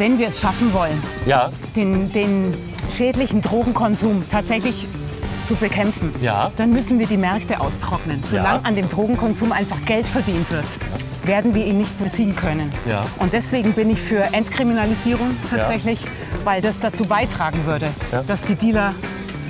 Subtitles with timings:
[0.00, 2.54] Wenn wir es schaffen wollen, Ja, den, den
[2.90, 4.86] schädlichen Drogenkonsum tatsächlich
[5.44, 6.50] zu bekämpfen, Ja.
[6.56, 8.22] dann müssen wir die Märkte austrocknen.
[8.24, 8.64] Solange Ja.
[8.64, 10.64] an dem Drogenkonsum einfach Geld verdient wird,
[11.24, 12.70] werden wir ihn nicht besiegen können.
[12.88, 13.04] Ja.
[13.18, 16.00] Und deswegen bin ich für Entkriminalisierung tatsächlich,
[16.44, 17.88] weil das dazu beitragen würde,
[18.26, 18.94] dass die Dealer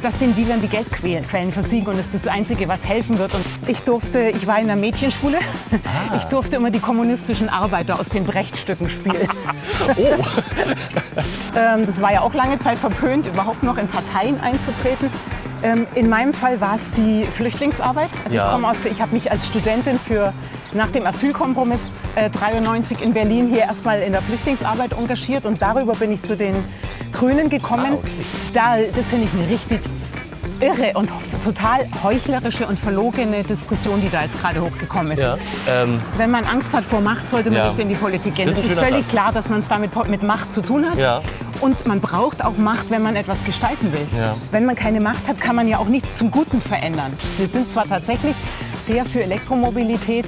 [0.03, 3.35] dass den Dealern die Geldquellen versiegen und das ist das Einzige, was helfen wird.
[3.35, 5.39] Und ich durfte, ich war in einer Mädchenschule,
[5.73, 6.17] Ah.
[6.17, 9.29] ich durfte immer die kommunistischen Arbeiter aus den Brechtstücken spielen.
[9.97, 10.25] oh,
[11.57, 15.11] Ähm, das war ja auch lange Zeit verpönt, überhaupt noch in Parteien einzutreten.
[15.63, 18.09] Ähm, in meinem Fall war es die Flüchtlingsarbeit.
[18.25, 18.47] Also Ja.
[18.47, 20.33] ich, komme aus, ich habe mich als Studentin für
[20.73, 25.95] nach dem Asylkompromiss äh, 93 in Berlin hier erstmal in der Flüchtlingsarbeit engagiert und darüber
[25.95, 26.55] bin ich zu den
[27.13, 27.93] Grünen gekommen.
[27.93, 28.11] Ah, okay.
[28.55, 29.81] da, das finde ich eine richtig
[30.61, 31.09] irre und
[31.43, 35.21] total heuchlerische und verlogene Diskussion, die da jetzt gerade hochgekommen ist.
[35.21, 35.39] ja.
[35.73, 37.69] Ähm, Wenn man Angst hat vor Macht, sollte man Ja.
[37.69, 38.49] nicht in die Politik gehen.
[38.49, 39.11] Es ist ist, völlig Satz.
[39.11, 40.99] klar, dass man es damit mit Macht zu tun hat.
[40.99, 41.23] Ja.
[41.63, 44.07] Und man braucht auch Macht, wenn man etwas gestalten will.
[44.51, 47.17] Wenn man keine Macht hat, kann man ja auch nichts zum Guten verändern.
[47.39, 48.37] Wir sind zwar tatsächlich
[48.85, 50.27] sehr für Elektromobilität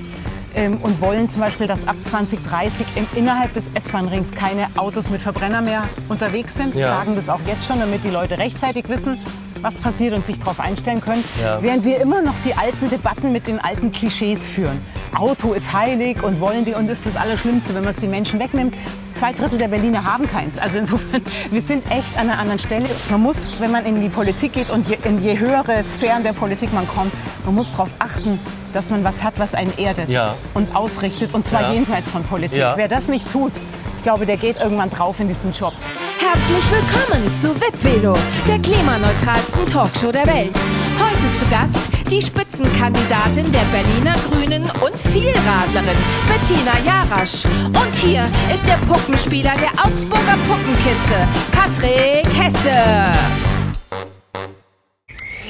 [0.55, 5.23] ähm, und wollen zum Beispiel, dass ab 2030 im, innerhalb des S-Bahn-Rings keine Autos mit
[5.23, 6.75] Verbrenner mehr unterwegs sind.
[6.75, 6.99] Wir Ja.
[6.99, 9.19] sagen das auch jetzt schon, damit die Leute rechtzeitig wissen,
[9.63, 11.23] was passiert und sich darauf einstellen können.
[11.41, 11.63] Ja.
[11.63, 14.81] Während wir immer noch die alten Debatten mit den alten Klischees führen.
[15.15, 18.39] Auto ist heilig und wollen die und ist das Allerschlimmste, wenn man es den Menschen
[18.41, 18.75] wegnimmt.
[19.15, 20.59] Zwei Drittel der Berliner haben keins.
[20.59, 22.87] Also insofern, wir sind echt an einer anderen Stelle.
[23.11, 26.33] Man muss, wenn man in die Politik geht und je, in je höhere Sphären der
[26.33, 27.13] Politik man kommt,
[27.45, 28.41] man muss darauf achten,
[28.73, 30.35] dass man was hat, was einen erdet Ja.
[30.55, 31.35] und ausrichtet.
[31.35, 31.73] Und zwar Ja.
[31.73, 32.65] jenseits von Politik.
[32.75, 33.53] Wer das nicht tut,
[33.99, 35.75] ich glaube, der geht irgendwann drauf in diesem Job.
[36.23, 38.15] Herzlich willkommen zu Webvelo,
[38.47, 40.55] der klimaneutralsten Talkshow der Welt.
[40.97, 41.77] Heute zu Gast
[42.09, 47.45] die Spitzenkandidatin der Berliner Grünen und Vielradlerin Bettina Jarasch.
[47.67, 48.23] Und hier
[48.55, 53.52] ist der Puppenspieler der Augsburger Puppenkiste, Patrick Hesse.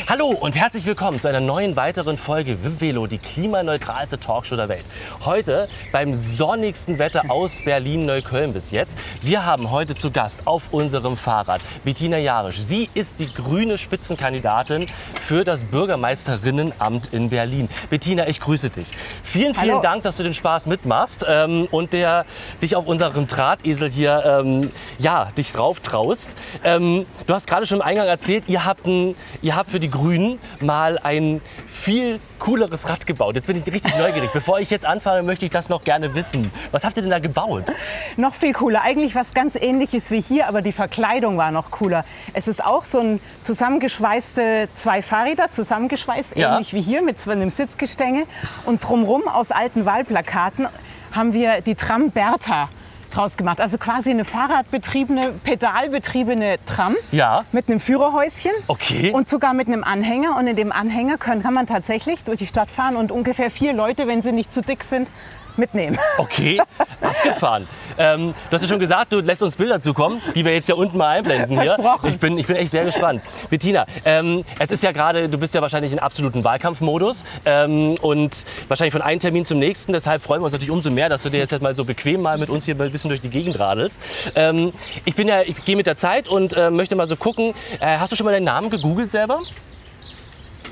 [0.08, 4.84] Hallo und herzlich willkommen zu einer neuen weiteren Folge Vivelo, die klimaneutralste Talkshow der Welt.
[5.24, 8.98] Heute beim sonnigsten Wetter aus Berlin-Neukölln bis jetzt.
[9.22, 12.60] Wir haben heute zu Gast auf unserem Fahrrad Bettina Jarisch.
[12.60, 14.86] Sie ist die grüne Spitzenkandidatin
[15.22, 17.68] für das Bürgermeisterinnenamt in Berlin.
[17.88, 18.88] Bettina, ich grüße dich.
[19.22, 19.82] Vielen, vielen Hallo.
[19.82, 22.26] Dank, dass du den Spaß mitmachst ähm, und der,
[22.60, 26.34] dich auf unserem Drahtesel hier ähm, ja, dich drauf traust.
[26.64, 29.91] Ähm, du hast gerade schon im Eingang erzählt, ihr habt, ein, ihr habt für die
[29.92, 33.36] Grünen mal ein viel cooleres Rad gebaut.
[33.36, 34.30] Jetzt bin ich richtig neugierig.
[34.32, 36.50] Bevor ich jetzt anfange, möchte ich das noch gerne wissen.
[36.72, 37.70] Was habt ihr denn da gebaut?
[38.16, 38.82] Noch viel cooler.
[38.82, 42.04] Eigentlich was ganz ähnliches wie hier, aber die Verkleidung war noch cooler.
[42.32, 46.54] Es ist auch so ein zusammengeschweißte zwei Fahrräder, zusammengeschweißt, Ja.
[46.54, 48.24] ähnlich wie hier mit so einem Sitzgestänge.
[48.64, 50.66] Und drumrum aus alten Wahlplakaten
[51.12, 52.68] haben wir die Tram Bertha
[53.14, 53.60] draus gemacht.
[53.60, 57.44] Also quasi eine fahrradbetriebene, pedalbetriebene Tram Ja.
[57.52, 58.52] mit einem Führerhäuschen.
[58.68, 59.12] Okay.
[59.12, 60.36] Und sogar mit einem Anhänger.
[60.36, 64.06] Und in dem Anhänger kann man tatsächlich durch die Stadt fahren und ungefähr vier Leute,
[64.06, 65.10] wenn sie nicht zu dick sind,
[65.58, 65.98] mitnehmen.
[66.18, 66.60] Okay,
[67.00, 67.68] abgefahren.
[67.98, 70.74] Ähm, du hast ja schon gesagt, du lässt uns Bilder zukommen, die wir jetzt ja
[70.74, 71.76] unten mal einblenden hier.
[72.04, 73.22] Ich bin, ich bin echt sehr gespannt.
[73.50, 78.44] Bettina, ähm, es ist ja gerade, du bist ja wahrscheinlich in absoluten Wahlkampfmodus ähm, und
[78.68, 79.92] wahrscheinlich von einem Termin zum nächsten.
[79.92, 82.38] Deshalb freuen wir uns natürlich umso mehr, dass du dir jetzt mal so bequem mal
[82.38, 84.00] mit uns hier ein bisschen durch die Gegend radelst.
[84.34, 84.72] Ähm,
[85.04, 87.54] ich bin ja, ich gehe mit der Zeit und äh, möchte mal so gucken.
[87.80, 89.40] Äh, hast du schon mal deinen Namen gegoogelt selber?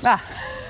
[0.03, 0.19] Ah,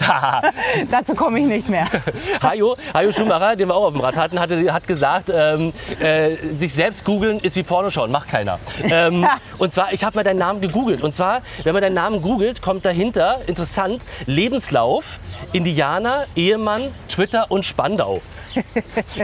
[0.92, 1.86] dazu komme ich nicht mehr.
[2.42, 6.36] Hajo, Hajo Schumacher, den wir auch auf dem Rad hatten, hatte, hat gesagt, ähm, äh,
[6.56, 8.59] sich selbst googeln ist wie Porno schauen, macht keiner.
[8.84, 9.28] Ähm,
[9.58, 11.02] und zwar, ich habe mal deinen Namen gegoogelt.
[11.02, 15.20] Und zwar, wenn man deinen Namen googelt, kommt dahinter, interessant, Lebenslauf,
[15.52, 18.22] Indianer, Ehemann, Twitter und Spandau.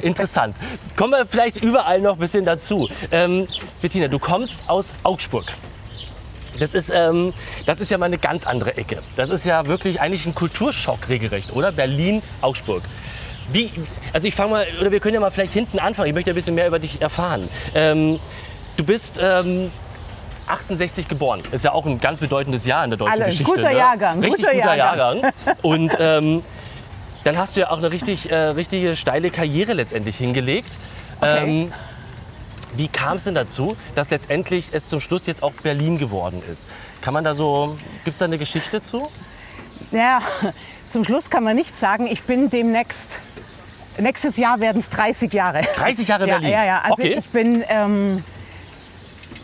[0.01, 0.55] Interessant.
[0.95, 2.87] Kommen wir vielleicht überall noch ein bisschen dazu.
[3.11, 3.47] Ähm,
[3.81, 5.45] Bettina, du kommst aus Augsburg.
[6.59, 7.33] Das ist, ähm,
[7.65, 8.99] das ist ja mal eine ganz andere Ecke.
[9.15, 11.71] Das ist ja wirklich eigentlich ein Kulturschock regelrecht, oder?
[11.71, 12.83] Berlin, Augsburg.
[13.51, 13.71] Wie,
[14.13, 16.09] also ich fange mal, oder wir können ja mal vielleicht hinten anfangen.
[16.09, 17.47] Ich möchte ein bisschen mehr über dich erfahren.
[17.73, 18.19] Ähm,
[18.75, 19.71] du bist ähm,
[20.47, 21.43] 68 geboren.
[21.51, 23.45] Ist ja auch ein ganz bedeutendes Jahr in der deutschen Alle, Geschichte.
[23.45, 23.77] guter ne?
[23.77, 25.21] Jahrgang, Richtig guter guter Jahrgang.
[25.21, 25.55] Jahrgang.
[25.61, 26.43] Und ähm,
[27.23, 30.77] dann hast du ja auch eine richtig, äh, richtige steile Karriere letztendlich hingelegt.
[31.19, 31.69] Okay.
[32.77, 36.67] Wie kam es denn dazu, dass letztendlich es zum Schluss jetzt auch Berlin geworden ist?
[37.01, 39.09] Kann man da so, gibt es da eine Geschichte zu?
[39.91, 40.19] Ja,
[40.87, 43.19] zum Schluss kann man nicht sagen, ich bin demnächst,
[43.97, 45.61] nächstes Jahr werden es 30 Jahre.
[45.61, 46.51] 30 Jahre Ja, Berlin?
[46.51, 46.81] ja, ja.
[46.81, 47.15] Also okay.
[47.17, 48.23] ich bin, ähm,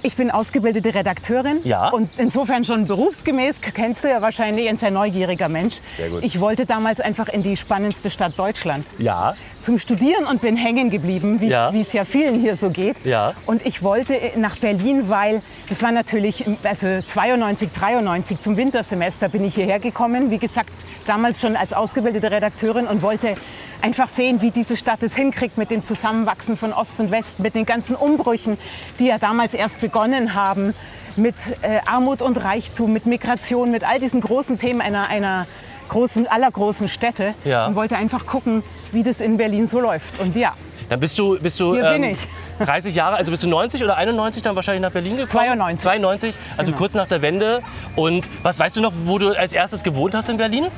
[0.05, 1.87] Ich bin ausgebildete Redakteurin Ja.
[1.87, 5.75] und insofern schon berufsgemäß, kennst du ja wahrscheinlich, ein sehr neugieriger Mensch.
[5.95, 6.23] Sehr gut.
[6.25, 9.35] Ich wollte damals einfach in die spannendste Stadt Deutschland Ja.
[9.61, 11.71] zum Studieren und bin hängen geblieben, wie Ja.
[11.73, 13.05] es ja vielen hier so geht.
[13.05, 13.33] Ja.
[13.45, 19.45] Und ich wollte nach Berlin, weil das war natürlich, also 92, 93 zum Wintersemester bin
[19.45, 20.29] ich hierher gekommen.
[20.31, 20.71] Wie gesagt,
[21.05, 23.35] damals schon als ausgebildete Redakteurin und wollte
[23.81, 27.55] einfach sehen, wie diese Stadt es hinkriegt mit dem Zusammenwachsen von Ost und West, mit
[27.55, 28.57] den ganzen Umbrüchen,
[28.99, 30.73] die ja damals erst begonnen haben,
[31.15, 35.45] mit äh, Armut und Reichtum, mit Migration, mit all diesen großen Themen einer, einer
[35.89, 37.35] großen, aller großen Städte.
[37.43, 37.67] Ja.
[37.67, 40.19] Und wollte einfach gucken, wie das in Berlin so läuft.
[40.19, 40.53] Und ja,
[40.89, 42.27] Dann bist du, bist du ich.
[42.59, 45.29] 30 Jahre, also bist du 90 oder 91 dann wahrscheinlich nach Berlin gekommen?
[45.45, 45.81] 92.
[45.81, 46.77] 92, also Genau.
[46.79, 47.61] kurz nach der Wende.
[47.95, 50.65] Und was weißt du noch, wo du als erstes gewohnt hast in Berlin?
[50.65, 50.71] In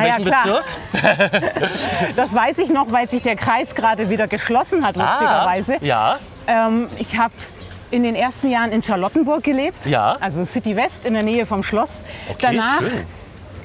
[0.00, 0.62] naja, welchem klar.
[0.92, 1.52] Bezirk?
[2.16, 5.74] Das weiß ich noch, weil sich der Kreis gerade wieder geschlossen hat, lustigerweise.
[5.74, 7.34] Ah, ja, Ähm, ich habe
[7.90, 10.16] in den ersten Jahren in Charlottenburg gelebt, Ja.
[10.20, 12.02] also City West in der Nähe vom Schloss.
[12.28, 13.04] Okay, Danach schön.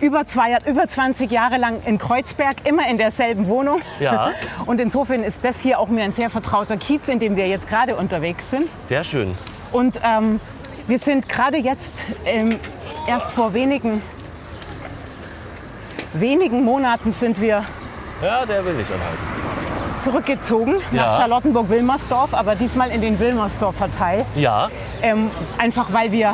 [0.01, 3.81] über, zwei, über 20 Jahre lang in Kreuzberg, immer in derselben Wohnung.
[4.00, 4.31] Ja.
[4.66, 7.68] Und insofern ist das hier auch mir ein sehr vertrauter Kiez, in dem wir jetzt
[7.68, 8.69] gerade unterwegs sind.
[8.80, 9.38] sehr schön.
[9.72, 10.39] Und ähm,
[10.88, 11.94] wir sind gerade jetzt
[12.25, 12.56] ähm,
[13.07, 14.01] erst vor wenigen,
[16.13, 17.63] wenigen Monaten sind wir
[18.21, 19.18] Ja, der will nicht anhalten.
[20.00, 21.07] Zurückgezogen Ja.
[21.07, 24.25] nach Charlottenburg-Wilmersdorf, aber diesmal in den Wilmersdorfer Teil.
[24.36, 24.69] Ja,
[25.01, 26.33] Ähm, einfach weil wir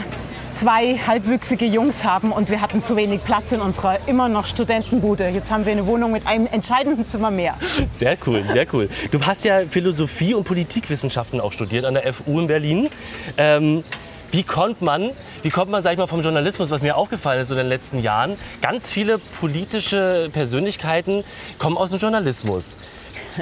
[0.52, 5.30] zwei halbwüchsige Jungs haben und wir hatten zu wenig Platz in unserer immer noch Studentenbude.
[5.30, 7.56] Jetzt haben wir eine Wohnung mit einem entscheidenden Zimmer mehr.
[7.96, 8.90] sehr cool, sehr cool.
[9.12, 12.90] Du hast ja Philosophie und Politikwissenschaften auch studiert an der FU in Berlin.
[13.38, 13.84] Ähm,
[14.32, 15.12] wie konnte man,
[15.42, 17.68] wie kommt man, sag ich mal, vom Journalismus, was mir aufgefallen ist so in den
[17.68, 21.24] letzten Jahren, ganz viele politische Persönlichkeiten
[21.60, 22.78] kommen aus dem Journalismus.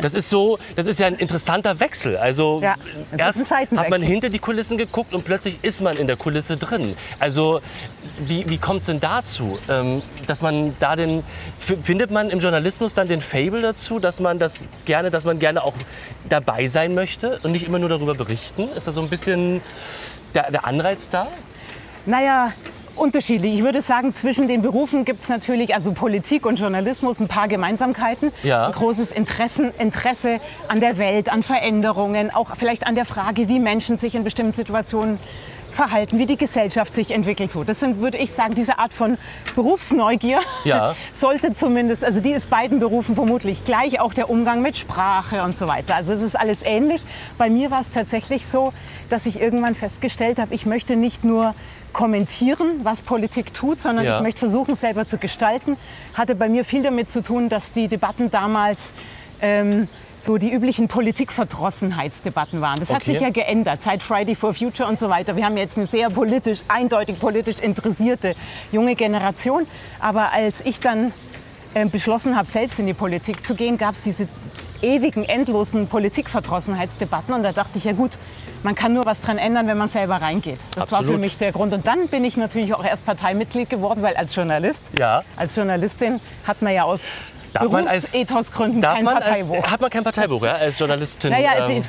[0.01, 2.17] Das ist so, das ist ja ein interessanter Wechsel.
[2.17, 2.75] Also Ja,
[3.17, 6.95] erst hat man hinter die Kulissen geguckt und plötzlich ist man in der Kulisse drin.
[7.19, 7.61] Also
[8.19, 11.23] wie, wie kommt es denn dazu, ähm, dass man da den
[11.57, 15.63] findet man im Journalismus dann den Fable dazu, dass man das gerne, dass man gerne
[15.63, 15.73] auch
[16.27, 18.69] dabei sein möchte und nicht immer nur darüber berichten?
[18.75, 19.61] Ist da so ein bisschen
[20.33, 21.27] der, der Anreiz da?
[22.05, 22.53] Naja,
[22.99, 23.55] unterschiedlich.
[23.55, 27.47] Ich würde sagen, zwischen den Berufen gibt es natürlich, also Politik und Journalismus, ein paar
[27.47, 28.31] Gemeinsamkeiten.
[28.43, 28.67] Ja.
[28.67, 33.59] Ein großes Interessen, Interesse an der Welt, an Veränderungen, auch vielleicht an der Frage, wie
[33.59, 35.19] Menschen sich in bestimmten Situationen
[35.73, 37.51] verhalten, wie die Gesellschaft sich entwickelt.
[37.51, 39.17] So, das sind, würde ich sagen, diese Art von
[39.55, 40.95] Berufsneugier Ja.
[41.13, 45.57] sollte zumindest, also die ist beiden Berufen vermutlich gleich, auch der Umgang mit Sprache und
[45.57, 45.95] so weiter.
[45.95, 47.01] Also es ist alles ähnlich.
[47.37, 48.73] Bei mir war es tatsächlich so,
[49.09, 51.53] dass ich irgendwann festgestellt habe, ich möchte nicht nur
[51.93, 54.17] kommentieren, was Politik tut, sondern Ja.
[54.17, 55.75] ich möchte versuchen, selber zu gestalten.
[56.13, 58.93] Hatte bei mir viel damit zu tun, dass die Debatten damals
[59.41, 59.87] ähm,
[60.19, 62.79] so die üblichen Politikverdrossenheitsdebatten waren.
[62.79, 63.13] Das hat Okay.
[63.13, 65.35] sich ja geändert, seit Friday for Future und so weiter.
[65.35, 68.35] Wir haben jetzt eine sehr politisch, eindeutig politisch interessierte
[68.71, 69.65] junge Generation.
[69.99, 71.13] Aber als ich dann
[71.73, 74.27] äh, beschlossen habe, selbst in die Politik zu gehen, gab es diese
[74.81, 77.33] ewigen, endlosen Politikverdrossenheitsdebatten.
[77.33, 78.11] Und da dachte ich, ja gut,
[78.63, 80.59] man kann nur was dran ändern, wenn man selber reingeht.
[80.75, 81.21] Das war für Absolut.
[81.21, 81.73] mich der Grund.
[81.73, 85.23] Und dann bin ich natürlich auch erst Parteimitglied geworden, weil als Journalist, Ja.
[85.37, 87.19] als Journalistin hat man ja aus
[87.53, 89.67] Darf man als- Berufsethosgründen Darf kein man als, Parteibuch.
[89.67, 91.31] hat man kein Parteibuch ja, als Journalistin?
[91.31, 91.83] Naja, also, ähm,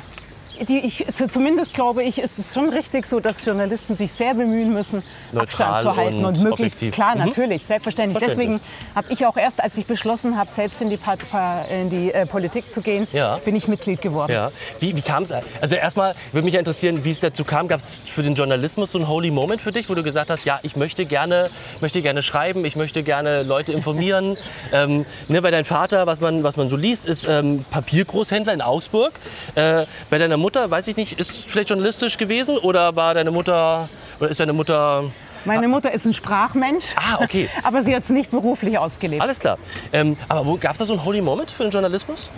[0.67, 4.33] die, ich, so zumindest glaube ich, ist es schon richtig so, dass Journalisten sich sehr
[4.33, 6.93] bemühen müssen, Neutral Abstand zu halten und und, möglichst objektiv.
[6.93, 7.25] klar, Mhm.
[7.25, 8.19] natürlich, selbstverständlich.
[8.23, 8.59] Verständlich.
[8.59, 12.13] Deswegen habe ich auch erst, als ich beschlossen habe, selbst in die, Pa- in die
[12.13, 13.37] äh, Politik zu gehen, Ja.
[13.37, 14.31] bin ich Mitglied geworden.
[14.31, 14.51] Ja.
[14.79, 15.31] Wie, wie kam es?
[15.61, 17.67] Also erstmal würde mich ja interessieren, wie es dazu kam.
[17.67, 20.45] Gab es für den Journalismus so einen Holy Moment für dich, wo du gesagt hast,
[20.45, 21.49] ja, ich möchte gerne,
[21.79, 24.37] möchte gerne schreiben, ich möchte gerne Leute informieren.
[24.73, 28.61] ähm, ne, bei deinem Vater, was man, was man so liest, ist ähm, Papiergroßhändler in
[28.61, 29.13] Augsburg.
[29.55, 33.89] Äh, bei deiner Mutter, weiß ich nicht, ist vielleicht journalistisch gewesen oder war deine Mutter
[34.19, 35.05] oder ist deine Mutter
[35.45, 37.49] Meine Mutter ist ein Sprachmensch, Ah, okay.
[37.63, 39.21] aber sie hat es nicht beruflich ausgelebt.
[39.21, 39.57] Alles klar.
[39.93, 42.29] Ähm, aber gab es da so einen Holy Moment für den Journalismus?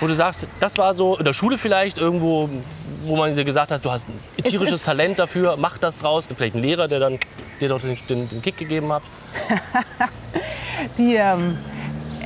[0.00, 2.50] Wo du sagst, das war so in der Schule vielleicht irgendwo,
[3.04, 6.28] wo man dir gesagt hat, du hast ein tierisches Talent dafür, mach das draus.
[6.28, 7.18] Gibt vielleicht einen Lehrer, der dann
[7.60, 9.02] dir doch den, den, den Kick gegeben hat.
[10.98, 11.56] Die, ähm,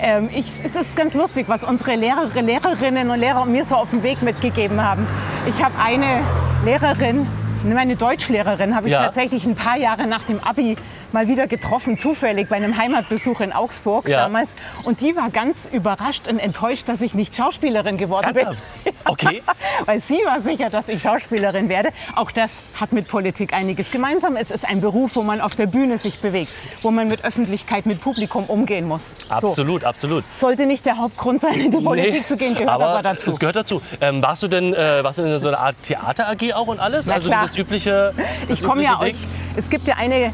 [0.03, 3.91] ähm, ich, es ist ganz lustig, was unsere Lehrer, Lehrerinnen und Lehrer mir so auf
[3.91, 5.07] den Weg mitgegeben haben.
[5.47, 6.23] Ich habe eine
[6.65, 7.27] Lehrerin,
[7.65, 9.03] meine Deutschlehrerin, habe ich Ja.
[9.05, 10.77] tatsächlich ein paar Jahre nach dem Abi
[11.13, 14.19] mal wieder getroffen, zufällig bei einem Heimatbesuch in Augsburg Ja.
[14.19, 14.55] damals.
[14.85, 18.63] Und die war ganz überrascht und enttäuscht, dass ich nicht Schauspielerin geworden Ernsthaft?
[18.85, 18.93] bin.
[19.05, 19.43] Okay.
[19.87, 21.89] Weil sie war sicher, dass ich Schauspielerin werde.
[22.15, 24.37] Auch das hat mit Politik einiges gemeinsam.
[24.37, 26.53] Es ist ein Beruf, wo man auf der Bühne sich bewegt,
[26.83, 29.17] wo man mit Öffentlichkeit, mit Publikum umgehen muss.
[29.41, 29.49] So.
[29.49, 30.25] Absolut, absolut.
[30.31, 33.31] Sollte nicht der Hauptgrund sein, in die Politik Nee, zu gehen, gehört aber, dazu.
[33.31, 33.83] Es gehört dazu.
[34.01, 37.07] Ähm, warst du denn äh, warst du in so einer Art Theater-AG auch und alles?
[37.07, 37.50] Na also klar.
[37.51, 38.13] Dieses übliche.
[38.49, 38.99] das Ich komme ja.
[39.03, 39.15] Ding?
[39.57, 40.31] Es gibt ja eine, äh,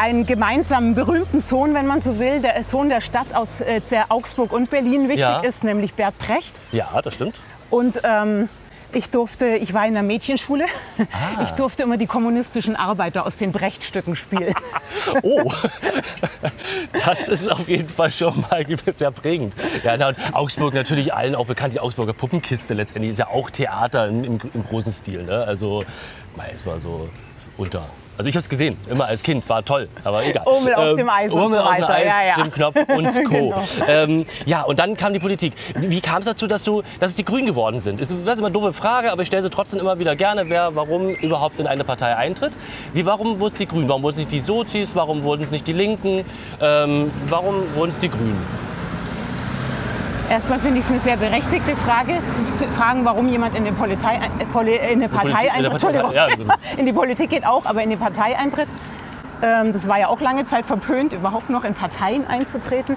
[0.00, 4.52] einen gemeinsamen berühmten Sohn, wenn man so will, der Sohn der Stadt aus äh, Augsburg
[4.52, 5.40] und Berlin wichtig Ja.
[5.40, 6.60] ist, nämlich Bert Precht.
[6.72, 7.38] Ja, das stimmt.
[7.70, 8.48] Und ähm,
[8.92, 10.66] ich durfte, ich war in der Mädchenschule,
[10.98, 11.42] Ah.
[11.42, 14.54] ich durfte immer die kommunistischen Arbeiter aus den Brecht-Stücken spielen.
[15.22, 15.50] Oh,
[17.04, 19.54] das ist auf jeden Fall schon mal sehr prägend.
[19.82, 21.74] Ja, na, und Augsburg natürlich allen auch bekannt.
[21.74, 25.22] Die Augsburger Puppenkiste letztendlich ist ja auch Theater im, im, im großen Stil.
[25.22, 25.42] Ne?
[25.44, 25.82] Also,
[26.36, 27.08] mal ist mal so
[27.56, 27.86] unter.
[28.20, 30.44] Also ich habe es gesehen, immer als Kind, war toll, aber egal.
[30.46, 32.36] Ähm, Urmel auf dem Eis und Urmel so auf dem weiter, Eis, ja, ja.
[32.36, 33.30] Jim Knopf und Co.
[33.30, 33.62] Genau.
[33.88, 35.54] ähm, ja, und dann kam die Politik.
[35.74, 37.98] Wie, wie kam es dazu, dass, du, dass es die Grünen geworden sind?
[37.98, 40.50] Ist, das ist immer eine doofe Frage, aber ich stelle sie trotzdem immer wieder gerne,
[40.50, 42.52] wer warum überhaupt in eine Partei eintritt.
[42.92, 43.88] Wie, warum wurden es die Grünen?
[43.88, 44.94] Warum wurden es nicht die Sozis?
[44.94, 46.22] Warum wurden es nicht die Linken?
[46.60, 48.69] Ähm, warum wurden es die Grünen?
[50.30, 52.12] Erstmal finde ich es eine sehr berechtigte Frage,
[52.56, 55.72] zu, fragen, warum jemand in, die Politei, äh, Poli, in eine Partei Politik- eintritt.
[55.72, 56.12] Entschuldigung.
[56.12, 56.54] ja, genau.
[56.76, 58.68] in die Politik geht auch, aber in die Partei eintritt.
[59.42, 62.96] Ähm, das war ja auch lange Zeit verpönt, überhaupt noch in Parteien einzutreten.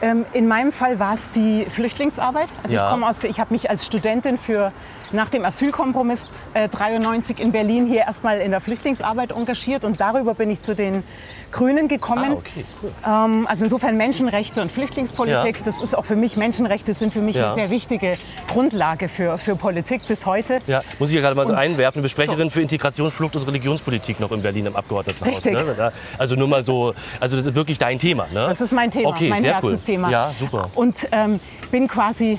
[0.00, 2.48] Ähm, in meinem Fall war es die Flüchtlingsarbeit.
[2.64, 2.86] Also Ja.
[2.86, 4.72] ich komme aus, ich habe mich als Studentin für
[5.12, 10.34] nach dem Asylkompromiss äh, 93 in Berlin hier erstmal in der Flüchtlingsarbeit engagiert und darüber
[10.34, 11.02] bin ich zu den
[11.50, 12.32] Grünen gekommen.
[12.32, 12.92] Ah, okay, cool.
[13.06, 15.62] Ähm, also insofern Menschenrechte und Flüchtlingspolitik, Ja.
[15.64, 17.46] das ist auch für mich, Menschenrechte sind für mich Ja.
[17.46, 18.16] eine sehr wichtige
[18.48, 20.60] Grundlage für, für Politik bis heute.
[20.66, 23.46] Ja, muss ich ja gerade mal so Und- einwerfen, eine Besprecherin für Integration, Flucht und
[23.46, 25.28] Religionspolitik noch in Berlin im Abgeordnetenhaus.
[25.44, 25.54] Richtig.
[25.54, 25.92] Ne?
[26.18, 28.46] Also nur mal so, also das ist wirklich dein Thema, ne?
[28.48, 30.06] Das ist mein Thema, okay, mein Herzensthema.
[30.08, 30.12] Cool.
[30.12, 30.70] Ja, super.
[30.74, 31.40] Und ähm,
[31.70, 32.38] bin quasi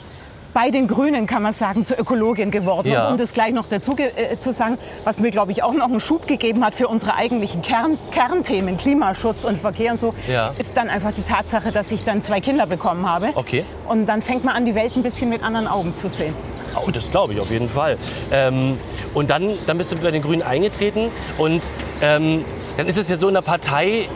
[0.54, 2.90] bei den Grünen, kann man sagen, zur Ökologin geworden.
[2.92, 3.06] Ja.
[3.08, 5.86] Und um das gleich noch dazu äh, zu sagen, was mir, glaube ich, auch noch
[5.90, 10.54] einen Schub gegeben hat für unsere eigentlichen Kern Kernthemen, Klimaschutz und Verkehr und so, Ja.
[10.58, 13.30] ist dann einfach die Tatsache, dass ich dann zwei Kinder bekommen habe.
[13.36, 13.66] Okay.
[13.88, 16.34] Und dann fängt man an, die Welt ein bisschen mit anderen Augen zu sehen.
[16.76, 17.98] Oh, das glaube ich auf jeden Fall.
[18.32, 18.78] Ähm,
[19.14, 21.62] und dann, dann bist du bei den Grünen eingetreten und
[22.02, 22.44] ähm,
[22.78, 24.08] dann ist es ja so in der Partei,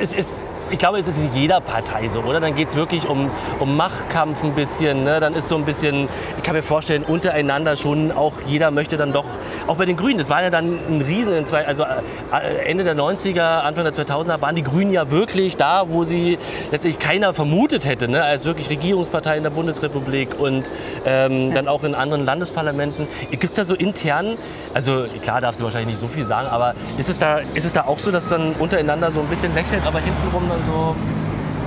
[0.00, 2.40] es ist, ich glaube, es ist in jeder Partei so, oder?
[2.40, 5.04] Dann geht es wirklich um, um Machtkampf ein bisschen.
[5.04, 5.20] Ne?
[5.20, 9.12] Dann ist so ein bisschen, ich kann mir vorstellen, untereinander schon auch jeder möchte dann
[9.12, 9.24] doch,
[9.66, 12.84] auch bei den Grünen, das war ja dann ein Riesen, in zwei, also äh, Ende
[12.84, 16.38] der 90er, Anfang der 2000er waren die Grünen ja wirklich da, wo sie
[16.70, 18.22] letztlich keiner vermutet hätte, ne?
[18.22, 20.70] als wirklich Regierungspartei in der Bundesrepublik und
[21.04, 23.06] ähm, dann auch in anderen Landesparlamenten.
[23.30, 24.36] Gibt es da so intern,
[24.74, 27.72] also klar darfst du wahrscheinlich nicht so viel sagen, aber ist es da, ist es
[27.72, 30.94] da auch so, dass dann untereinander so ein bisschen lächelt, aber hintenrum dann so,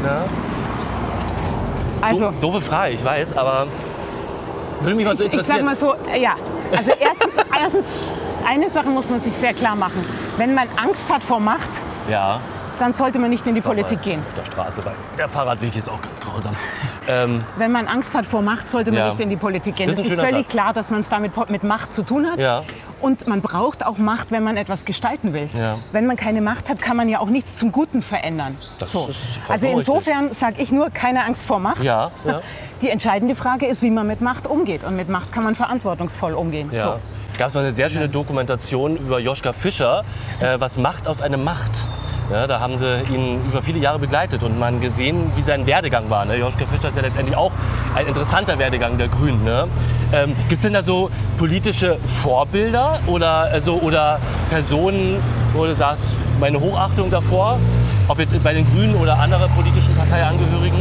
[0.04, 0.24] ne?
[2.02, 3.68] Also, Do doofe Frage, ich weiß, aber
[4.82, 5.66] würde mich mal so ich, ich sag interessieren.
[5.66, 6.34] mal so, ja.
[6.76, 7.86] Also erstens, erstens,
[8.48, 10.04] eine Sache muss man sich sehr klar machen.
[10.38, 11.70] Wenn man Angst hat vor Macht,
[12.10, 12.40] ja,
[12.80, 14.24] dann sollte man nicht in die Politik gehen.
[14.30, 16.56] Auf der Straße, weil der Fahrradweg ist auch ganz grausam.
[17.08, 19.08] Ähm, Wenn man Angst hat vor Macht, sollte man Ja.
[19.10, 19.88] nicht in die Politik gehen.
[19.89, 20.51] Das Es ist ein ist völlig Satz.
[20.51, 22.39] klar, dass man es damit mit Macht zu tun hat.
[22.39, 22.63] Ja.
[23.01, 25.50] Und man braucht auch Macht, wenn man etwas gestalten will.
[25.58, 25.77] Ja.
[25.91, 28.55] Wenn man keine Macht hat, kann man ja auch nichts zum Guten verändern.
[28.77, 29.10] Das so.
[29.50, 31.84] Also insofern sage ich nur, keine Angst vor Macht.
[31.84, 32.41] ja, ja.
[32.84, 34.84] Die entscheidende Frage ist, wie man mit Macht umgeht.
[34.84, 36.70] Und mit Macht kann man verantwortungsvoll umgehen.
[36.72, 36.84] Ja.
[36.84, 37.00] So.
[37.39, 40.03] Gab es mal eine sehr schöne Dokumentation über Joschka Fischer,
[40.39, 41.84] äh, was Macht aus einem Macht.
[42.30, 46.10] Ja, da haben sie ihn über viele Jahre begleitet und man gesehen, wie sein Werdegang
[46.10, 46.25] war.
[46.25, 46.38] Ne?
[46.38, 47.51] Joschka Fischer ist ja letztendlich auch
[47.96, 49.44] ein interessanter Werdegang der Grünen.
[49.44, 49.68] Ne?
[50.13, 55.18] Ähm, Gibt es denn da so politische Vorbilder oder, also, oder Personen,
[55.54, 57.60] wo du sagst, meine Hochachtung davor,
[58.08, 60.81] ob jetzt bei den Grünen oder anderen politischen Parteiangehörigen?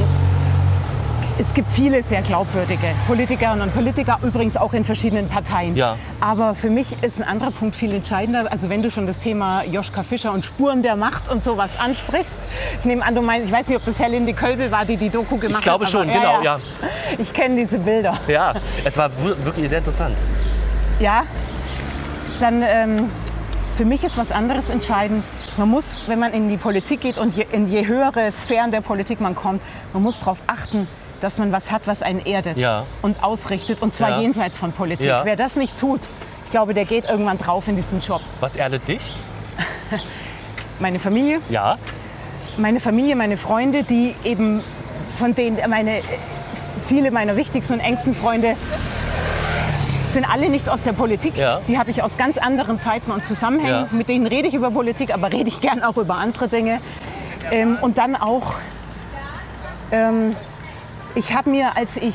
[1.40, 5.74] Es gibt viele sehr glaubwürdige Politikerinnen und Politiker, übrigens auch in verschiedenen Parteien.
[5.74, 5.96] Ja.
[6.20, 8.52] Aber für mich ist ein anderer Punkt viel entscheidender.
[8.52, 12.36] Also wenn du schon das Thema Joschka Fischer und Spuren der Macht und sowas ansprichst.
[12.80, 15.08] Ich nehme an, du meinst, ich weiß nicht, ob das Herlinde Kölbel war, die die
[15.08, 15.90] Doku gemacht Ich glaube hat.
[15.90, 16.58] schon, genau, ja.
[17.16, 18.18] Ich kenne diese Bilder.
[18.28, 18.52] Ja,
[18.84, 19.10] es war
[19.42, 20.18] wirklich sehr interessant.
[20.98, 21.22] Ja,
[22.38, 23.10] dann ähm,
[23.76, 25.24] für mich ist was anderes entscheidend.
[25.56, 28.82] Man muss, wenn man in die Politik geht und je, in je höhere Sphären der
[28.82, 29.62] Politik man kommt,
[29.94, 30.86] man muss darauf achten,
[31.20, 32.86] dass man was hat, was einen erdet Ja.
[33.02, 33.82] und ausrichtet.
[33.82, 34.20] Und zwar Ja.
[34.20, 35.06] jenseits von Politik.
[35.06, 35.24] Ja.
[35.24, 36.00] Wer das nicht tut,
[36.44, 38.20] ich glaube, der geht irgendwann drauf in diesem Job.
[38.40, 39.12] Was erdet dich?
[40.80, 41.76] Meine Familie, Ja.
[42.56, 44.62] meine Familie, meine Freunde, die eben
[45.14, 46.00] von denen meine
[46.86, 48.56] viele meiner wichtigsten und engsten Freunde
[50.12, 51.36] sind alle nicht aus der Politik.
[51.36, 51.60] Ja.
[51.68, 53.86] Die habe ich aus ganz anderen Zeiten und Zusammenhängen.
[53.90, 53.96] Ja.
[53.96, 56.80] Mit denen rede ich über Politik, aber rede ich gern auch über andere Dinge.
[57.52, 58.54] Ähm, und dann auch,
[59.92, 60.34] ähm,
[61.14, 62.14] ich habe mir, als ich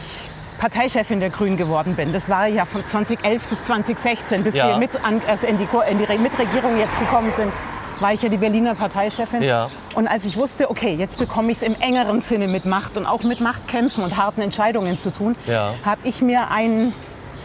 [0.58, 4.70] Parteichefin der Grünen geworden bin, das war ja von 2011 bis 2016, bis Ja.
[4.70, 7.52] wir mit an, also in, die, in die Re- Mitregierung jetzt gekommen sind,
[8.00, 9.42] war ich ja die Berliner Parteichefin.
[9.42, 9.70] Ja.
[9.96, 13.06] Und als ich wusste, okay, jetzt bekomme ich es im engeren Sinne mit Macht und
[13.06, 15.74] auch mit Machtkämpfen und harten Entscheidungen zu tun, Ja.
[15.86, 16.94] habe ich mir einen,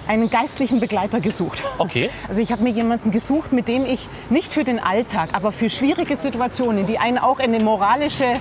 [0.08, 1.62] einen geistlichen Begleiter gesucht.
[1.78, 2.10] Okay.
[2.28, 5.68] Also ich habe mir jemanden gesucht, mit dem ich nicht für den Alltag, aber für
[5.68, 8.34] schwierige Situationen, die einen auch in eine moralische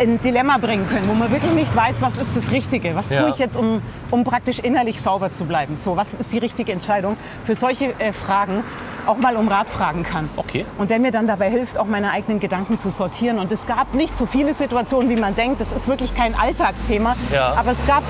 [0.00, 3.20] ein Dilemma bringen können, wo man wirklich nicht weiß, was ist das Richtige, was Ja.
[3.22, 5.76] tue ich jetzt, um, um praktisch innerlich sauber zu bleiben.
[5.76, 7.16] So, was ist die richtige Entscheidung?
[7.44, 8.62] Für solche äh, Fragen
[9.06, 10.28] auch mal um Rat fragen kann.
[10.36, 10.66] Okay.
[10.76, 13.38] Und der mir dann dabei hilft, auch meine eigenen Gedanken zu sortieren.
[13.38, 15.60] Und es gab nicht so viele Situationen, wie man denkt.
[15.60, 17.16] Das ist wirklich kein Alltagsthema.
[17.32, 17.54] Ja.
[17.56, 18.02] Aber es gab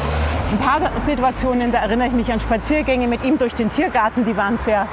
[0.51, 4.37] ein paar Situationen, da erinnere ich mich an Spaziergänge mit ihm durch den Tiergarten, die
[4.37, 4.87] waren sehr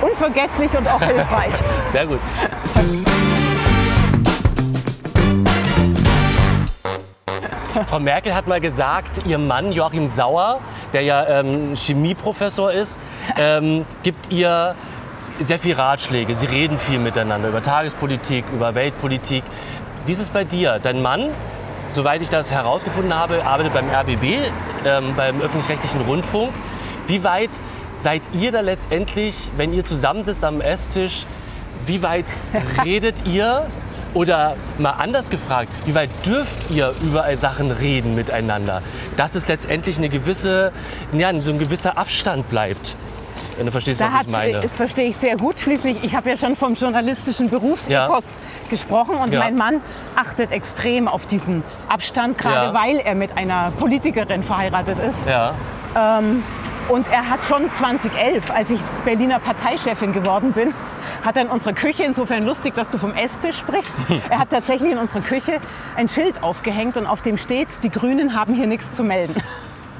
[0.00, 1.54] unvergesslich und auch hilfreich.
[1.92, 2.20] Sehr gut.
[7.72, 10.60] Frau Merkel hat mal gesagt, ihr Mann Joachim Sauer,
[10.92, 12.98] der ja ähm, Chemieprofessor ist,
[13.38, 14.74] ähm, gibt ihr
[15.40, 16.34] sehr viel Ratschläge.
[16.34, 19.42] Sie reden viel miteinander über Tagespolitik, über Weltpolitik.
[20.04, 20.80] Wie ist es bei dir?
[20.82, 21.30] Dein Mann,
[21.92, 24.50] soweit ich das herausgefunden habe, arbeitet beim RBB,
[24.84, 26.52] ähm, beim öffentlich-rechtlichen Rundfunk.
[27.06, 27.50] Wie weit
[27.96, 31.24] seid ihr da letztendlich, wenn ihr zusammensitzt am Esstisch,
[31.86, 32.26] wie weit
[32.84, 33.66] redet ihr?
[34.14, 38.82] Oder mal anders gefragt, wie weit dürft ihr über Sachen reden miteinander?
[39.16, 40.72] Dass es letztendlich eine gewisse,
[41.12, 42.96] ja, so ein gewisser Abstand bleibt.
[43.56, 44.60] Wenn du verstehst, Da was hat, ich meine.
[44.60, 45.60] das verstehe ich sehr gut.
[45.60, 48.34] Schließlich, ich habe ja schon vom journalistischen Berufsethos
[48.70, 49.40] gesprochen und Ja.
[49.40, 49.80] mein Mann
[50.16, 52.74] achtet extrem auf diesen Abstand, gerade Ja.
[52.74, 55.26] weil er mit einer Politikerin verheiratet ist.
[55.26, 55.54] Ja,
[56.92, 60.74] Und er hat schon 2011, als ich Berliner Parteichefin geworden bin,
[61.24, 63.94] hat er in unserer Küche, insofern lustig, dass du vom Esstisch sprichst,
[64.28, 65.54] er hat tatsächlich in unserer Küche
[65.96, 69.34] ein Schild aufgehängt und auf dem steht, die Grünen haben hier nichts zu melden.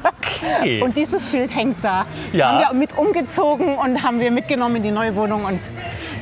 [0.04, 0.82] okay.
[0.84, 2.04] Und dieses Schild hängt da.
[2.34, 2.50] Ja.
[2.50, 5.60] Haben wir mit umgezogen und haben wir mitgenommen in die neue Wohnung und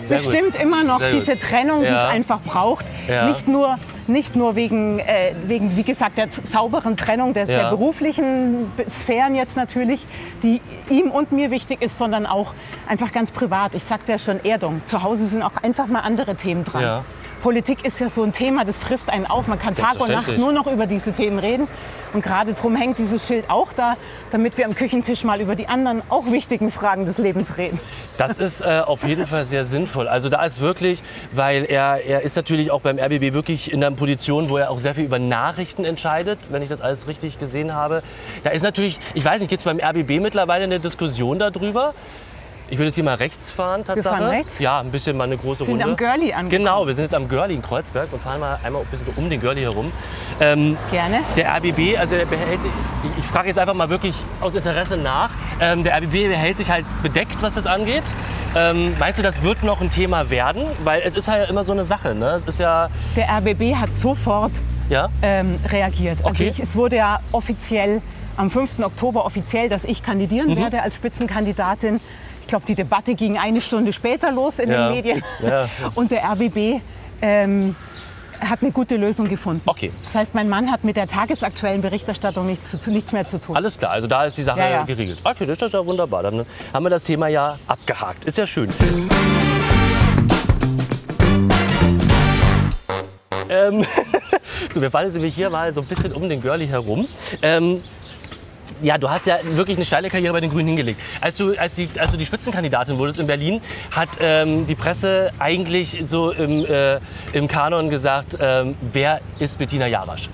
[0.07, 0.27] Sehr gut.
[0.31, 1.21] bestimmt immer noch Sehr gut.
[1.21, 2.09] diese Trennung, die es Ja.
[2.09, 2.85] einfach braucht.
[3.09, 3.27] Ja.
[3.27, 3.77] Nicht nur
[4.11, 7.57] nicht nur wegen, äh, wegen, wie gesagt, der sauberen Trennung des, Ja.
[7.63, 10.07] der beruflichen Sphären jetzt natürlich,
[10.43, 12.53] die ihm und mir wichtig ist, sondern auch
[12.87, 13.75] einfach ganz privat.
[13.75, 14.83] Ich sagte ja schon, Erdung.
[14.87, 16.83] Zu Hause sind auch einfach mal andere Themen dran.
[16.83, 17.05] Ja.
[17.41, 19.47] Politik ist ja so ein Thema, das frisst einen auf.
[19.47, 21.67] Man kann Tag und Nacht nur noch über diese Themen reden.
[22.13, 23.97] Und gerade drum hängt dieses Schild auch da,
[24.31, 27.79] damit wir am Küchentisch mal über die anderen auch wichtigen Fragen des Lebens reden.
[28.19, 30.09] Das ist äh, auf jeden Fall sehr sinnvoll.
[30.09, 33.95] Also da ist wirklich, weil er, er ist natürlich auch beim RBB wirklich in einer
[33.95, 37.75] Position, wo er auch sehr viel über Nachrichten entscheidet, wenn ich das alles richtig gesehen
[37.75, 38.03] habe.
[38.43, 41.95] Da ist natürlich, ich weiß nicht, gibt es beim RBB mittlerweile eine Diskussion darüber?
[42.73, 44.15] Ich würde jetzt hier mal rechts fahren, Tatsache.
[44.17, 44.61] fahren rechts?
[44.61, 45.85] Ja, ein bisschen mal eine große sind Runde.
[45.85, 46.51] am Görli angekommen.
[46.51, 49.13] Genau, wir sind jetzt am Görli in Kreuzberg und fahren mal einmal ein bisschen so
[49.21, 49.91] um den Görli herum.
[50.41, 51.19] Ähm, Gerne.
[51.37, 52.61] der RBB, also der behält,
[53.03, 55.31] ich, ich frage jetzt einfach mal wirklich aus Interesse nach,
[55.61, 58.05] ähm, der RBB behält sich halt bedeckt, was das angeht.
[58.55, 60.63] Ähm, meinst du, das wird noch ein Thema werden?
[60.85, 62.31] Weil es ist halt immer so eine Sache, ne?
[62.37, 64.53] Es ist ja, Der RBB hat sofort
[64.89, 66.19] ja, ähm, reagiert.
[66.25, 66.49] Also Okay.
[66.51, 68.01] ich, es wurde ja offiziell
[68.37, 68.79] am 5.
[68.79, 70.57] Oktober offiziell, dass ich kandidieren Mhm.
[70.57, 72.01] werde als Spitzenkandidatin.
[72.51, 74.89] Ich glaube, die Debatte ging eine Stunde später los in Ja.
[74.89, 75.23] den Medien.
[75.41, 75.69] Ja.
[75.95, 76.81] Und der RBB
[77.23, 77.77] ähm,
[78.41, 79.63] hat eine gute Lösung gefunden.
[79.67, 79.93] Okay.
[80.03, 83.55] Das heißt, mein Mann hat mit der tagesaktuellen Berichterstattung nichts, nichts mehr zu tun.
[83.55, 85.21] alles klar, also da ist die Sache Ja, geregelt.
[85.23, 86.25] Okay, das ist ja wunderbar.
[86.25, 88.25] Dann haben wir das Thema ja abgehakt.
[88.25, 88.69] Ist ja schön.
[93.49, 93.85] ähm,
[94.75, 97.07] so, wir fahren jetzt hier mal so ein bisschen um den Görli herum.
[97.43, 97.81] Ähm,
[98.83, 101.01] ja, du hast ja wirklich eine steile Karriere bei den Grünen hingelegt.
[101.21, 105.31] Als du, als die, als du die Spitzenkandidatin wurdest in Berlin, hat ähm, die Presse
[105.39, 106.99] eigentlich so im, äh,
[107.33, 110.29] im Kanon gesagt, ähm, wer ist Bettina Jarasch?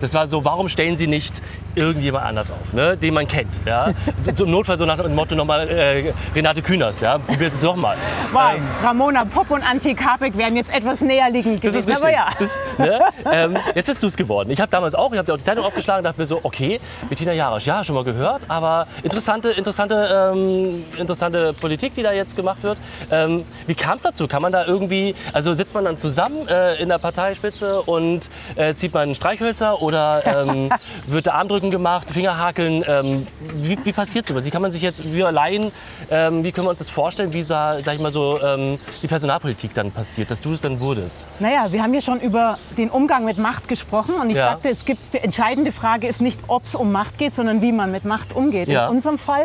[0.00, 1.42] Das war so, warum stellen Sie nicht
[1.74, 3.58] irgendjemand anders auf, ne, den man kennt?
[3.66, 3.92] Ja?
[4.36, 7.18] So, Im Notfall so nach dem Motto nochmal äh, Renate Künast, ja?
[7.18, 7.96] probier's es doch mal.
[8.32, 11.90] Wow, Ähm, Ramona Popp und Antje Kapek wären jetzt etwas näher liegend das ist.
[11.90, 12.28] Aber ja.
[12.38, 13.00] Das, ne?
[13.32, 14.50] ähm, jetzt bist du es geworden.
[14.50, 16.80] Ich habe damals auch, ich habe auch die Zeitung aufgeschlagen und dachte mir so, okay,
[17.08, 22.36] Bettina Jarasch, ja, schon mal gehört, aber interessante, interessante, ähm, interessante Politik, die da jetzt
[22.36, 22.78] gemacht wird.
[23.10, 24.26] Ähm, wie kam es dazu?
[24.26, 28.74] Kann man da irgendwie, also sitzt man dann zusammen äh, in der Parteispitze und äh,
[28.74, 30.70] zieht man Streichhölzer oder ähm,
[31.06, 32.84] wird der Armdrücken Bankdrücken gemacht, Fingerhakeln.
[32.88, 34.44] Ähm, wie, wie passiert sowas?
[34.44, 35.70] Wie kann man sich jetzt, wir Laien,
[36.10, 39.74] ähm, wie können wir uns das vorstellen, wie sag ich mal so, ähm, die Personalpolitik
[39.74, 41.24] dann passiert, dass du es dann wurdest?
[41.38, 44.44] Naja, wir haben ja schon über den Umgang mit Macht gesprochen und ich Ja.
[44.52, 47.72] sagte, es gibt, die entscheidende Frage ist nicht, ob es um Macht geht, sondern wie
[47.72, 48.68] man mit Macht umgeht.
[48.68, 48.86] Ja.
[48.86, 49.44] In unserem Fall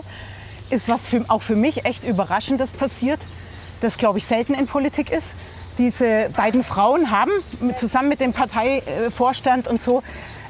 [0.69, 3.28] ist was für, auch für mich echt Überraschendes passiert,
[3.82, 5.36] das glaube ich selten in Politik ist.
[5.78, 7.32] Diese beiden Frauen haben
[7.75, 10.01] zusammen mit dem Parteivorstand und so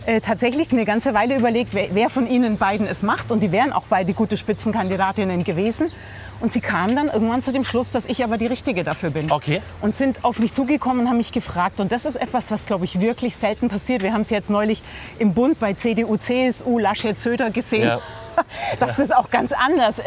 [0.06, 3.32] äh, tatsächlich eine ganze Weile überlegt, wer, wer von ihnen beiden es macht.
[3.32, 5.92] Und die wären auch beide gute Spitzenkandidatinnen gewesen.
[6.40, 9.32] Und sie kamen dann irgendwann zu dem Schluss, dass ich aber die Richtige dafür bin.
[9.32, 9.62] Okay.
[9.82, 11.80] Und sind auf mich zugekommen und haben mich gefragt.
[11.80, 14.04] Und das ist etwas, was, glaube ich, wirklich selten passiert.
[14.04, 14.84] Wir haben es jetzt neulich
[15.18, 17.88] im Bund bei CDU, CSU, Laschet, Söder gesehen.
[17.88, 18.02] Ja.
[18.80, 20.02] dass das auch ganz anders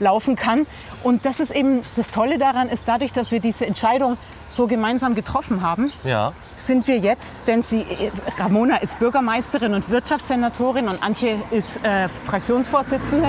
[0.00, 0.66] laufen kann.
[1.02, 4.16] Und das ist eben das Tolle daran, ist dadurch, dass wir diese Entscheidung
[4.48, 6.32] so gemeinsam getroffen haben, Ja.
[6.56, 7.84] sind wir jetzt, denn sie,
[8.38, 13.28] Ramona ist Bürgermeisterin und Wirtschaftssenatorin und Antje ist äh, Fraktionsvorsitzende,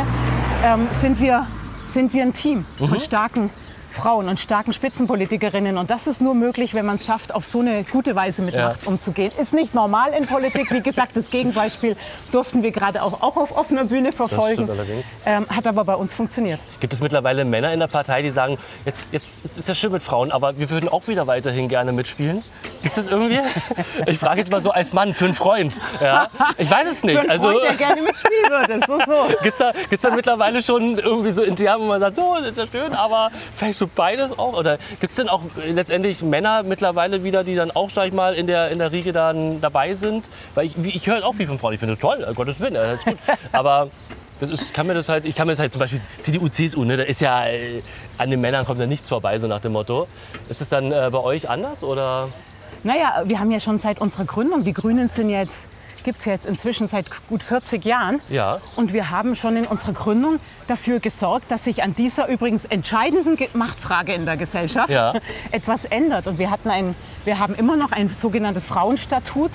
[0.63, 1.47] ähm, sind, wir,
[1.85, 2.87] sind wir ein Team Mhm.
[2.89, 3.49] von starken
[3.89, 5.77] Frauen und starken Spitzenpolitikerinnen.
[5.77, 8.53] Und das ist nur möglich, wenn man es schafft, auf so eine gute Weise mit
[8.53, 8.69] Ja.
[8.69, 9.31] Macht umzugehen.
[9.39, 10.71] Ist nicht normal in Politik.
[10.71, 11.95] Wie gesagt, das Gegenbeispiel
[12.31, 14.53] durften wir gerade auch, auch auf offener Bühne verfolgen.
[14.65, 15.05] stimmt allerdings.
[15.25, 16.61] Ähm, hat aber bei uns funktioniert.
[16.79, 20.03] Gibt es mittlerweile Männer in der Partei, die sagen, jetzt, jetzt ist ja schön mit
[20.03, 22.43] Frauen, aber wir würden auch wieder weiterhin gerne mitspielen?
[22.83, 23.39] Gibt es das irgendwie?
[24.05, 25.79] Ich frage jetzt mal so als Mann, für einen Freund.
[26.01, 26.29] Ja?
[26.57, 27.15] Ich weiß es nicht.
[27.15, 28.79] Für einen also, Freund, der gerne mitspielen würde.
[28.87, 29.27] So, so.
[29.43, 32.51] Gibt es da, gibt's da mittlerweile schon irgendwie so intern, wo man sagt, so, das
[32.51, 34.57] ist ja schön, aber vielleicht so beides auch?
[34.57, 38.13] Oder gibt es denn auch äh, letztendlich Männer mittlerweile wieder, die dann auch, sag ich
[38.13, 40.29] mal, in der, in der Riege dann dabei sind?
[40.55, 42.73] Weil ich, ich höre auch viel von Frauen, ich finde das toll, um Gottes Willen,
[42.73, 43.17] das ist gut.
[43.51, 43.89] Aber
[44.39, 46.83] das ist, kann mir das halt, ich kann mir das halt zum Beispiel CDU, CSU,
[46.83, 47.81] ne, da ist ja, äh,
[48.17, 50.07] an den Männern kommt da nichts vorbei, so nach dem Motto.
[50.49, 52.29] Ist es dann äh, bei euch anders oder?
[52.83, 55.67] Naja, wir haben ja schon seit unserer Gründung, die Grünen sind jetzt,
[56.07, 58.21] gibt es ja jetzt inzwischen seit gut 40 Jahren.
[58.29, 58.61] Ja.
[58.77, 63.35] Und wir haben schon in unserer Gründung dafür gesorgt, dass sich an dieser übrigens entscheidenden
[63.35, 65.15] Ge- Machtfrage in der Gesellschaft Ja.
[65.51, 66.27] etwas ändert.
[66.27, 69.51] Und wir, hatten ein, wir haben immer noch ein sogenanntes Frauenstatut.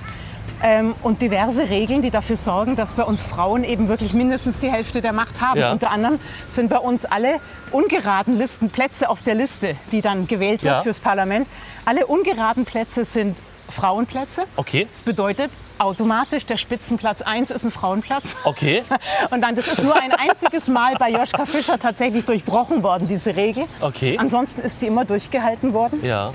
[0.62, 4.70] Ähm, und diverse Regeln, die dafür sorgen, dass bei uns Frauen eben wirklich mindestens die
[4.70, 5.58] Hälfte der Macht haben.
[5.58, 5.72] Ja.
[5.72, 7.40] Unter anderem sind bei uns alle
[7.72, 11.48] ungeraden Listen, Plätze auf der Liste, die dann gewählt wird fürs Parlament.
[11.86, 13.38] Alle ungeraden Plätze sind
[13.72, 14.42] Frauenplätze.
[14.56, 18.24] Okay, Das bedeutet automatisch, der Spitzenplatz 1 ist ein Frauenplatz.
[18.44, 18.82] okay,
[19.30, 23.34] Und dann, das ist nur ein einziges Mal bei Joschka Fischer tatsächlich durchbrochen worden, diese
[23.34, 23.64] Regel.
[23.80, 24.16] Okay.
[24.18, 26.04] Ansonsten ist die immer durchgehalten worden.
[26.04, 26.32] ja.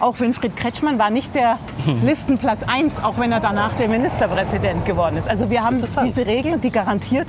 [0.00, 1.58] Auch Winfried Kretschmann war nicht der
[2.04, 5.28] Listenplatz 1, auch wenn er danach der Ministerpräsident geworden ist.
[5.28, 7.26] Also wir haben diese Regel, die garantiert,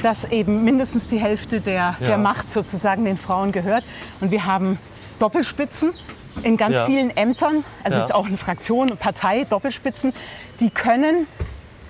[0.00, 2.06] dass eben mindestens die Hälfte der, Ja.
[2.06, 3.82] der Macht sozusagen den Frauen gehört.
[4.20, 4.78] Und wir haben
[5.18, 5.92] Doppelspitzen
[6.42, 6.86] in ganz Ja.
[6.86, 8.02] vielen Ämtern, also Ja.
[8.04, 10.12] jetzt auch eine Fraktion, eine Partei, Doppelspitzen,
[10.60, 11.26] die können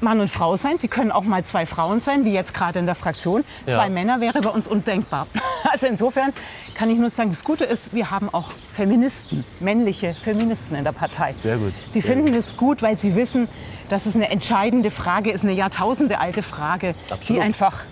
[0.01, 0.77] Mann und Frau sein.
[0.77, 3.43] Sie können auch mal zwei Frauen sein, wie jetzt gerade in der Fraktion.
[3.67, 3.75] Ja.
[3.75, 5.27] Zwei Männer wäre bei uns undenkbar.
[5.73, 6.33] Also insofern
[6.75, 10.93] kann ich nur sagen, das Gute ist, wir haben auch Feministen, männliche Feministen in der
[10.93, 11.33] Partei.
[11.33, 11.73] Sehr gut.
[11.95, 13.49] Die Sehr finden es gut, weil sie wissen,
[13.89, 17.29] dass es eine entscheidende Frage ist, eine jahrtausendealte Frage, Absolut.
[17.29, 17.83] die einfach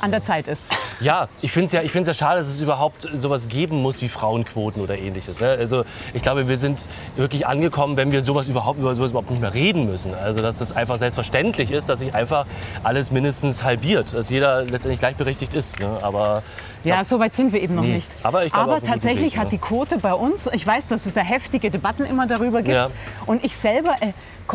[0.00, 0.66] an der Zeit ist.
[1.00, 4.00] Ja, ich finde es ja, ich find's ja schade, dass es überhaupt sowas geben muss
[4.00, 5.40] wie Frauenquoten oder ähnliches.
[5.40, 5.48] Ne?
[5.48, 5.84] Also
[6.14, 9.54] ich glaube, wir sind wirklich angekommen, wenn wir sowas überhaupt, über sowas überhaupt nicht mehr
[9.54, 10.14] reden müssen.
[10.14, 12.46] Also dass es einfach selbstverständlich ist, dass sich einfach
[12.82, 15.78] alles mindestens halbiert, dass jeder letztendlich gleichberechtigt ist.
[15.78, 15.98] Ne?
[16.02, 16.42] Aber
[16.84, 18.14] Ja, so weit sind wir eben noch Nee, nicht.
[18.22, 21.20] aber einem guten tatsächlich Weg, hat die Quote bei uns, ich weiß, dass es da
[21.20, 22.74] heftige Debatten immer darüber gibt.
[22.76, 22.90] Ja.
[23.26, 24.12] Und ich selber äh,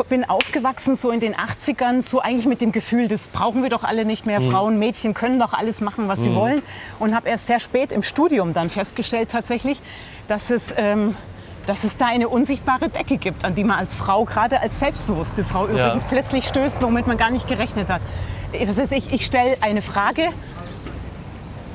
[0.09, 3.83] bin aufgewachsen so in den 80ern, so eigentlich mit dem Gefühl, das brauchen wir doch
[3.83, 4.39] alle nicht mehr.
[4.39, 4.51] Mhm.
[4.51, 6.61] Frauen, Mädchen können doch alles machen, was sie wollen.
[6.99, 9.81] Und habe erst sehr spät im Studium dann festgestellt tatsächlich,
[10.27, 10.73] dass es...
[10.77, 11.15] Ähm,
[11.65, 15.45] dass es da eine unsichtbare Decke gibt, an die man als Frau, gerade als selbstbewusste
[15.45, 18.01] Frau übrigens, plötzlich stößt, womit man gar nicht gerechnet hat.
[18.67, 20.29] Das ist, ich, ich stelle eine Frage,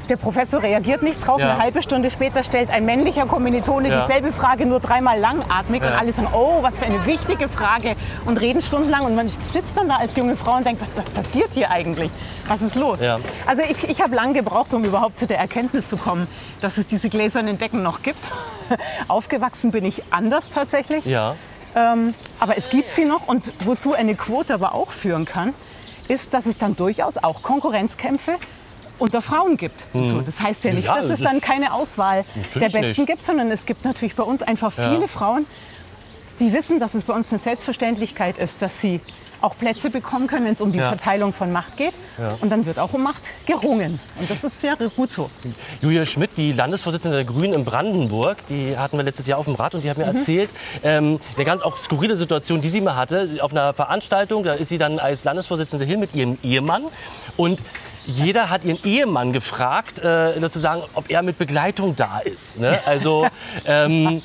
[0.09, 1.41] der Professor reagiert nicht drauf.
[1.41, 1.51] Ja.
[1.53, 4.01] Eine halbe Stunde später stellt ein männlicher Kommilitone Ja.
[4.03, 5.99] dieselbe Frage nur dreimal langatmig und Ja.
[5.99, 9.89] alle sagen, oh, was für eine wichtige Frage und reden stundenlang und man sitzt dann
[9.89, 12.11] da als junge Frau und denkt, was, was passiert hier eigentlich?
[12.47, 13.01] Was ist los?
[13.47, 16.27] Also ich, ich habe lange gebraucht, um überhaupt zu der Erkenntnis zu kommen,
[16.61, 18.25] dass es diese gläsernen Decken noch gibt.
[19.09, 21.05] Aufgewachsen bin ich anders tatsächlich.
[21.05, 21.35] ja,
[21.77, 25.55] Ähm, aber es gibt sie noch und wozu eine Quote aber auch führen kann,
[26.09, 28.37] ist, dass es dann durchaus auch Konkurrenzkämpfe
[28.99, 29.85] unter Frauen gibt.
[29.93, 33.07] So, das heißt ja nicht, Ja, dass das es dann keine Auswahl der Besten nicht.
[33.07, 34.91] gibt, sondern es gibt natürlich bei uns einfach Ja.
[34.95, 35.47] viele Frauen,
[36.41, 39.01] die wissen, dass es bei uns eine Selbstverständlichkeit ist, dass sie
[39.41, 40.89] auch Plätze bekommen können, wenn es um die Ja.
[40.89, 41.93] Verteilung von Macht geht.
[42.41, 44.01] Und dann wird auch um Macht gerungen.
[44.19, 45.31] Und das ist ja gut so.
[45.81, 49.55] Julia Schmidt, die Landesvorsitzende der Grünen in Brandenburg, die hatten wir letztes Jahr auf dem
[49.55, 50.51] Rad und die hat mir erzählt,
[50.83, 53.39] ähm, eine ganz auch skurrile Situation, die sie mal hatte.
[53.41, 56.87] Auf einer Veranstaltung, da ist sie dann als Landesvorsitzende hin mit ihrem Ehemann
[57.37, 57.63] und
[58.09, 62.59] jeder hat ihren Ehemann gefragt, äh, sozusagen, ob er mit Begleitung da ist.
[62.59, 62.81] Ne?
[62.87, 63.29] Also
[63.67, 64.23] ähm,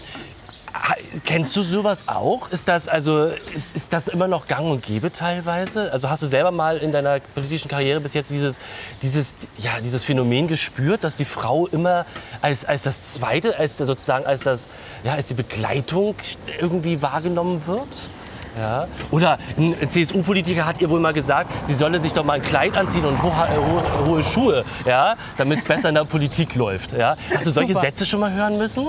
[1.23, 2.49] Kennst du sowas auch?
[2.49, 5.91] Ist das also ist, ist das immer noch Gang und Gäbe teilweise?
[5.91, 8.59] Also hast du selber mal in deiner politischen Karriere bis jetzt dieses
[9.01, 12.05] dieses ja dieses Phänomen gespürt, dass die Frau immer
[12.41, 14.67] als, als das zweite, als sozusagen als das
[15.03, 16.15] ja als die Begleitung
[16.59, 18.09] irgendwie wahrgenommen wird?
[18.57, 18.87] Ja.
[19.11, 22.75] Oder ein CSU-Politiker hat ihr wohl mal gesagt, sie solle sich doch mal ein Kleid
[22.77, 26.91] anziehen und hohe, hohe, hohe Schuhe, ja, damit es besser in der Politik läuft.
[26.91, 27.17] Ja.
[27.33, 27.85] Hast du solche Super.
[27.85, 28.87] Sätze schon mal hören müssen?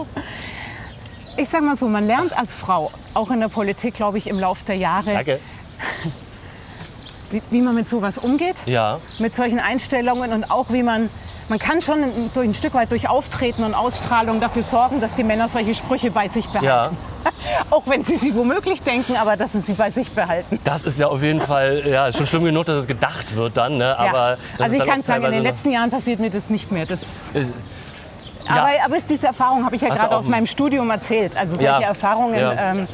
[1.36, 4.38] Ich sage mal so, man lernt als Frau, auch in der Politik, glaube ich, im
[4.38, 5.40] Laufe der Jahre, Danke.
[7.30, 8.56] wie, wie man mit sowas umgeht.
[8.66, 9.00] Ja.
[9.18, 11.10] mit solchen Einstellungen und auch wie man,
[11.48, 15.14] man kann schon ein, durch ein Stück weit durch Auftreten und Ausstrahlung dafür sorgen, dass
[15.14, 16.66] die Männer solche Sprüche bei sich behalten.
[16.66, 16.90] Ja.
[17.70, 20.58] Auch wenn sie sie womöglich denken, aber dass sie sie bei sich behalten.
[20.64, 23.78] Das ist ja auf jeden Fall ja, schon schlimm genug, dass es gedacht wird dann.
[23.78, 23.96] Ne?
[23.98, 24.64] Aber ja.
[24.64, 26.86] Also ich kann sagen, in den letzten Jahren passiert mir das nicht mehr.
[26.86, 27.00] Das,
[27.34, 27.46] Äh,
[28.46, 31.34] aber, aber ist diese Erfahrung habe ich ja gerade aus ein- meinem Studium erzählt.
[31.34, 31.88] Also solche Ja.
[31.88, 32.52] Erfahrungen Ja.
[32.72, 32.86] ähm,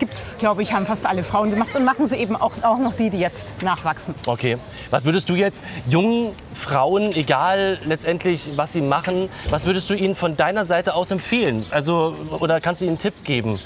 [0.00, 2.78] gibt es, glaube ich, haben fast alle Frauen gemacht und machen sie eben auch, auch
[2.78, 4.14] noch die, die jetzt nachwachsen.
[4.26, 4.58] Okay.
[4.90, 10.16] Was würdest du jetzt jungen Frauen, egal letztendlich, was sie machen, was würdest du ihnen
[10.16, 11.64] von deiner Seite aus empfehlen?
[11.70, 13.60] Also, oder kannst du ihnen einen Tipp geben?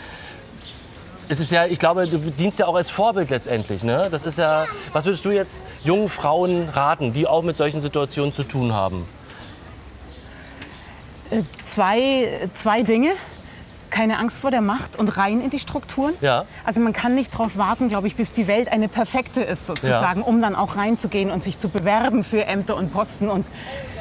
[1.29, 3.83] Es ist ja, ich glaube, du dienst ja auch als Vorbild letztendlich.
[3.83, 4.09] Ne?
[4.11, 8.35] Das ist ja, was würdest du jetzt jungen Frauen raten, die auch mit solchen Situationen
[8.35, 9.07] zu tun haben?
[11.62, 13.12] Zwei, zwei Dinge.
[13.94, 16.14] Keine Angst vor der Macht und rein in die Strukturen.
[16.20, 16.46] Ja.
[16.64, 20.22] Also man kann nicht darauf warten, glaube ich, bis die Welt eine perfekte ist sozusagen,
[20.22, 23.28] um dann auch reinzugehen und sich zu bewerben für Ämter und Posten.
[23.28, 23.46] Und,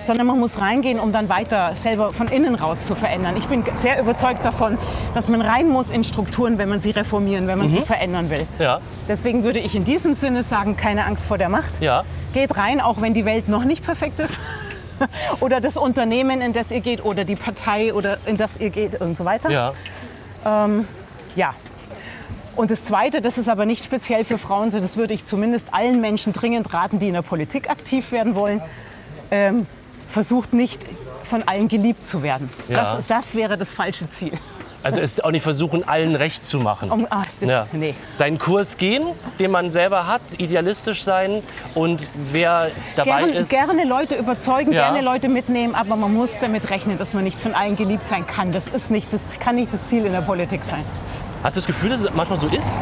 [0.01, 3.37] sondern man muss reingehen, um dann weiter selber von innen raus zu verändern.
[3.37, 4.79] Ich bin sehr überzeugt davon,
[5.13, 8.47] dass man rein muss in Strukturen, wenn man sie reformieren, wenn man sie verändern will.
[8.57, 8.79] Ja.
[9.07, 11.81] Deswegen würde ich in diesem Sinne sagen, keine Angst vor der Macht.
[11.81, 12.03] Ja.
[12.33, 14.39] Geht rein, auch wenn die Welt noch nicht perfekt ist.
[15.39, 18.99] oder das Unternehmen, in das ihr geht, oder die Partei, oder in das ihr geht
[19.01, 19.49] und so weiter.
[19.49, 19.73] Ja.
[21.35, 21.53] Ja.
[22.55, 25.73] Und das Zweite, das ist aber nicht speziell für Frauen so, das würde ich zumindest
[25.73, 28.61] allen Menschen dringend raten, die in der Politik aktiv werden wollen.
[29.31, 29.65] Ähm,
[30.07, 30.85] versucht nicht
[31.23, 32.49] von allen geliebt zu werden.
[32.67, 32.75] Ja.
[32.75, 34.33] Das, das wäre das falsche Ziel.
[34.83, 36.91] Also es auch nicht versuchen, allen recht zu machen.
[36.91, 37.67] Um, ach, das, Ja.
[37.71, 37.95] nee.
[38.17, 39.03] Seinen Kurs gehen,
[39.39, 41.41] den man selber hat, idealistisch sein
[41.73, 43.49] und wer dabei Gern, ist.
[43.49, 44.91] gerne Leute überzeugen, Ja.
[44.91, 48.27] gerne Leute mitnehmen, aber man muss damit rechnen, dass man nicht von allen geliebt sein
[48.27, 48.51] kann.
[48.51, 50.83] Das, ist nicht, das kann nicht das Ziel in der Politik sein.
[51.43, 52.77] Hast du das Gefühl, dass es manchmal so ist?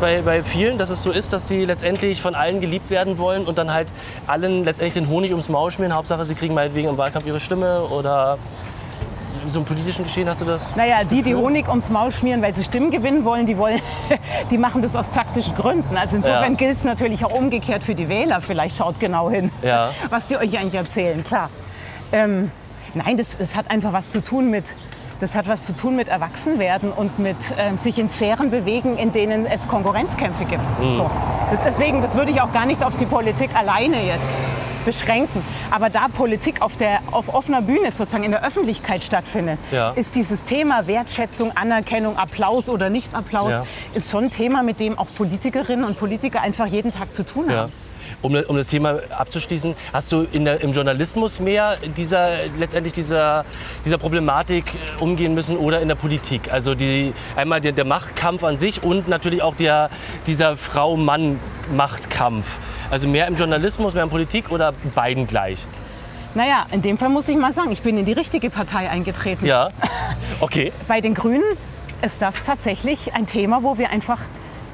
[0.00, 3.44] Bei, bei vielen, dass es so ist, dass sie letztendlich von allen geliebt werden wollen
[3.44, 3.88] und dann halt
[4.26, 5.94] allen letztendlich den Honig ums Maul schmieren.
[5.94, 8.38] Hauptsache, sie kriegen meinetwegen im Wahlkampf ihre Stimme oder
[9.48, 10.74] so im politischen Geschehen hast du das?
[10.76, 13.80] Naja, die, die Honig ums Maul schmieren, weil sie Stimmen gewinnen wollen, die, wollen,
[14.50, 15.96] die machen das aus taktischen Gründen.
[15.96, 16.56] Also insofern Ja.
[16.56, 18.40] gilt es natürlich auch umgekehrt für die Wähler.
[18.40, 19.90] Vielleicht schaut genau hin, Ja.
[20.10, 21.50] was die euch eigentlich erzählen, klar.
[22.12, 22.50] Ähm,
[22.94, 24.74] nein, das, das hat einfach was zu tun mit,
[25.20, 29.12] das hat was zu tun mit Erwachsenwerden und mit ähm, sich in Sphären bewegen, in
[29.12, 30.62] denen es Konkurrenzkämpfe gibt.
[30.80, 30.92] Mhm.
[30.92, 31.10] So.
[31.50, 34.24] Das, deswegen, das würde ich auch gar nicht auf die Politik alleine jetzt
[34.84, 35.42] beschränken.
[35.70, 39.90] Aber da Politik auf, der, auf offener Bühne sozusagen in der Öffentlichkeit stattfindet, Ja.
[39.90, 43.64] ist dieses Thema Wertschätzung, Anerkennung, Applaus oder Nicht-Applaus, Ja.
[43.92, 47.50] ist schon ein Thema, mit dem auch Politikerinnen und Politiker einfach jeden Tag zu tun
[47.50, 47.68] Ja.
[48.22, 53.44] Um, um das Thema abzuschließen, hast du der, im Journalismus mehr dieser, letztendlich dieser,
[53.84, 56.52] dieser Problematik äh, umgehen müssen oder in der Politik?
[56.52, 59.90] Also die, einmal der, der Machtkampf an sich und natürlich auch der,
[60.26, 62.46] dieser Frau-Mann-Machtkampf.
[62.90, 65.64] Also mehr im Journalismus, mehr in Politik oder beiden gleich?
[66.34, 69.46] Naja, in dem Fall muss ich mal sagen, ich bin in die richtige Partei eingetreten.
[69.46, 69.68] Ja,
[70.40, 70.72] okay.
[70.86, 71.42] Bei den Grünen
[72.02, 74.20] ist das tatsächlich ein Thema, wo wir einfach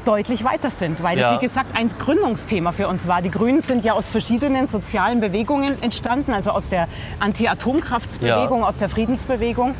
[0.07, 1.31] deutlich weiter sind, weil Ja.
[1.33, 3.23] das, wie gesagt, ein Gründungsthema für uns war.
[3.23, 6.89] Die Grünen sind ja aus verschiedenen sozialen Bewegungen entstanden, also aus der
[7.21, 9.75] Anti-Atomkraftsbewegung, aus der Friedensbewegung,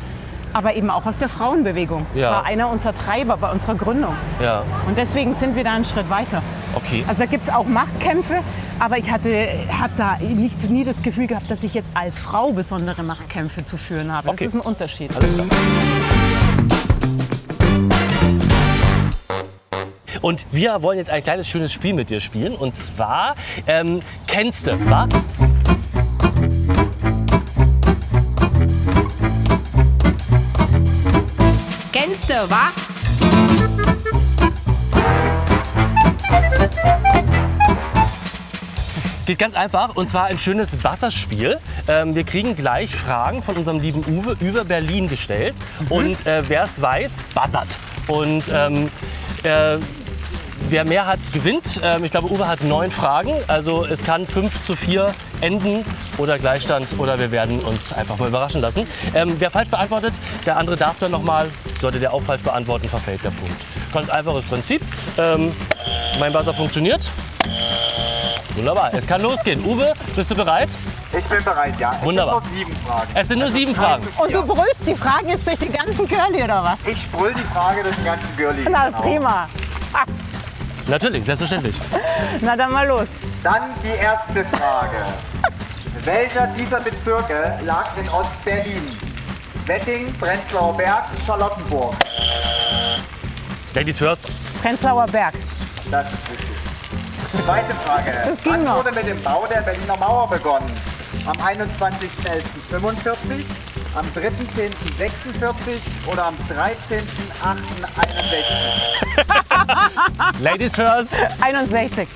[0.53, 2.05] aber eben auch aus der Frauenbewegung.
[2.13, 2.31] Das Ja.
[2.31, 4.13] war einer unserer Treiber bei unserer Gründung.
[4.41, 6.41] Ja, Und deswegen sind wir da einen Schritt weiter.
[6.75, 7.03] okay.
[7.07, 8.35] Also da gibt es auch Machtkämpfe,
[8.79, 9.47] aber ich hatte
[9.81, 13.77] hab da nicht, nie das Gefühl gehabt, dass ich jetzt als Frau besondere Machtkämpfe zu
[13.77, 14.29] führen habe.
[14.29, 14.45] Okay.
[14.45, 15.15] Das ist ein Unterschied.
[15.15, 15.47] Alles klar.
[20.21, 22.55] Und wir wollen jetzt ein kleines schönes Spiel mit dir spielen.
[22.55, 23.35] Und zwar
[23.67, 25.07] ähm, kennst du, wa?
[31.91, 32.71] Kennst du, wa?
[39.25, 41.59] Geht ganz einfach und zwar ein schönes Wasserspiel.
[41.89, 45.55] Ähm, wir kriegen gleich Fragen von unserem lieben Uwe über Berlin gestellt.
[45.81, 45.91] Mhm.
[45.91, 47.77] Und äh, wer es weiß, buzzert.
[48.07, 48.89] Und ähm,
[49.43, 49.79] äh,
[50.69, 51.79] wer mehr hat, gewinnt.
[51.83, 53.31] Ähm, ich glaube, Uwe hat neun Fragen.
[53.47, 55.85] Also es kann 5 zu 4 enden
[56.17, 58.87] oder Gleichstand oder wir werden uns einfach mal überraschen lassen.
[59.13, 60.13] Ähm, wer falsch beantwortet,
[60.45, 61.49] der andere darf dann nochmal,
[61.81, 63.65] sollte der auch falsch beantworten, verfällt der Punkt.
[63.93, 64.81] Ganz einfaches Prinzip.
[65.17, 65.51] Ähm,
[66.19, 67.09] mein Buzzer funktioniert.
[68.55, 69.63] Wunderbar, es kann losgehen.
[69.63, 70.69] Uwe, bist du bereit?
[71.15, 71.91] Ich bin bereit, ja.
[71.99, 72.41] Es Wunderbar.
[72.41, 73.11] sind nur sieben Fragen.
[73.13, 74.07] Es sind nur sieben Fragen.
[74.17, 76.91] Und du brüllst die Fragen jetzt durch den ganzen Curly oder was?
[76.91, 78.65] Ich brüll die Frage des ganzen Girlie.
[78.69, 79.01] Na Genau.
[79.01, 79.47] prima.
[80.87, 81.75] Natürlich, selbstverständlich.
[82.41, 83.09] Na dann mal los.
[83.43, 84.95] Dann die erste Frage.
[86.03, 88.97] Welcher dieser Bezirke lag in Ostberlin?
[89.65, 91.93] Wetting, Prenzlauer Berg, Charlottenburg.
[93.73, 94.29] Ladies first.
[94.61, 95.33] Prenzlauer Berg.
[95.91, 96.47] Das ist richtig.
[97.45, 98.13] Zweite Frage.
[98.25, 98.77] Das ging Wann noch.
[98.77, 100.71] wurde mit dem Bau der Berliner Mauer begonnen?
[101.25, 103.43] Am 21.11.45,
[103.95, 109.06] am 3.10.46 oder am 13.08.61?
[110.39, 111.15] Ladies first.
[111.41, 112.07] 61.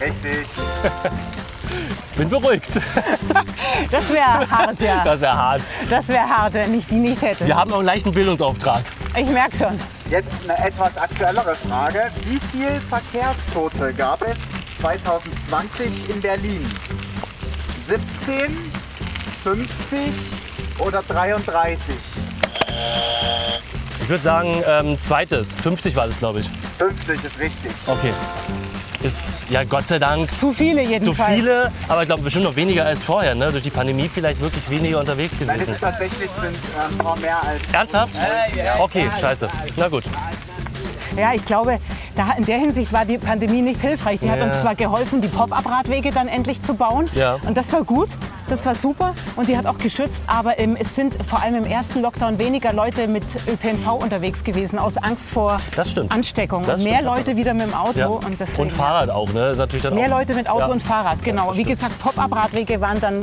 [0.00, 0.46] Richtig.
[2.16, 2.68] Bin beruhigt.
[3.90, 5.02] Das wäre hart, ja.
[5.04, 5.62] Das wäre hart.
[5.88, 7.46] Das wäre hart, wenn ich die nicht hätte.
[7.46, 8.82] Wir haben auch einen leichten Bildungsauftrag.
[9.16, 9.78] Ich merke schon.
[10.10, 12.10] Jetzt eine etwas aktuellere Frage.
[12.24, 14.36] Wie viele Verkehrstote gab es
[14.80, 16.70] 2020 in Berlin?
[17.86, 18.70] 17,
[19.42, 19.98] 50
[20.78, 21.94] oder 33?
[23.74, 23.81] Ich
[24.12, 25.54] würde sagen, ähm, zweites.
[25.54, 26.50] 50 war das, glaube ich.
[26.78, 27.72] 50 ist richtig.
[27.86, 28.12] Okay.
[29.02, 31.34] Ist ja Gott sei Dank Zu viele zu jedenfalls.
[31.40, 33.34] viele, aber ich glaube bestimmt noch weniger als vorher.
[33.34, 33.50] Ne?
[33.50, 35.74] Durch die Pandemie vielleicht wirklich weniger unterwegs Nein, es gewesen.
[35.74, 37.60] ist tatsächlich sind äh, ein paar mehr als.
[37.72, 38.14] Ernsthaft?
[38.78, 39.48] Okay, scheiße.
[39.76, 40.04] Na gut.
[41.16, 41.78] Ja, ich glaube,
[42.14, 44.20] da, in der Hinsicht war die Pandemie nicht hilfreich.
[44.20, 44.46] Die hat Ja.
[44.46, 47.06] uns zwar geholfen, die Pop-up-Radwege dann endlich zu bauen.
[47.14, 47.36] Ja.
[47.46, 48.08] Und das war gut,
[48.48, 49.14] das war super.
[49.36, 50.24] Und die hat auch geschützt.
[50.26, 54.78] Aber ähm, es sind vor allem im ersten Lockdown weniger Leute mit ÖPNV unterwegs gewesen,
[54.78, 56.12] aus Angst vor Das stimmt.
[56.12, 56.62] Ansteckung.
[56.66, 57.16] Das und mehr stimmt.
[57.16, 57.98] Leute wieder mit dem Auto.
[57.98, 58.06] Ja.
[58.08, 59.48] Und, deswegen, Und Fahrrad auch, ne?
[59.50, 60.72] Ist natürlich dann Mehr auch, Leute mit Auto Ja.
[60.72, 61.56] und Fahrrad, genau.
[61.56, 63.22] Wie gesagt, Pop-up-Radwege waren dann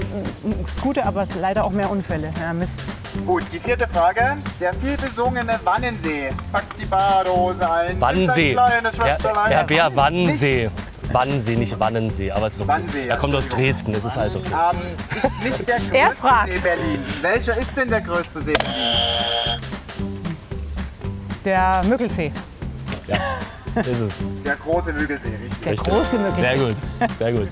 [0.66, 2.32] Scooter, aber leider auch mehr Unfälle.
[2.42, 2.80] Ja, Mist.
[3.26, 4.36] Gut, die vierte Frage.
[4.60, 6.30] Der viel besungene Wannensee.
[6.52, 8.00] Packt die Badehose ein.
[8.00, 8.54] Wannsee.
[8.80, 9.52] Ein kleines Herr, Schwesterlein.
[9.52, 10.70] Herr Bär, Wannsee.
[11.12, 12.32] Wannsee, nicht Wannensee.
[12.32, 12.70] Aber es ist okay.
[12.70, 13.50] Wannsee, Er kommt aus.
[13.50, 14.52] Dresden, das ist alles okay.
[14.54, 14.80] Ähm,
[15.28, 16.54] ist nicht der Er größte fragt.
[16.54, 17.04] See Berlin.
[17.22, 19.60] Welcher ist denn der größte See Berlin?
[21.46, 22.32] Der Müggelsee,
[23.08, 23.16] Ja,
[23.82, 24.14] ist es.
[24.46, 25.62] Der große Müggelsee, richtig.
[25.64, 25.94] der Richtig.
[25.94, 26.42] große Müggelsee.
[26.42, 26.76] Sehr gut,
[27.18, 27.48] sehr gut.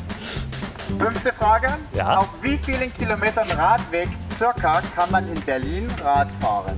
[0.99, 1.67] Fünfte Frage.
[1.93, 2.17] Ja.
[2.17, 6.77] Auf wie vielen Kilometern Radweg circa kann man in Berlin Rad fahren?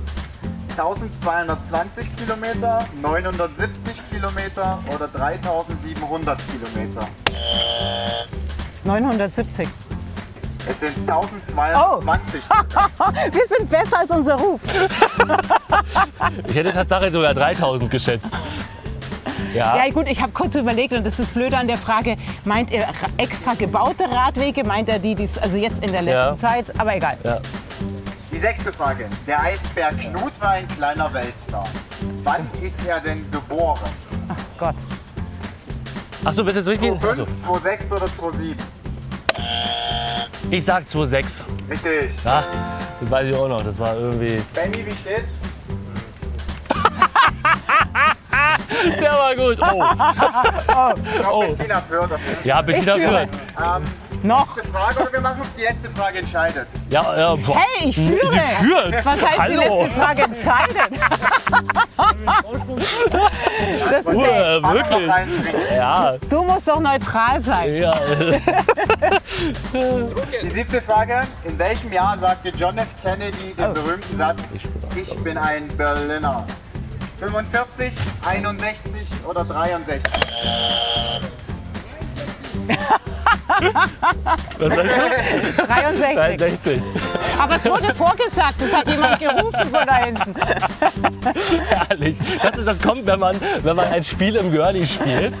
[0.80, 7.06] 1220 Kilometer, 970 Kilometer oder 3700 Kilometer?
[8.84, 9.68] 970.
[10.68, 12.40] Es sind 1220.
[13.32, 14.60] Wir sind besser als unser Ruf.
[16.48, 18.40] Ich hätte tatsächlich sogar 3000 geschätzt.
[19.54, 22.72] Ja, Ja gut, ich habe kurz überlegt und das ist blöd an der Frage, meint
[22.72, 26.08] er ra- extra gebaute Radwege, meint er die, die es also jetzt in der letzten
[26.10, 26.36] Ja.
[26.36, 27.16] Zeit, aber egal.
[27.24, 27.38] ja.
[28.32, 29.08] Die sechste Frage.
[29.26, 31.64] Der Eisbär Knut war ein kleiner Weltstar.
[32.24, 33.80] Wann ist er denn geboren?
[34.58, 34.74] Gott.
[36.24, 36.98] Achso, willst du jetzt durchgehen?
[37.00, 37.22] 2,5, Achso.
[37.22, 38.54] 2,6 oder 2,7?
[40.50, 41.42] Ich sag 2,6.
[41.70, 42.10] Richtig.
[42.24, 42.42] Ja,
[43.00, 43.62] das weiß ich auch noch.
[43.62, 44.42] Das war irgendwie.
[44.54, 45.28] Benny, wie steht's?
[49.00, 49.58] Der war gut.
[49.60, 49.84] Oh.
[51.04, 51.54] Ich glaube, Oh.
[51.54, 52.08] Bettina Fall.
[52.44, 53.28] Ja, Bettina führt.
[53.58, 53.84] Ähm,
[54.22, 54.56] Noch.
[54.56, 56.66] letzte Frage oder wir machen die letzte Frage entscheidet.
[56.90, 57.56] Ja, ja, boah.
[57.56, 58.32] Hey, ich führe.
[58.32, 59.04] Sie führt.
[59.06, 59.52] Was heißt Hallo.
[59.62, 60.90] die letzte Frage entscheidet?
[63.90, 65.10] das ist wir wirklich.
[65.74, 67.74] Ja, Du musst doch neutral sein.
[67.76, 67.94] ja.
[70.42, 71.22] Die siebte Frage.
[71.44, 72.88] In welchem Jahr sagte John F.
[73.02, 73.72] Kennedy den Oh.
[73.72, 74.40] berühmten Satz,
[74.96, 76.44] ich bin ein Berliner?
[77.18, 77.92] 45,
[78.26, 80.02] 61 oder 63?
[84.58, 84.90] Was heißt
[85.56, 85.66] das?
[85.66, 86.14] 63.
[86.16, 86.82] 63.
[87.38, 90.34] Aber es wurde vorgesagt, das hat jemand gerufen von da hinten.
[91.68, 92.18] Herrlich.
[92.42, 95.34] Das ist, das kommt, wenn man, wenn man ein Spiel im Girlie spielt.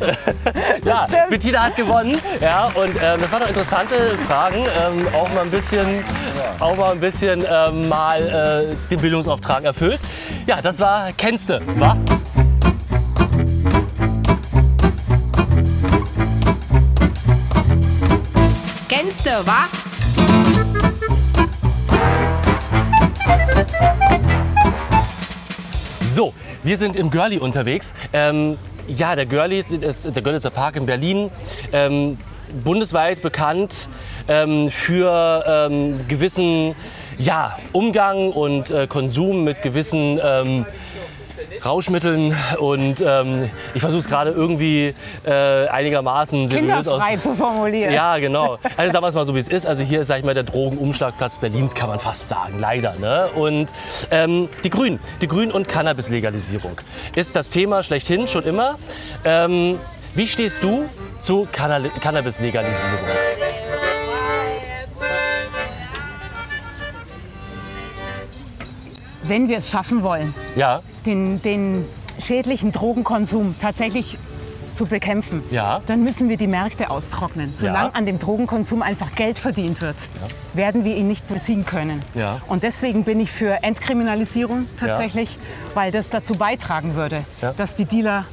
[0.84, 1.30] ja, stimmt.
[1.30, 2.18] Bettina hat gewonnen.
[2.40, 3.94] Ja, und ähm, das waren doch interessante
[4.26, 4.66] Fragen.
[4.66, 6.04] Ähm, auch mal ein bisschen,
[6.58, 10.00] auch mal ein bisschen ähm, mal äh, den Bildungsauftrag erfüllt.
[10.46, 11.96] Ja, das war Kennste, wa?
[19.30, 19.68] Du, wa?
[26.10, 27.94] So, wir sind im Girlie unterwegs.
[28.12, 31.30] Ähm, ja, der Girlie, ist, der Görlitzer Park in Berlin.
[31.72, 32.18] Ähm,
[32.64, 33.88] bundesweit bekannt
[34.26, 36.74] ähm, für ähm, gewissen
[37.16, 40.66] ja, Umgang und äh, Konsum mit gewissen ähm,
[41.64, 44.94] Rauschmitteln und ähm, ich versuche es gerade irgendwie
[45.24, 47.02] äh, einigermaßen seriös aus.
[47.22, 47.92] Zu formulieren.
[47.92, 48.58] Ja, genau.
[48.76, 49.66] Also sagen wir es mal so, wie es ist.
[49.66, 52.94] Also hier ist, sag ich mal, der Drogenumschlagplatz Berlins, kann man fast sagen, leider.
[52.94, 53.28] Ne?
[53.34, 53.72] Und
[54.10, 56.80] ähm, die Grünen, die Grünen und Cannabis-Legalisierung
[57.14, 58.78] ist das Thema schlechthin schon immer.
[59.24, 59.78] Ähm,
[60.14, 60.88] wie stehst du
[61.18, 62.98] zu Canna Cannabis-Legalisierung?
[69.30, 71.84] Wenn wir es schaffen wollen, Ja, den, den
[72.20, 74.18] schädlichen Drogenkonsum tatsächlich
[74.74, 75.80] zu bekämpfen, Ja.
[75.86, 77.54] dann müssen wir die Märkte austrocknen.
[77.54, 77.94] Solange Ja.
[77.94, 79.94] an dem Drogenkonsum einfach Geld verdient wird,
[80.52, 82.00] werden wir ihn nicht besiegen können.
[82.14, 82.40] Ja.
[82.48, 85.38] Und deswegen bin ich für Entkriminalisierung tatsächlich,
[85.74, 87.52] weil das dazu beitragen würde, Ja.
[87.52, 88.26] dass die Dealer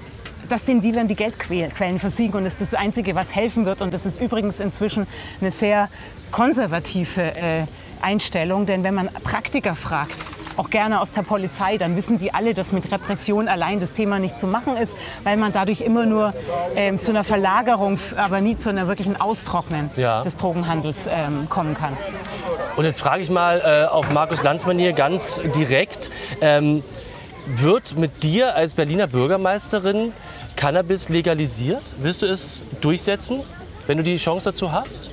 [0.50, 3.82] dass den Dealern die Geldquellen versiegen und das ist das Einzige, was helfen wird.
[3.82, 5.06] Und das ist übrigens inzwischen
[5.42, 5.90] eine sehr
[6.32, 7.64] konservative äh,
[8.02, 10.16] Einstellung, denn wenn man Praktiker fragt,
[10.58, 14.20] auch gerne aus der Polizei, dann wissen die alle, dass mit Repression allein das Thema
[14.20, 16.34] nicht zu machen ist, weil man dadurch immer nur
[16.76, 20.22] ähm, zu einer Verlagerung, aber nie zu einer wirklichen Austrocknen Ja.
[20.24, 21.96] des Drogenhandels ähm, kommen kann.
[22.76, 26.10] Und jetzt frage ich mal äh, auf Markus Landsmann hier ganz direkt.
[26.42, 26.84] Ähm,
[27.46, 30.12] wird mit dir als Berliner Bürgermeisterin
[30.58, 31.94] Cannabis legalisiert?
[32.00, 33.42] Willst du es durchsetzen,
[33.86, 35.12] wenn du die Chance dazu hast?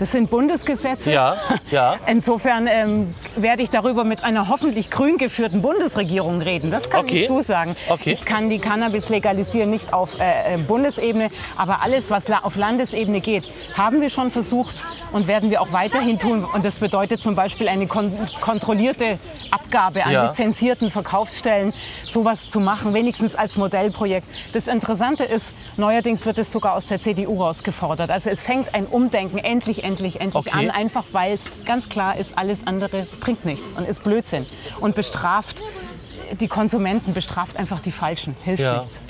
[0.00, 1.12] Das sind Bundesgesetze.
[1.12, 1.36] Ja,
[1.70, 1.96] ja.
[2.06, 6.70] Insofern ähm, werde ich darüber mit einer hoffentlich grün geführten Bundesregierung reden.
[6.70, 7.20] Das kann Okay.
[7.20, 7.76] ich zusagen.
[7.90, 8.10] Okay.
[8.12, 12.56] Ich kann die Cannabis legalisieren, nicht auf äh, äh, Bundesebene, aber alles, was la auf
[12.56, 14.82] Landesebene geht, haben wir schon versucht
[15.12, 16.44] und werden wir auch weiterhin tun.
[16.44, 19.18] Und das bedeutet zum Beispiel eine kon kontrollierte
[19.50, 20.26] Abgabe an Ja.
[20.26, 21.72] lizenzierten Verkaufsstellen,
[22.06, 24.26] sowas zu machen, wenigstens als Modellprojekt.
[24.52, 28.10] Das Interessante ist, neuerdings wird es sogar aus der CDU rausgefordert.
[28.10, 30.66] Also es fängt ein Umdenken endlich, endlich, endlich Okay.
[30.68, 34.46] an, einfach weil es ganz klar ist, alles andere bringt nichts und ist Blödsinn
[34.80, 35.62] und bestraft
[36.40, 38.78] die Konsumenten, bestraft einfach die Falschen, hilft Ja.
[38.78, 39.00] nichts.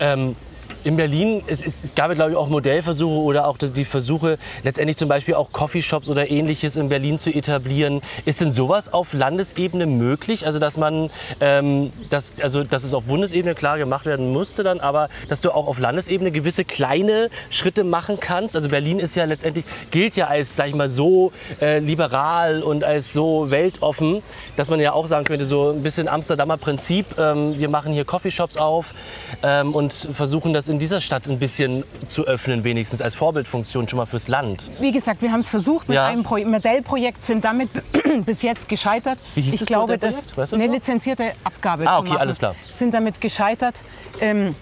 [0.00, 0.36] Ähm,
[0.84, 5.08] in Berlin, es, es, gab, glaube ich, auch Modellversuche oder auch die Versuche, letztendlich zum
[5.08, 8.00] Beispiel auch Coffeeshops oder ähnliches in Berlin zu etablieren.
[8.24, 10.46] Ist denn sowas auf Landesebene möglich?
[10.46, 11.10] Also, dass man,
[11.40, 15.50] ähm, das, also, dass es auf Bundesebene klar gemacht werden musste dann, aber dass du
[15.50, 18.56] auch auf Landesebene gewisse kleine Schritte machen kannst?
[18.56, 22.84] Also, Berlin ist ja letztendlich, gilt ja als, sag ich mal, so äh, liberal und
[22.84, 24.22] als so weltoffen,
[24.56, 28.04] dass man ja auch sagen könnte, so ein bisschen Amsterdamer Prinzip, ähm, wir machen hier
[28.04, 28.94] Coffeeshops auf
[29.42, 33.98] ähm, und versuchen das in dieser Stadt ein bisschen zu öffnen, wenigstens als Vorbildfunktion schon
[33.98, 34.70] mal fürs Land.
[34.80, 36.06] Wie gesagt, wir haben es versucht mit Ja.
[36.06, 37.68] einem Pro Modellprojekt, sind damit
[38.26, 39.18] bis jetzt gescheitert.
[39.34, 40.74] Wie hieß ich das glaube, dass Weißt du eine das noch?
[40.74, 42.54] lizenzierte Abgabe Ah, zu okay, machen, alles klar.
[42.70, 43.82] sind damit gescheitert.
[44.20, 44.54] Ähm,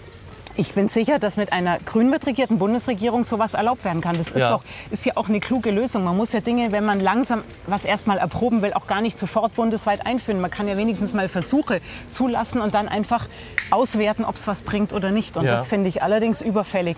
[0.55, 4.17] ich bin sicher, dass mit einer grün mitregierten Bundesregierung sowas erlaubt werden kann.
[4.17, 4.55] Das ist, Ja.
[4.55, 6.03] auch, ist ja auch eine kluge Lösung.
[6.03, 9.55] Man muss ja Dinge, wenn man langsam was erstmal erproben will, auch gar nicht sofort
[9.55, 10.41] bundesweit einführen.
[10.41, 11.81] Man kann ja wenigstens mal Versuche
[12.11, 13.27] zulassen und dann einfach
[13.69, 15.37] auswerten, ob es was bringt oder nicht.
[15.37, 15.51] Und Ja.
[15.51, 16.97] das finde ich allerdings überfällig.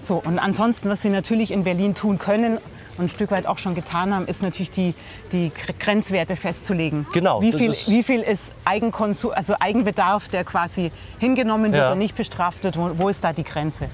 [0.00, 2.58] So, und ansonsten, was wir natürlich in Berlin tun können
[2.98, 4.94] und ein Stück weit auch schon getan haben, ist natürlich die,
[5.32, 7.06] die Gr- Grenzwerte festzulegen.
[7.12, 11.92] Genau, Wie viel, ist- wie viel ist Eigenkonsum, also Eigenbedarf, der quasi hingenommen wird Ja.
[11.92, 12.76] und nicht bestraft wird?
[12.76, 13.88] Wo, wo ist da die Grenze?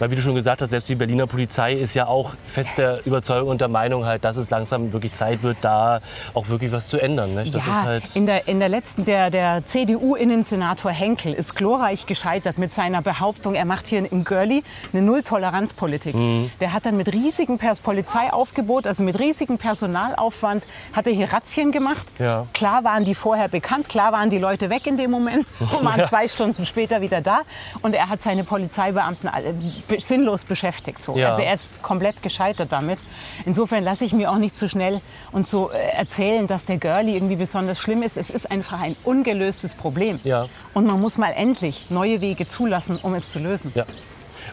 [0.00, 3.06] Weil wie du schon gesagt hast, selbst die Berliner Polizei ist ja auch fest der
[3.06, 6.00] Überzeugung und der Meinung halt, dass es langsam wirklich Zeit wird, da
[6.32, 7.34] auch wirklich was zu ändern.
[7.34, 7.54] Nicht?
[7.54, 12.06] Das ja, ist halt in, der, in der letzten, der, der CDU-Innensenator Henkel ist glorreich
[12.06, 16.14] gescheitert mit seiner Behauptung, er macht hier in Görli eine Null-Toleranz-Politik.
[16.14, 16.50] Mhm.
[16.60, 21.72] Der hat dann mit riesigem Pers Polizeiaufgebot, also mit riesigem Personalaufwand, hat er hier Razzien
[21.72, 22.06] gemacht.
[22.18, 22.46] Ja.
[22.54, 26.06] Klar waren die vorher bekannt, klar waren die Leute weg in dem Moment und waren
[26.06, 27.40] zwei Stunden später wieder da.
[27.82, 29.54] Und er hat seine Polizeibeamten alle
[29.90, 31.02] be- sinnlos beschäftigt.
[31.02, 31.14] So.
[31.16, 31.30] Ja.
[31.30, 32.98] Also er ist komplett gescheitert damit.
[33.44, 37.14] Insofern lasse ich mir auch nicht zu schnell und so äh, erzählen, dass der Girlie
[37.14, 38.16] irgendwie besonders schlimm ist.
[38.16, 40.18] Es ist einfach ein ungelöstes Problem.
[40.24, 40.48] Ja.
[40.72, 43.72] Und man muss mal endlich neue Wege zulassen, um es zu lösen.
[43.74, 43.84] Ja.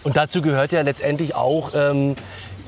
[0.04, 2.16] Und dazu gehört ja letztendlich auch ähm,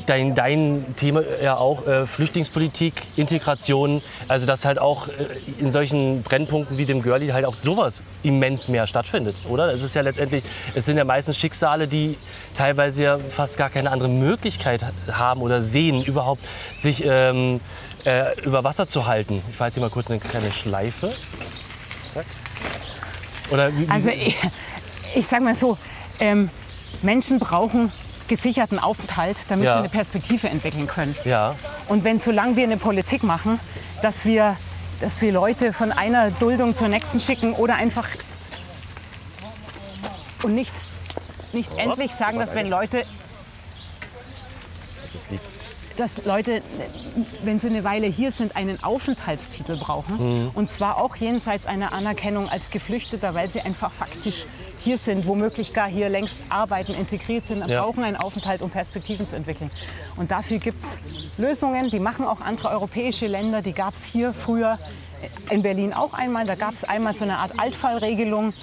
[0.10, 4.02] dein, dein Thema ja auch äh, Flüchtlingspolitik, Integration.
[4.28, 5.12] Also dass halt auch äh,
[5.60, 9.72] in solchen Brennpunkten wie dem Girlie halt auch sowas immens mehr stattfindet, oder?
[9.74, 10.44] Es ist ja letztendlich,
[10.74, 12.18] es sind ja meistens Schicksale, die
[12.54, 16.42] teilweise ja fast gar keine andere Möglichkeit haben oder sehen, überhaupt
[16.76, 17.60] sich ähm,
[18.06, 19.44] äh, über Wasser zu halten.
[19.50, 21.14] Ich fahre jetzt hier mal kurz eine kleine Schleife.
[22.14, 22.26] Zack.
[23.52, 24.36] Oder wie, wie, Also ich,
[25.16, 25.78] ich sage mal so,
[26.20, 26.50] ähm,
[27.02, 27.92] Menschen brauchen
[28.30, 29.74] gesicherten Aufenthalt, damit Ja.
[29.74, 31.16] sie eine Perspektive entwickeln können.
[31.26, 31.56] ja,
[31.90, 33.60] Und wenn solange wir eine Politik machen,
[34.02, 34.56] dass wir,
[35.02, 38.08] dass wir Leute von einer Duldung zur nächsten schicken oder einfach
[40.44, 40.74] und nicht,
[41.52, 43.04] nicht endlich sagen, dass wenn Leute
[45.98, 46.62] dass Leute,
[47.44, 50.50] wenn sie eine Weile hier sind, einen Aufenthaltstitel brauchen.
[50.56, 54.46] Und zwar auch jenseits einer Anerkennung als Geflüchteter, weil sie einfach faktisch
[54.80, 57.82] hier sind, womöglich gar hier längst arbeiten, integriert sind, Ja.
[57.84, 59.70] brauchen einen Aufenthalt, um Perspektiven zu entwickeln.
[60.16, 61.00] Und dafür gibt es
[61.38, 63.62] Lösungen, die machen auch andere europäische Länder.
[63.62, 64.78] Die gab es hier früher
[65.50, 66.46] in Berlin auch einmal.
[66.46, 68.54] Da gab es einmal so eine Art Altfallregelung,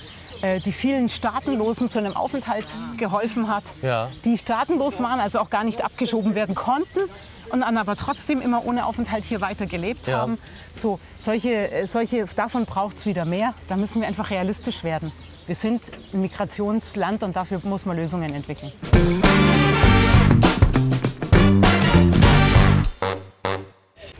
[0.42, 3.64] äh, die vielen Staatenlosen zu einem Aufenthalt geholfen hat.
[3.82, 4.08] Ja.
[4.24, 7.00] Die staatenlos waren, also auch gar nicht abgeschoben werden konnten.
[7.48, 10.18] Und dann aber trotzdem immer ohne Aufenthalt hier weiter gelebt Ja.
[10.18, 10.36] haben.
[10.72, 13.54] So, solche, äh, solche, davon braucht es wieder mehr.
[13.68, 15.12] Da müssen wir einfach realistisch werden.
[15.46, 18.72] Wir sind ein Migrationsland und dafür muss man Lösungen entwickeln.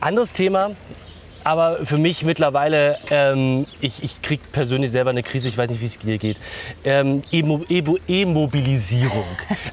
[0.00, 0.70] Anderes Thema,
[1.46, 5.80] aber für mich mittlerweile, ähm, ich, ich kriege persönlich selber eine Krise, ich weiß nicht,
[5.80, 6.40] wie es dir geht.
[6.82, 9.24] Ähm, E-Mobilisierung.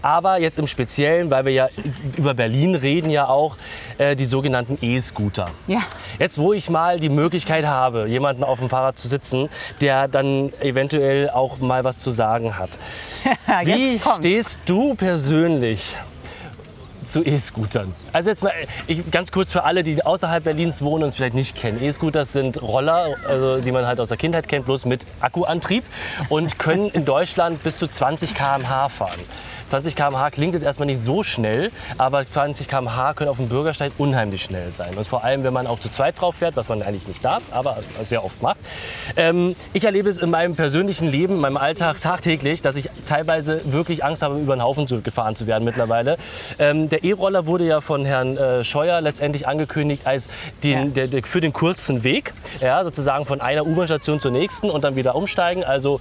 [0.03, 1.69] aber jetzt im Speziellen, weil wir ja
[2.15, 3.57] über Berlin reden, ja auch
[3.97, 5.49] äh, die sogenannten E-Scooter.
[5.65, 5.80] Ja.
[6.19, 9.49] Jetzt, wo ich mal die Möglichkeit habe, jemanden auf dem Fahrrad zu sitzen,
[9.82, 12.78] der dann eventuell auch mal was zu sagen hat.
[13.63, 14.19] Wie kommt's.
[14.19, 15.95] stehst du persönlich
[17.05, 17.93] zu E-Scootern?
[18.11, 18.51] Also jetzt mal
[18.87, 21.81] ich, ganz kurz für alle, die außerhalb Berlins wohnen und es vielleicht nicht kennen.
[21.81, 25.83] E-Scooters sind Roller, also die man halt aus der Kindheit kennt, bloß mit Akkuantrieb
[26.29, 29.19] und können in Deutschland bis zu 20 km/h fahren.
[29.73, 33.93] 20 km/h klingt jetzt erstmal nicht so schnell, aber 20 km/h können auf dem Bürgersteig
[33.97, 34.95] unheimlich schnell sein.
[34.95, 37.41] Und vor allem, wenn man auch zu zweit drauf fährt, was man eigentlich nicht darf,
[37.49, 38.57] aber sehr oft macht.
[39.15, 43.61] Ähm, ich erlebe es in meinem persönlichen Leben, in meinem Alltag tagtäglich, dass ich teilweise
[43.65, 46.17] wirklich Angst habe, über den Haufen gefahren zu werden mittlerweile.
[46.59, 50.29] Ähm, der E-Roller wurde ja von Herrn äh, Scheuer letztendlich angekündigt als
[50.63, 50.85] den, Ja.
[50.85, 54.95] der, der, für den kurzen Weg, ja, sozusagen von einer U-Bahn-Station zur nächsten und dann
[54.95, 55.63] wieder umsteigen.
[55.63, 55.99] Also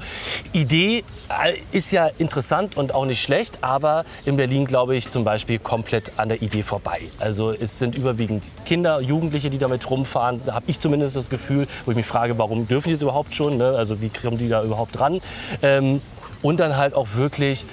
[0.52, 5.24] Idee äh, ist ja interessant und auch nicht schlecht, aber in Berlin glaube ich zum
[5.24, 7.00] Beispiel komplett an der Idee vorbei.
[7.18, 10.42] Also es sind überwiegend Kinder, Jugendliche, die damit rumfahren.
[10.44, 13.34] Da habe ich zumindest das Gefühl, wo ich mich frage, warum dürfen die es überhaupt
[13.34, 13.56] schon?
[13.56, 13.70] Ne?
[13.78, 15.22] Also wie kommen die da überhaupt dran?
[15.62, 16.02] Ähm,
[16.42, 17.64] und dann halt auch wirklich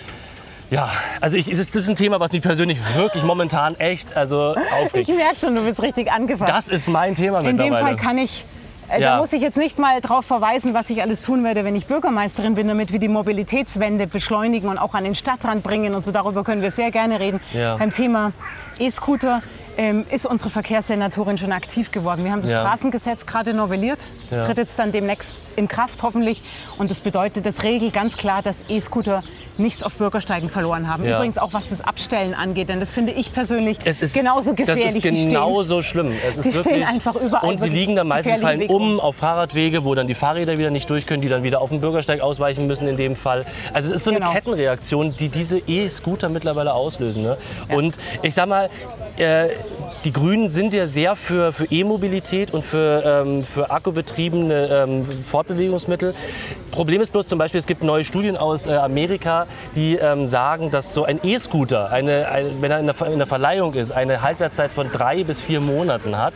[0.69, 0.89] ja,
[1.21, 4.55] also ich, es ist- das ist ein Thema, was mich persönlich wirklich momentan echt also
[4.55, 5.09] Ich aufregt.
[5.09, 6.49] merke schon, du bist richtig angefasst.
[6.51, 7.85] Das ist mein Thema In dem mittlerweile.
[7.85, 8.45] Fall kann ich,
[8.89, 9.11] äh, Ja.
[9.15, 11.87] da muss ich jetzt nicht mal darauf verweisen, was ich alles tun werde, wenn ich
[11.87, 16.11] Bürgermeisterin bin, damit wir die Mobilitätswende beschleunigen und auch an den Stadtrand bringen und so.
[16.11, 17.39] Darüber können wir sehr gerne reden.
[17.53, 17.75] Ja.
[17.77, 18.31] Beim Thema
[18.79, 19.41] E-Scooter
[19.77, 22.25] ähm, ist unsere Verkehrssenatorin schon aktiv geworden.
[22.25, 22.57] Wir haben das Ja.
[22.59, 23.99] Straßengesetz gerade novelliert.
[24.29, 26.41] Das tritt jetzt dann demnächst in Kraft, hoffentlich.
[26.77, 29.21] Und das bedeutet, das regelt ganz klar, dass E-Scooter
[29.57, 31.03] nichts auf Bürgersteigen verloren haben.
[31.05, 31.17] Ja.
[31.17, 35.03] Übrigens auch was das Abstellen angeht, denn das finde ich persönlich es ist genauso gefährlich.
[35.03, 36.13] Das ist genauso schlimm.
[36.27, 39.17] Es ist die stehen wirklich, einfach überall Und sie liegen dann meistens fallen um auf
[39.17, 42.21] Fahrradwege, wo dann die Fahrräder wieder nicht durch können, die dann wieder auf den Bürgersteig
[42.21, 43.45] ausweichen müssen in dem Fall.
[43.73, 44.31] Also es ist so eine Genau.
[44.31, 47.23] Kettenreaktion, die diese E-Scooter mittlerweile auslösen.
[47.23, 47.37] Ne?
[47.67, 48.69] Und ich sag mal,
[49.17, 49.49] äh,
[50.05, 56.13] die Grünen sind ja sehr für, für E-Mobilität und für, ähm, für akkubetriebene ähm, Fortbewegungsmittel.
[56.71, 60.71] Problem ist bloß zum Beispiel, es gibt neue Studien aus äh, Amerika, die ähm, sagen,
[60.71, 64.21] dass so ein E-Scooter, eine, ein- wenn er in der, in der Verleihung ist, eine
[64.21, 66.33] Halbwertszeit von drei bis vier Monaten hat.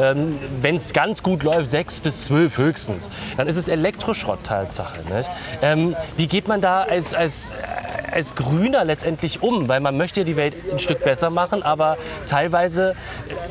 [0.00, 3.08] Ähm, wenn es ganz gut läuft, sechs bis zwölf höchstens.
[3.36, 4.98] Dann ist es Elektroschrott Tatsache.
[5.62, 7.52] Ähm, wie geht man da als, als,
[8.12, 9.68] als Grüner letztendlich um?
[9.68, 11.96] Weil man möchte ja die Welt ein Stück besser machen, aber
[12.26, 12.94] teilweise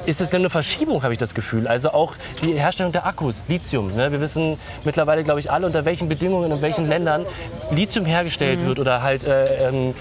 [0.05, 1.67] ist es eine Verschiebung, habe ich das Gefühl.
[1.67, 3.95] Also auch die Herstellung der Akkus, Lithium.
[3.95, 4.11] Ne?
[4.11, 7.25] Wir wissen mittlerweile, glaube ich, alle, unter welchen Bedingungen, in welchen Ländern
[7.71, 9.93] Lithium hergestellt wird oder halt äh, ähm,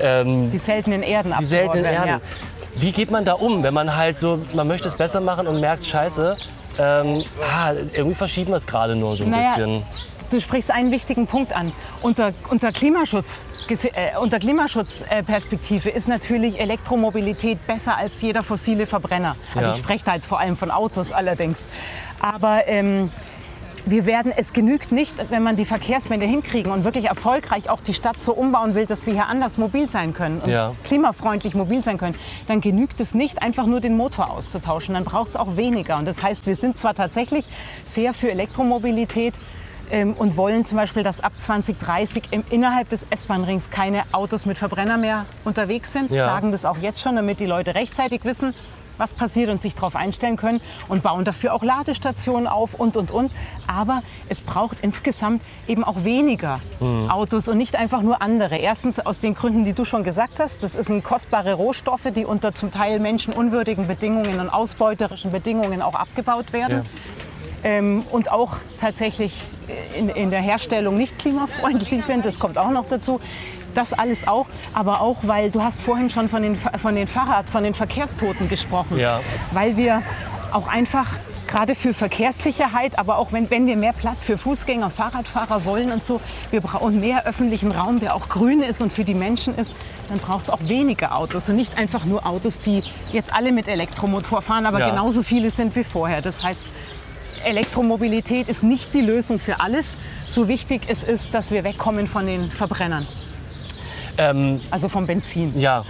[0.00, 2.22] ähm, Die seltenen Erden die seltenen werden, Erden.
[2.76, 5.60] Wie geht man da um, wenn man halt so, man möchte es besser machen und
[5.60, 6.36] merkt, scheiße,
[6.78, 9.82] ähm, ah, irgendwie verschieben wir es gerade nur so ein Naja, bisschen.
[10.30, 11.72] Du sprichst einen wichtigen Punkt an.
[12.02, 19.36] Unter, unter Klimaschutz, äh, unter Klimaschutzperspektive ist natürlich Elektromobilität besser als jeder fossile Verbrenner.
[19.54, 19.70] Also Ja.
[19.74, 21.66] ich spreche da jetzt vor allem von Autos allerdings.
[22.20, 23.10] Aber ähm,
[23.86, 27.94] wir werden, es genügt nicht, wenn man die Verkehrswende hinkriegen und wirklich erfolgreich auch die
[27.94, 30.74] Stadt so umbauen will, dass wir hier anders mobil sein können und Ja.
[30.84, 32.16] klimafreundlich mobil sein können,
[32.48, 34.92] dann genügt es nicht, einfach nur den Motor auszutauschen.
[34.92, 35.96] Dann braucht es auch weniger.
[35.96, 37.46] Und das heißt, wir sind zwar tatsächlich
[37.86, 39.32] sehr für Elektromobilität
[39.90, 44.58] ähm, und wollen zum Beispiel, dass ab 2030 im, innerhalb des S-Bahn-Rings keine Autos mit
[44.58, 46.10] Verbrenner mehr unterwegs sind.
[46.10, 46.26] Ja.
[46.26, 48.54] Sagen das auch jetzt schon, damit die Leute rechtzeitig wissen,
[48.98, 53.10] was passiert und sich darauf einstellen können und bauen dafür auch Ladestationen auf und, und,
[53.10, 53.32] und.
[53.66, 56.56] Aber es braucht insgesamt eben auch weniger
[57.08, 58.56] Autos und nicht einfach nur andere.
[58.56, 60.62] Erstens aus den Gründen, die du schon gesagt hast.
[60.62, 66.52] Das sind kostbare Rohstoffe, die unter zum Teil menschenunwürdigen Bedingungen und ausbeuterischen Bedingungen auch abgebaut
[66.52, 66.84] werden.
[67.64, 69.44] Ähm, und auch tatsächlich
[69.96, 72.24] in, in der Herstellung nicht klimafreundlich sind.
[72.24, 73.20] Das kommt auch noch dazu.
[73.74, 77.50] Das alles auch, aber auch, weil du hast vorhin schon von den, von den Fahrrad,
[77.50, 78.98] von den Verkehrstoten gesprochen.
[78.98, 79.20] Ja.
[79.52, 80.02] Weil wir
[80.52, 85.64] auch einfach gerade für Verkehrssicherheit, aber auch wenn, wenn wir mehr Platz für Fußgänger, Fahrradfahrer
[85.64, 89.14] wollen und so, wir brauchen mehr öffentlichen Raum, der auch grün ist und für die
[89.14, 89.74] Menschen ist,
[90.08, 92.82] dann braucht es auch weniger Autos und nicht einfach nur Autos, die
[93.12, 94.90] jetzt alle mit Elektromotor fahren, aber Ja.
[94.90, 96.20] genauso viele sind wie vorher.
[96.20, 96.66] Das heißt,
[97.48, 99.96] Elektromobilität ist nicht die Lösung für alles.
[100.26, 103.06] So wichtig es ist, dass wir wegkommen von den Verbrennern,
[104.18, 105.58] Ähm, also vom Benzin.
[105.58, 105.84] ja.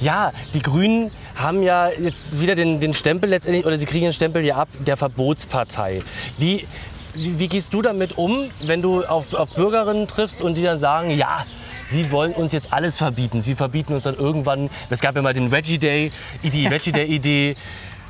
[0.00, 4.12] ja, die Grünen haben ja jetzt wieder den, den Stempel letztendlich, oder sie kriegen den
[4.12, 6.02] Stempel ja ab, der Verbotspartei.
[6.36, 6.66] Wie,
[7.14, 10.78] wie, wie gehst du damit um, wenn du auf, auf Bürgerinnen triffst und die dann
[10.78, 11.44] sagen, ja,
[11.90, 13.40] Sie wollen uns jetzt alles verbieten.
[13.40, 14.70] Sie verbieten uns dann irgendwann.
[14.90, 17.56] Es gab ja mal den Veggie Day, die Veggie Day Idee.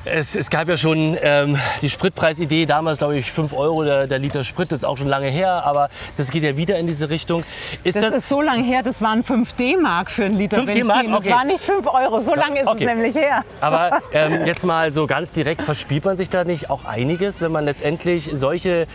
[0.06, 4.18] Es, es gab ja schon ähm, die Spritpreisidee, damals glaube ich 5 Euro der, der
[4.18, 7.10] Liter Sprit, das ist auch schon lange her, aber das geht ja wieder in diese
[7.10, 7.44] Richtung.
[7.84, 10.84] Ist Das ist so lange her, das waren 5 D-Mark für einen Liter 5 Benzin.
[10.88, 11.06] D-Mark?
[11.06, 11.30] Das Okay.
[11.30, 12.84] war nicht 5 Euro, so lange ist Okay.
[12.84, 13.44] es nämlich her.
[13.60, 17.52] Aber ähm, jetzt mal so ganz direkt, verspielt man sich da nicht auch einiges, wenn
[17.52, 18.86] man letztendlich solche,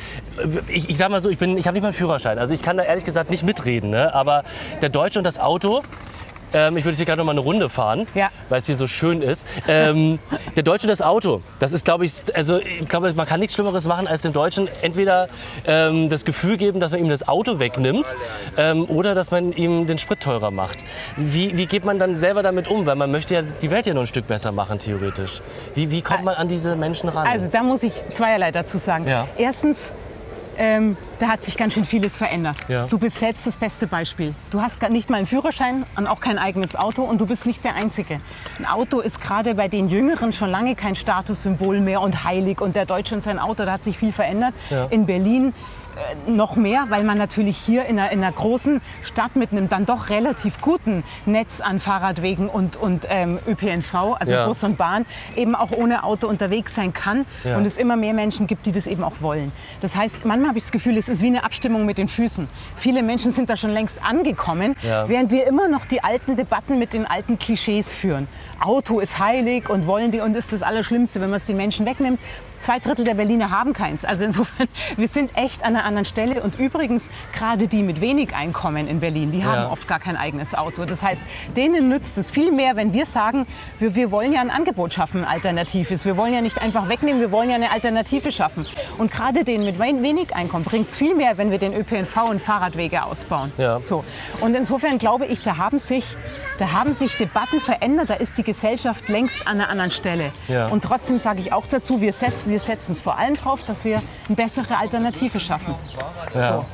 [0.70, 2.64] ich, ich sag mal so, ich, bin- ich habe nicht mal einen Führerschein, also ich
[2.64, 4.12] kann da ehrlich gesagt nicht mitreden, ne?
[4.16, 4.44] aber
[4.82, 5.84] der Deutsche und das Auto,
[6.56, 8.30] ähm, ich würde hier gerade noch mal eine Runde fahren, Ja.
[8.50, 9.46] weil es hier so schön ist.
[9.68, 10.18] Ähm,
[10.56, 13.88] der Deutsche das Auto, das ist, glaube ich, also ich glaube, man kann nichts Schlimmeres
[13.88, 15.28] machen, als dem Deutschen entweder
[15.68, 18.16] ähm, das Gefühl geben, dass man ihm das Auto wegnimmt
[18.58, 20.84] ähm, oder dass man ihm den Sprit teurer macht.
[21.18, 22.86] Wie, wie geht man dann selber damit um?
[22.86, 25.42] Weil man möchte ja die Welt ja noch ein Stück besser machen, theoretisch.
[25.76, 27.28] Wie, wie kommt man an diese Menschen ran?
[27.28, 29.08] Also da muss ich zweierlei dazu sagen.
[29.08, 29.28] Ja.
[29.38, 29.92] Erstens,
[30.58, 32.58] ähm, da hat sich ganz schön vieles verändert.
[32.68, 32.88] Ja.
[32.88, 34.34] Du bist selbst das beste Beispiel.
[34.52, 37.46] Du hast gar nicht mal einen Führerschein und auch kein eigenes Auto und du bist
[37.46, 38.20] nicht der Einzige.
[38.60, 42.76] Ein Auto ist gerade bei den Jüngeren schon lange kein Statussymbol mehr und heilig und
[42.76, 44.54] der Deutsche und sein Auto, da hat sich viel verändert.
[44.70, 44.86] Ja.
[44.86, 45.54] In Berlin
[46.28, 49.86] noch mehr, weil man natürlich hier in einer, in einer großen Stadt mit einem dann
[49.86, 54.48] doch relativ guten Netz an Fahrradwegen und, und ähm, ÖPNV, also Ja.
[54.48, 57.58] Bus und Bahn, eben auch ohne Auto unterwegs sein kann Ja.
[57.58, 59.52] und es immer mehr Menschen gibt, die das eben auch wollen.
[59.82, 62.48] Das heißt, manchmal habe ich das Gefühl, es ist wie eine Abstimmung mit den Füßen.
[62.76, 65.08] Viele Menschen sind da schon längst angekommen, Ja.
[65.08, 68.28] während wir immer noch die alten Debatten mit den alten Klischees führen.
[68.60, 71.86] Auto ist heilig und wollen die und ist das Allerschlimmste, wenn man es den Menschen
[71.86, 72.20] wegnimmt.
[72.58, 74.06] Zwei Drittel der Berliner haben keins.
[74.06, 76.42] Also insofern, wir sind echt an einer anderen Stelle.
[76.42, 79.70] Und übrigens, gerade die mit wenig Einkommen in Berlin, die haben Ja.
[79.70, 80.86] oft gar kein eigenes Auto.
[80.86, 81.22] Das heißt,
[81.56, 83.46] denen nützt es viel mehr, wenn wir sagen,
[83.78, 86.06] wir, wir wollen ja ein Angebot schaffen, ein alternatives.
[86.06, 88.66] Wir wollen ja nicht einfach wegnehmen, wir wollen ja eine Alternative schaffen.
[88.98, 92.42] Und gerade denen mit wenig Einkommen bringt es viel mehr, wenn wir den ÖPNV und
[92.42, 93.52] Fahrradwege ausbauen.
[93.58, 93.82] Ja.
[93.82, 94.06] So.
[94.40, 96.16] Und insofern glaube ich, da haben, sich,
[96.58, 98.10] da haben sich Debatten verändert.
[98.10, 100.32] Da ist die Gesellschaft längst an einer anderen Stelle.
[100.48, 100.68] Ja.
[100.68, 103.84] Und trotzdem sage ich auch dazu, wir setzen wir setzen es vor allem darauf, dass
[103.84, 105.76] wir eine bessere Alternative schaffen.
[106.34, 106.58] ja.
[106.60, 106.66] So.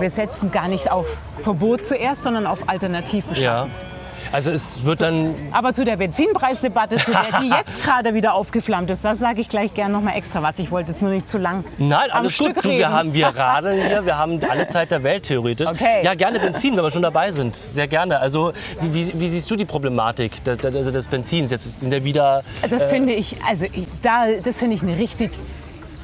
[0.00, 3.68] Wir setzen gar nicht auf Verbot zuerst, sondern auf Alternative ja.
[4.32, 8.90] Also es wird dann Aber zu der Benzinpreisdebatte, zu der die jetzt gerade wieder aufgeflammt
[8.90, 10.58] ist, da sage ich gleich gerne noch mal extra was.
[10.58, 12.64] Ich wollte es nur nicht zu lang Nein, alles Stück gut.
[12.64, 15.68] Du, wir, haben, wir radeln hier, wir haben alle Zeit der Welt theoretisch.
[15.68, 16.02] Okay.
[16.02, 17.56] Ja, gerne Benzin, wenn wir schon dabei sind.
[17.56, 18.18] Sehr gerne.
[18.18, 21.50] Also, wie, wie, siehst du die Problematik des, des, des Benzins?
[21.50, 22.42] Jetzt in der wieder.
[22.68, 25.30] Das finde ich, also ich, da, das finde ich eine richtig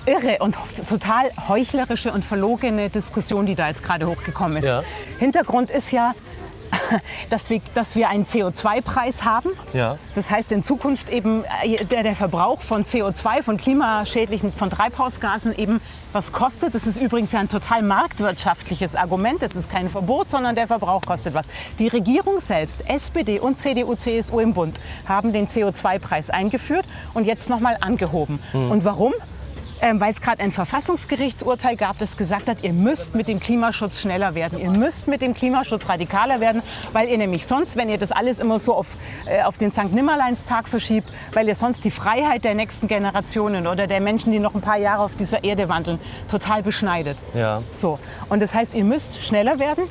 [0.07, 0.57] irre und
[0.89, 4.65] total heuchlerische und verlogene Diskussion, die da jetzt gerade hochgekommen ist.
[4.65, 4.83] Ja.
[5.19, 6.15] Hintergrund ist ja,
[7.31, 9.51] dass wir, dass wir einen CO2-Preis haben.
[9.73, 9.99] Ja.
[10.15, 15.57] Das heißt in Zukunft eben äh, der, der Verbrauch von CO2, von klimaschädlichen, von Treibhausgasen
[15.57, 15.81] eben
[16.13, 16.75] was kostet.
[16.75, 19.43] Das ist übrigens ja ein total marktwirtschaftliches Argument.
[19.43, 21.47] Das ist kein Verbot, sondern der Verbrauch kostet was.
[21.79, 27.49] Die Regierung selbst, SPD und CDU, CSU im Bund, haben den CO2-Preis eingeführt und jetzt
[27.49, 28.41] nochmal angehoben.
[28.53, 29.13] Und warum?
[29.83, 33.99] Ähm, Weil es gerade ein Verfassungsgerichtsurteil gab, das gesagt hat, ihr müsst mit dem Klimaschutz
[33.99, 34.61] schneller werden.
[34.61, 36.63] Ihr müsst mit dem Klimaschutz radikaler werden,
[36.93, 39.93] weil ihr nämlich sonst, wenn ihr das alles immer so auf, äh, auf den St.
[39.93, 44.55] Nimmerleinstag verschiebt, weil ihr sonst die Freiheit der nächsten Generationen oder der Menschen, die noch
[44.55, 45.99] ein paar Jahre auf dieser Erde wandeln,
[46.31, 47.19] total beschneidet.
[47.35, 47.63] Ja.
[47.73, 47.99] So.
[48.29, 49.85] Und das heißt, ihr müsst schneller werden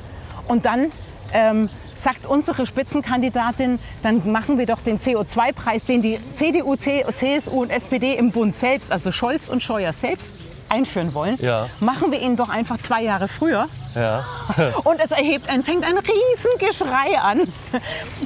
[0.48, 0.90] und dann
[1.34, 7.70] ähm, sagt unsere Spitzenkandidatin, dann machen wir doch den CO2-Preis, den die CDU, CSU und
[7.70, 10.34] SPD im Bund selbst, also Scholz und Scheuer selbst
[10.68, 11.68] einführen wollen, Ja.
[11.80, 13.68] machen wir ihn doch einfach zwei Jahre früher.
[13.94, 14.24] Ja.
[14.84, 17.40] Und es erhebt ein, fängt ein Riesengeschrei an.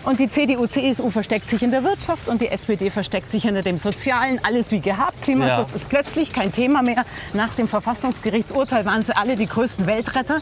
[0.04, 3.62] Und die CDU, CSU versteckt sich in der Wirtschaft und die SPD versteckt sich hinter
[3.62, 4.38] dem Sozialen.
[4.44, 5.22] Alles wie gehabt.
[5.22, 5.74] Klimaschutz Ja.
[5.76, 7.04] ist plötzlich kein Thema mehr.
[7.32, 10.40] Nach dem Verfassungsgerichtsurteil waren sie alle die größten Weltretter.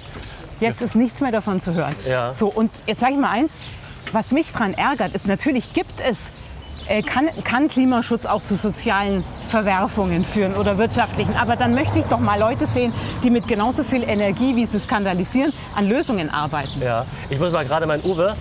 [0.61, 1.95] Jetzt ist nichts mehr davon zu hören.
[2.07, 2.33] Ja.
[2.35, 3.55] So, und jetzt sage ich mal eins,
[4.13, 6.31] was mich daran ärgert, ist natürlich gibt es
[6.87, 11.35] äh, kann, kann Klimaschutz auch zu sozialen Verwerfungen führen oder wirtschaftlichen.
[11.37, 12.93] Aber dann möchte ich doch mal Leute sehen,
[13.23, 16.83] die mit genauso viel Energie, wie sie skandalisieren, an Lösungen arbeiten.
[16.83, 18.35] Ja, ich muss mal gerade mein Uwe.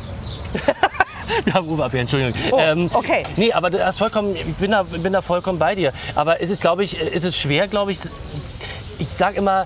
[1.46, 2.34] Wir haben Uwe ab hier, Entschuldigung.
[2.52, 3.24] Oh, okay.
[3.38, 5.94] Nee, aber du hast vollkommen, ich bin da, bin da vollkommen bei dir.
[6.16, 8.00] Aber es ist, glaube ich, es ist schwer, glaube ich,
[9.00, 9.66] ich sage immer,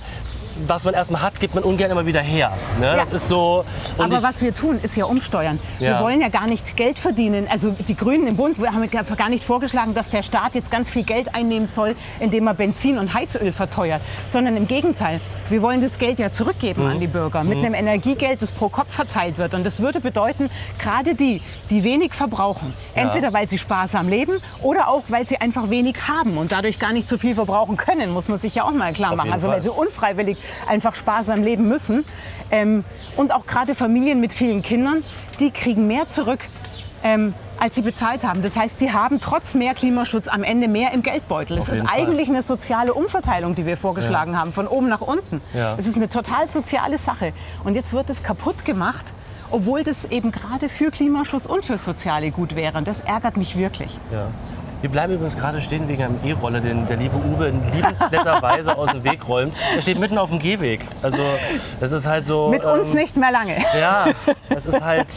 [0.68, 2.54] was man erstmal hat, gibt man ungern immer wieder her.
[2.80, 2.96] Ne?
[2.96, 3.66] Das ist so.
[3.98, 5.60] Aber was wir tun, ist ja umsteuern.
[5.80, 6.02] Wir Ja.
[6.02, 7.48] wollen ja gar nicht Geld verdienen.
[7.50, 10.90] Also die Grünen im Bund haben ja gar nicht vorgeschlagen, dass der Staat jetzt ganz
[10.90, 14.02] viel Geld einnehmen soll, indem er Benzin und Heizöl verteuert.
[14.26, 15.20] Sondern im Gegenteil.
[15.50, 16.90] Wir wollen das Geld ja zurückgeben Mhm.
[16.92, 19.54] an die Bürger mit einem Energiegeld, das pro Kopf verteilt wird.
[19.54, 20.50] Und das würde bedeuten,
[20.80, 25.70] gerade die, die wenig verbrauchen, entweder weil sie sparsam leben oder auch, weil sie einfach
[25.70, 28.72] wenig haben und dadurch gar nicht so viel verbrauchen können, muss man sich ja auch
[28.72, 29.32] mal klar Auf machen.
[29.32, 30.38] Also weil sie unfreiwillig
[30.68, 32.06] einfach sparsam leben müssen.
[32.52, 32.84] Ähm,
[33.16, 35.04] und auch gerade Familien mit vielen Kindern,
[35.40, 36.48] die kriegen mehr zurück,
[37.04, 38.42] ähm, als sie bezahlt haben.
[38.42, 41.58] Das heißt, sie haben trotz mehr Klimaschutz am Ende mehr im Geldbeutel.
[41.58, 42.00] Es Auf ist jeden Fall.
[42.00, 45.42] eigentlich eine soziale Umverteilung, die wir vorgeschlagen haben, von oben nach unten.
[45.54, 45.76] Ja.
[45.78, 47.34] Es ist eine total soziale Sache.
[47.64, 49.14] Und jetzt wird es kaputt gemacht,
[49.50, 52.78] obwohl das eben gerade für Klimaschutz und für Soziale gut wäre.
[52.78, 53.98] Und das ärgert mich wirklich.
[54.12, 54.28] ja.
[54.82, 58.92] Wir bleiben übrigens gerade stehen wegen einem E-Roller, den der liebe Uwe in liebensnetterweise aus
[58.92, 59.56] dem Weg räumt.
[59.76, 60.82] Er steht mitten auf dem Gehweg.
[61.02, 61.24] Also
[61.80, 62.50] das ist halt so.
[62.50, 63.56] Mit uns ähm, nicht mehr lange.
[63.80, 64.08] Ja,
[64.50, 65.08] das ist halt,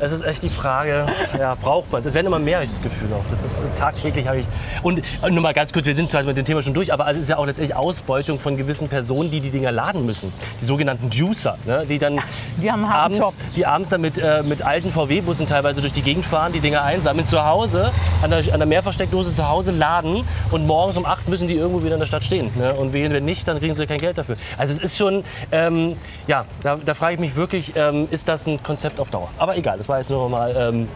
[0.00, 1.06] es ist echt die Frage,
[1.38, 2.06] ja, braucht man es?
[2.06, 3.24] Es werden immer mehr, habe ich das Gefühl auch.
[3.30, 4.46] Das ist äh, tagtäglich habe ich.
[4.82, 7.10] Und äh, nur mal ganz kurz, wir sind zwar mit dem Thema schon durch, aber
[7.10, 10.32] es ist ja auch letztendlich Ausbeutung von gewissen Personen, die die Dinger laden müssen.
[10.60, 11.84] Die sogenannten Juicer, ne?
[11.88, 12.20] die dann
[12.60, 13.34] die abends, Job.
[13.56, 16.82] die abends dann mit, äh, mit alten VW-Bussen teilweise durch die Gegend fahren, die Dinger
[16.82, 17.92] einsammeln, zu Hause
[18.22, 21.82] an der, an der Mehrversteckdose zu Hause laden und morgens um 8 müssen die irgendwo
[21.82, 22.50] wieder in der Stadt stehen.
[22.56, 22.74] Ne?
[22.74, 24.36] Und wenn wenn nicht, dann kriegen sie kein Geld dafür.
[24.56, 25.96] Also es ist schon, ähm,
[26.26, 29.28] ja, da, da frage ich mich wirklich, ähm, ist das ein Konzept auf Dauer?
[29.38, 30.88] Aber egal, das war jetzt nur mal, ähm,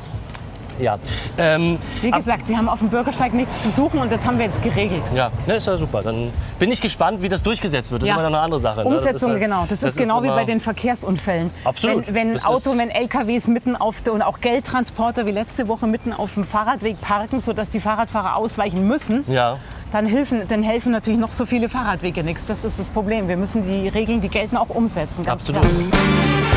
[0.81, 0.99] ja.
[1.37, 4.47] Ähm, Wie gesagt, sie haben auf dem Bürgersteig nichts zu suchen und das haben wir
[4.47, 5.03] jetzt geregelt.
[5.15, 6.01] ja, ne, ist ja super.
[6.03, 8.03] Dann bin ich gespannt, wie das durchgesetzt wird.
[8.03, 8.15] Das Ja.
[8.15, 8.79] ist immer noch eine andere Sache.
[8.79, 8.85] ne?
[8.91, 9.65] Das Umsetzung, ist halt- genau.
[9.69, 11.51] Das, ist genau wie immer- bei den Verkehrsunfällen.
[11.65, 12.07] Absolut.
[12.09, 15.69] Wenn, wenn Das Auto, ist- wenn LKWs mitten auf der, und auch Geldtransporter wie letzte
[15.69, 19.59] Woche mitten auf dem Fahrradweg parken, sodass die Fahrradfahrer ausweichen müssen, Ja,
[19.93, 22.47] dann, helfen, dann helfen natürlich noch so viele Fahrradwege nichts.
[22.47, 23.29] Das ist das Problem.
[23.29, 25.23] Wir müssen die Regeln, die gelten, auch umsetzen.
[25.25, 25.61] Ganz absolut.
[25.63, 26.52] Klar.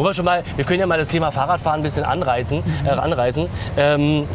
[0.00, 2.88] Wo wir schon mal, wir können ja mal das Thema Fahrradfahren ein bisschen anreizen, äh,
[2.88, 3.46] anreißen.
[3.76, 4.26] Ähm,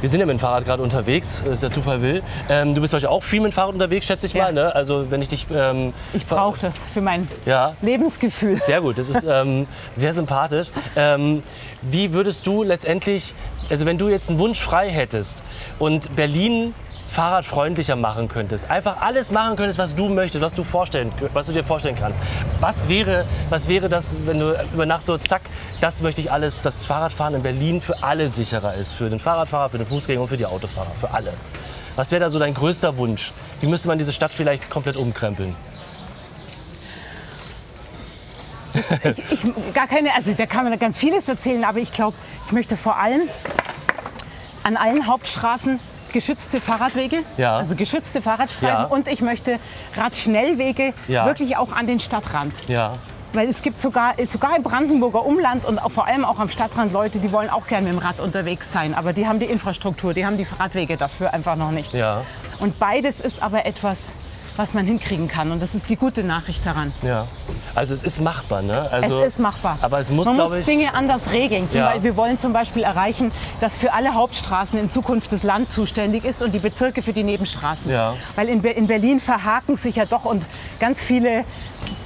[0.00, 2.22] wir sind ja mit dem Fahrrad gerade unterwegs, das ist der Zufall will.
[2.48, 4.44] Ähm, du bist wahrscheinlich auch viel mit dem Fahrrad unterwegs, schätze ich Ja.
[4.44, 4.52] mal.
[4.52, 4.72] Ne?
[4.72, 5.48] Also wenn ich dich...
[5.52, 8.58] Ähm, Ich brauche das für mein Ja, Lebensgefühl.
[8.58, 9.66] sehr gut, das ist ähm,
[9.96, 10.68] sehr sympathisch.
[10.94, 11.42] Ähm,
[11.82, 13.34] wie würdest du letztendlich,
[13.70, 15.42] also wenn du jetzt einen Wunsch frei hättest
[15.80, 16.74] und Berlin
[17.10, 21.52] fahrradfreundlicher machen könntest, einfach alles machen könntest, was du möchtest, was du, vorstellen, was du
[21.52, 22.20] dir vorstellen kannst.
[22.60, 25.42] Was wäre, was wäre das, wenn du über Nacht so, zack,
[25.80, 29.70] das möchte ich alles, dass Fahrradfahren in Berlin für alle sicherer ist, für den Fahrradfahrer,
[29.70, 31.32] für den Fußgänger und für die Autofahrer, für alle.
[31.96, 33.32] Was wäre da so dein größter Wunsch?
[33.60, 35.56] Wie müsste man diese Stadt vielleicht komplett umkrempeln?
[39.02, 42.52] Ich, ich, gar keine, also da kann man ganz vieles erzählen, aber ich glaube, ich
[42.52, 43.22] möchte vor allem
[44.62, 45.80] an allen Hauptstraßen
[46.12, 47.56] geschützte Fahrradwege, Ja.
[47.58, 48.86] also geschützte Fahrradstreifen Ja.
[48.86, 49.58] und ich möchte
[49.96, 51.26] Radschnellwege Ja.
[51.26, 52.52] wirklich auch an den Stadtrand.
[52.68, 52.94] Ja,
[53.34, 56.94] Weil es gibt sogar, sogar im Brandenburger Umland und auch vor allem auch am Stadtrand
[56.94, 58.94] Leute, die wollen auch gerne mit dem Rad unterwegs sein.
[58.94, 61.92] Aber die haben die Infrastruktur, die haben die Radwege dafür einfach noch nicht.
[61.92, 62.22] ja,
[62.58, 64.14] Und beides ist aber etwas,
[64.58, 65.50] was man hinkriegen kann.
[65.52, 66.92] Und das ist die gute Nachricht daran.
[67.02, 67.26] ja.
[67.74, 68.88] Also es ist machbar, ne?
[68.90, 69.78] Also, es ist machbar.
[69.82, 70.66] Aber es muss, Man muss ich...
[70.66, 71.68] Dinge anders regeln.
[71.68, 71.86] Zum Ja.
[71.86, 73.30] Beispiel, wir wollen zum Beispiel erreichen,
[73.60, 77.22] dass für alle Hauptstraßen in Zukunft das Land zuständig ist und die Bezirke für die
[77.22, 77.88] Nebenstraßen.
[77.90, 78.14] Ja.
[78.34, 80.44] Weil in, Be- in Berlin verhaken sich ja doch und
[80.80, 81.44] ganz viele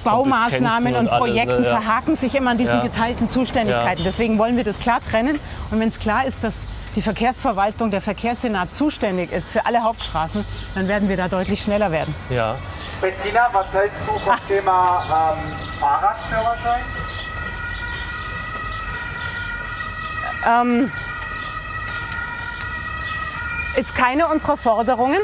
[0.05, 1.68] Baumaßnahmen und und alles, Projekten ne?
[1.68, 1.80] Ja.
[1.80, 4.03] verhaken sich immer an diesen geteilten Zuständigkeiten.
[4.05, 5.38] Deswegen wollen wir das klar trennen.
[5.70, 6.64] Und wenn es klar ist, dass
[6.95, 11.90] die Verkehrsverwaltung, der Verkehrssenat zuständig ist für alle Hauptstraßen, dann werden wir da deutlich schneller
[11.90, 12.14] werden.
[12.28, 12.57] Ja.
[13.01, 16.82] Bettina, was hältst du vom Thema ähm, Fahrradführerschein?
[23.76, 25.20] ist keine unserer Forderungen.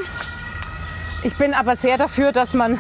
[1.23, 2.79] Ich bin aber sehr dafür, dass man,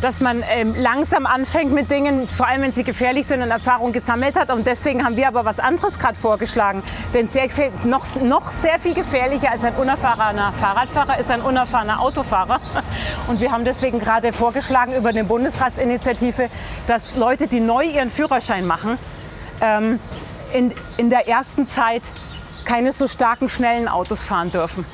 [0.00, 3.92] dass man ähm, langsam anfängt mit Dingen, vor allem wenn sie gefährlich sind und Erfahrung
[3.92, 4.50] gesammelt hat.
[4.50, 6.82] Und deswegen haben wir aber was anderes gerade vorgeschlagen.
[7.14, 7.48] Denn sehr,
[7.84, 12.60] noch, noch sehr viel gefährlicher als ein unerfahrener Fahrradfahrer ist ein unerfahrener Autofahrer.
[13.28, 16.48] Und wir haben deswegen gerade vorgeschlagen über eine Bundesratsinitiative,
[16.86, 18.98] dass Leute, die neu ihren Führerschein machen,
[19.60, 19.98] ähm,
[20.52, 22.02] in, in der ersten Zeit
[22.64, 24.84] keine so starken, schnellen Autos fahren dürfen.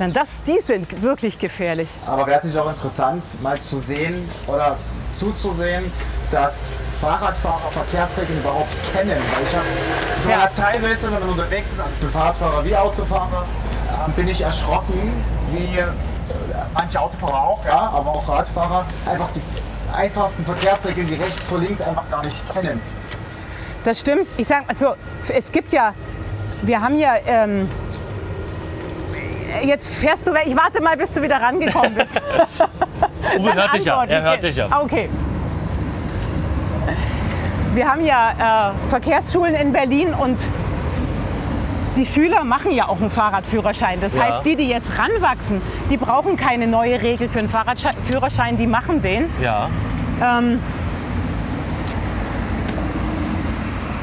[0.00, 1.90] Denn das, die sind wirklich gefährlich.
[2.06, 4.78] Aber wäre es nicht auch interessant, mal zu sehen oder
[5.12, 5.92] zuzusehen,
[6.30, 9.10] dass Fahrradfahrer Verkehrsregeln überhaupt kennen.
[9.10, 9.66] Weil ich habe
[10.22, 10.46] so Ja.
[10.48, 13.44] teilweise, wenn man unterwegs ist, als Privatfahrer wie Autofahrer,
[14.06, 15.12] äh, bin ich erschrocken,
[15.52, 15.84] wie äh,
[16.72, 19.42] manche Autofahrer auch, ja, aber auch Radfahrer, einfach die
[19.92, 22.80] einfachsten Verkehrsregeln, die rechts vor links einfach gar nicht kennen.
[23.84, 24.26] Das stimmt.
[24.38, 24.94] Ich sage mal so,
[25.28, 25.94] es gibt ja,
[26.62, 27.68] wir haben ja, ähm,
[29.62, 30.44] jetzt fährst du weg.
[30.46, 32.20] Ich warte mal, bis du wieder rangekommen bist.
[33.38, 34.04] Uwe hört dich ja.
[34.04, 34.66] Er hört dich ja.
[34.80, 35.08] Okay.
[37.74, 40.40] Wir haben ja äh, Verkehrsschulen in Berlin und
[41.96, 44.00] die Schüler machen ja auch einen Fahrradführerschein.
[44.00, 44.24] Das Ja.
[44.24, 49.02] heißt, die, die jetzt ranwachsen, die brauchen keine neue Regel für einen Fahrradführerschein, die machen
[49.02, 49.30] den.
[49.40, 49.68] Ja.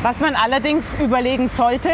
[0.03, 1.89] Was man allerdings überlegen sollte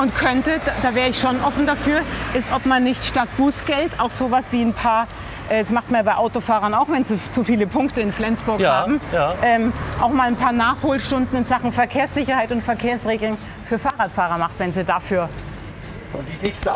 [0.00, 2.00] und könnte, da, wäre ich schon offen dafür,
[2.34, 5.06] ist, ob man nicht statt Bußgeld auch sowas wie ein paar,
[5.50, 8.60] äh, das macht man ja bei Autofahrern auch, wenn sie zu viele Punkte in Flensburg
[8.60, 9.34] Ja, haben, ja.
[9.42, 14.72] ähm, auch mal ein paar Nachholstunden in Sachen Verkehrssicherheit und Verkehrsregeln für Fahrradfahrer macht, wenn
[14.72, 15.28] sie dafür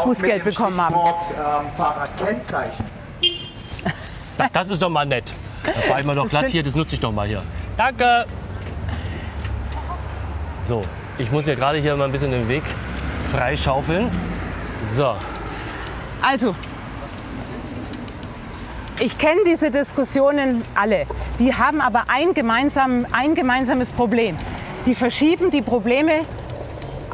[0.04, 0.94] Bußgeld bekommen haben.
[0.94, 2.84] Ähm, Fahrradkennzeichen?
[4.36, 5.32] Das, das ist doch mal nett.
[5.88, 7.42] Da ich mal noch Platz hier, das nutze ich doch mal hier.
[7.76, 8.26] Danke.
[10.66, 10.84] So,
[11.16, 12.62] ich muss mir gerade hier mal ein bisschen den Weg
[13.34, 14.10] freischaufeln.
[14.94, 15.16] So,
[16.22, 16.54] Also,
[19.00, 21.06] ich kenne diese Diskussionen alle.
[21.40, 24.38] Die haben aber ein, gemeinsam, ein gemeinsames Problem.
[24.86, 26.20] Die verschieben die Probleme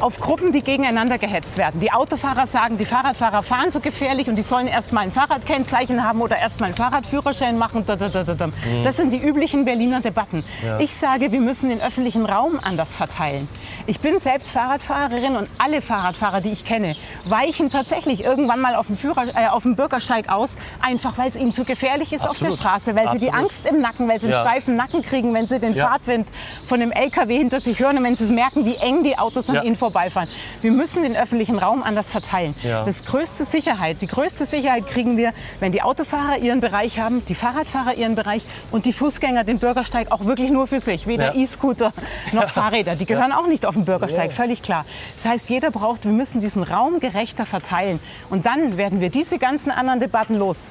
[0.01, 1.79] auf Gruppen, die gegeneinander gehetzt werden.
[1.79, 6.03] Die Autofahrer sagen, die Fahrradfahrer fahren so gefährlich und die sollen erst mal ein Fahrradkennzeichen
[6.03, 7.85] haben oder erst mal einen Fahrradführerschein machen.
[7.85, 7.95] Da.
[7.95, 10.43] Das sind die üblichen Berliner Debatten.
[10.79, 13.47] Ich sage, wir müssen den öffentlichen Raum anders verteilen.
[13.87, 16.95] Ich bin selbst Fahrradfahrerin und alle Fahrradfahrer, die ich kenne,
[17.25, 21.35] weichen tatsächlich irgendwann mal auf dem, Führer, äh, auf dem Bürgersteig aus, einfach weil es
[21.35, 22.59] ihnen zu gefährlich ist auf der Absolut.
[22.59, 23.51] Straße, weil sie die Absolut.
[23.51, 24.41] Angst im Nacken, weil sie einen Ja.
[24.41, 25.87] steifen Nacken kriegen, wenn sie den Ja.
[25.87, 26.27] Fahrtwind
[26.65, 29.55] von einem LKW hinter sich hören und wenn sie merken, wie eng die Autos an
[29.55, 29.63] Ja.
[29.63, 30.29] ihnen vorbeifahren.
[30.61, 32.55] Wir müssen den öffentlichen Raum anders verteilen.
[32.63, 32.83] Ja.
[32.83, 37.35] Das größte Sicherheit, die größte Sicherheit kriegen wir, wenn die Autofahrer ihren Bereich haben, die
[37.35, 41.07] Fahrradfahrer ihren Bereich und die Fußgänger den Bürgersteig auch wirklich nur für sich.
[41.07, 41.41] Weder Ja.
[41.41, 41.93] E-Scooter
[42.31, 42.95] noch Fahrräder.
[42.95, 44.85] Die gehören auch nicht auf den Bürgersteig, völlig klar.
[45.21, 47.99] Das heißt, jeder braucht, wir müssen diesen Raum gerechter verteilen.
[48.29, 50.69] Und dann werden wir diese ganzen anderen Debatten los.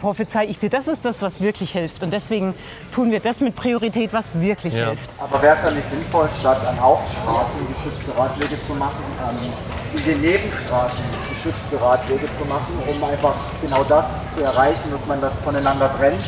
[0.00, 2.02] Prophezei ich dir, das ist das, was wirklich hilft.
[2.02, 2.54] Und deswegen
[2.92, 4.86] tun wir das mit Priorität, was wirklich Ja.
[4.88, 5.14] hilft.
[5.18, 9.52] Aber wäre es dann nicht sinnvoll, statt an Hauptstraßen geschützte Radwege zu machen, ähm,
[9.98, 10.98] in den Nebenstraßen
[11.34, 14.04] geschützte Radwege zu machen, um einfach genau das
[14.36, 16.24] zu erreichen, dass man das voneinander trennt?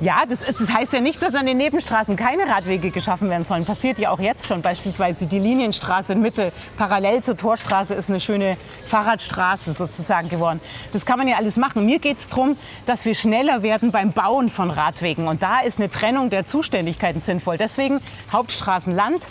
[0.00, 3.42] Ja, das, ist, das heißt ja nicht, dass an den Nebenstraßen keine Radwege geschaffen werden
[3.42, 3.64] sollen.
[3.64, 4.62] Passiert ja auch jetzt schon.
[4.62, 10.60] Beispielsweise die Linienstraße in Mitte, parallel zur Torstraße, ist eine schöne Fahrradstraße sozusagen geworden.
[10.92, 11.84] Das kann man ja alles machen.
[11.86, 15.28] Mir geht es darum, dass wir schneller werden beim Bauen von Radwegen.
[15.28, 17.56] Und da ist eine Trennung der Zuständigkeiten sinnvoll.
[17.58, 18.00] Deswegen
[18.32, 19.28] Hauptstraßen Land,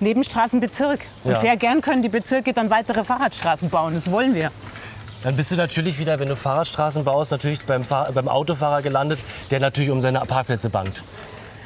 [0.00, 1.00] Nebenstraßen Bezirk.
[1.24, 1.40] Und Ja.
[1.40, 3.94] sehr gern können die Bezirke dann weitere Fahrradstraßen bauen.
[3.94, 4.50] Das wollen wir.
[5.26, 9.18] Dann bist du natürlich wieder, wenn du Fahrradstraßen baust, natürlich beim, Fahr beim Autofahrer gelandet,
[9.50, 11.02] der natürlich um seine Parkplätze bangt.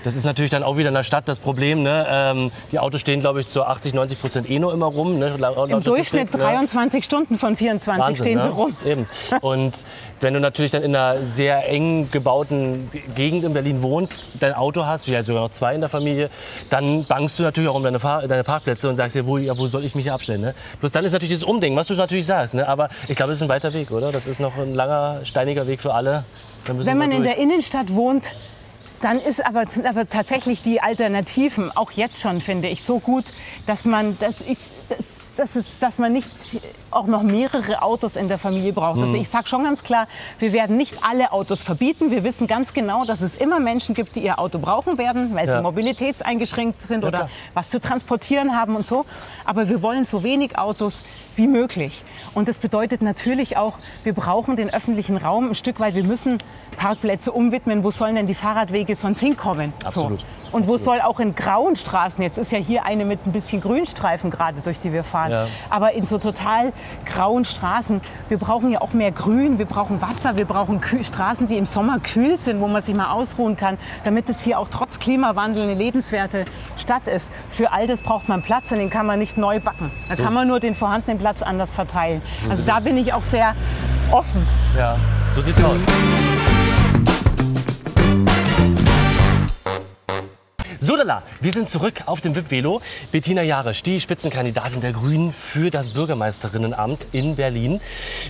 [0.04, 1.82] Das ist natürlich dann auch wieder in der Stadt das Problem.
[1.82, 2.06] Ne?
[2.08, 5.18] Ähm, die Autos stehen, glaube ich, zu 80, 90 Prozent eh nur immer rum.
[5.18, 5.36] Ne?
[5.36, 6.40] Laut- laut Im Durchschnitt ne?
[6.40, 8.54] 23 Stunden von 24 Wahnsinn, stehen sie ne?
[8.54, 8.76] rum.
[8.84, 9.06] Eben.
[9.40, 9.84] Und
[10.20, 14.84] wenn du natürlich dann in einer sehr eng gebauten Gegend in Berlin wohnst, dein Auto
[14.86, 16.30] hast, wie halt sogar noch zwei in der Familie,
[16.70, 19.56] dann bangst du natürlich auch um deine, Fahr deine Parkplätze und sagst dir, wo, ja,
[19.56, 20.40] wo soll ich mich hier abstellen?
[20.40, 20.54] Ne?
[20.80, 22.54] Bloß dann ist natürlich das Umdenken, was du natürlich sagst.
[22.54, 22.66] Ne?
[22.68, 24.12] Aber ich glaube, das ist ein weiter Weg, oder?
[24.12, 26.24] Das ist noch ein langer, steiniger Weg für alle.
[26.66, 28.34] Wenn man in der Innenstadt wohnt,
[29.00, 33.32] dann ist aber, sind aber tatsächlich die Alternativen, auch jetzt schon, finde ich, so gut,
[33.66, 36.30] dass man, das ist, das, das ist, dass man nicht
[36.90, 38.96] auch noch mehrere Autos in der Familie braucht.
[38.96, 39.04] Hm.
[39.04, 40.06] Also ich sage schon ganz klar,
[40.38, 42.10] wir werden nicht alle Autos verbieten.
[42.10, 45.46] Wir wissen ganz genau, dass es immer Menschen gibt, die ihr Auto brauchen werden, weil
[45.46, 45.56] Ja.
[45.56, 47.30] sie mobilitätseingeschränkt sind oder klar.
[47.54, 49.04] was zu transportieren haben und so.
[49.44, 51.02] Aber wir wollen so wenig Autos
[51.36, 52.02] wie möglich.
[52.34, 55.94] Und das bedeutet natürlich auch, wir brauchen den öffentlichen Raum ein Stück weit.
[55.94, 56.38] Wir müssen
[56.76, 57.84] Parkplätze umwidmen.
[57.84, 59.72] Wo sollen denn die Fahrradwege sonst hinkommen?
[59.84, 60.20] Absolut.
[60.20, 60.26] So.
[60.52, 63.60] Und wo soll auch in grauen Straßen, jetzt ist ja hier eine mit ein bisschen
[63.60, 65.46] Grünstreifen gerade, durch die wir fahren, Ja.
[65.68, 66.72] aber in so total
[67.04, 71.46] grauen Straßen, wir brauchen ja auch mehr Grün, wir brauchen Wasser, wir brauchen Kü Straßen,
[71.46, 74.68] die im Sommer kühl sind, wo man sich mal ausruhen kann, damit es hier auch
[74.68, 76.44] trotz Klimawandel eine lebenswerte
[76.76, 77.32] Stadt ist.
[77.48, 79.90] Für all das braucht man Platz und den kann man nicht neu backen.
[80.08, 82.22] Da kann man nur den vorhandenen Platz anders verteilen.
[82.48, 83.54] Also da bin ich auch sehr
[84.10, 84.46] offen.
[84.76, 84.96] Ja,
[85.34, 86.29] so sieht's aus.
[91.00, 92.82] Voila, wir sind zurück auf dem VIP-Velo.
[93.10, 97.80] Bettina Jarisch, die Spitzenkandidatin der Grünen für das Bürgermeisterinnenamt in Berlin.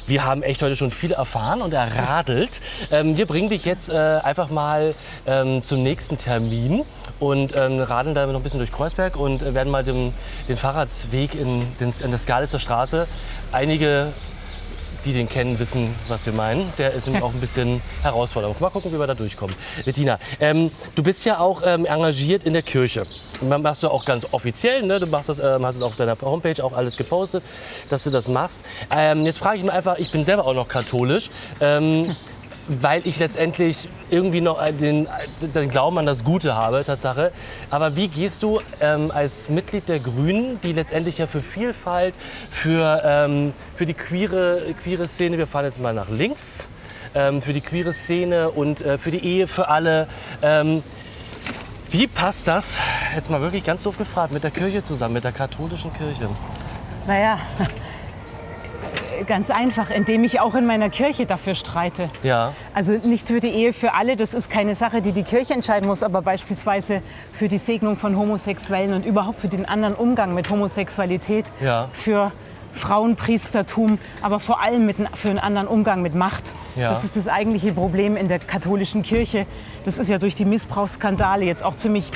[0.07, 2.61] Wir haben echt heute schon viel erfahren und erradelt.
[2.93, 4.95] Ähm, wir bringen dich jetzt äh, einfach mal
[5.27, 6.85] ähm, zum nächsten Termin
[7.18, 10.14] und ähm, radeln da noch ein bisschen durch Kreuzberg und äh, werden mal den,
[10.47, 13.09] den Fahrradweg in, den, in der Skalitzer Straße
[13.51, 14.12] einige
[15.05, 16.72] die den kennen, wissen, was wir meinen.
[16.78, 18.61] Der ist nämlich auch ein bisschen herausfordernd.
[18.61, 19.55] Mal gucken, wie wir da durchkommen.
[19.84, 23.05] Bettina, ähm, du bist ja auch ähm, engagiert in der Kirche.
[23.40, 25.01] Man machst du auch ganz offiziell, ne?
[25.01, 27.42] du machst das, ähm, hast es auf deiner Homepage auch alles gepostet,
[27.88, 28.61] dass du das machst.
[28.94, 31.30] Ähm, jetzt frage ich mich einfach, ich bin selber auch noch katholisch.
[32.73, 35.09] Weil ich letztendlich irgendwie noch den,
[35.41, 37.33] den Glauben an das Gute habe, Tatsache.
[37.68, 42.14] Aber wie gehst du ähm, als Mitglied der Grünen, die letztendlich ja für Vielfalt,
[42.53, 46.68] für, ähm, für die queere, queere Szene, wir fahren jetzt mal nach links,
[47.16, 50.07] ähm, für die queere Szene und äh, für die Ehe für alle,
[50.41, 50.85] ähm,
[51.91, 52.79] wie passt das,
[53.16, 56.29] jetzt mal wirklich ganz doof gefragt, mit der Kirche zusammen, mit der katholischen Kirche?
[57.09, 57.37] Naja,
[59.27, 62.11] ganz einfach, indem ich auch in meiner Kirche dafür streite.
[62.23, 62.53] Ja.
[62.75, 65.87] Also nicht für die Ehe für alle, das ist keine Sache, die die Kirche entscheiden
[65.89, 67.03] muss, aber beispielsweise
[67.33, 71.89] für die Segnung von Homosexuellen und überhaupt für den anderen Umgang mit Homosexualität, Ja.
[71.93, 72.33] für
[72.73, 76.53] Frauenpriestertum, aber vor allem mit, für einen anderen Umgang mit Macht.
[76.77, 76.91] Ja.
[76.91, 79.47] Das ist das eigentliche Problem in der katholischen Kirche.
[79.85, 82.11] Das ist ja durch die Missbrauchsskandale jetzt auch ziemlich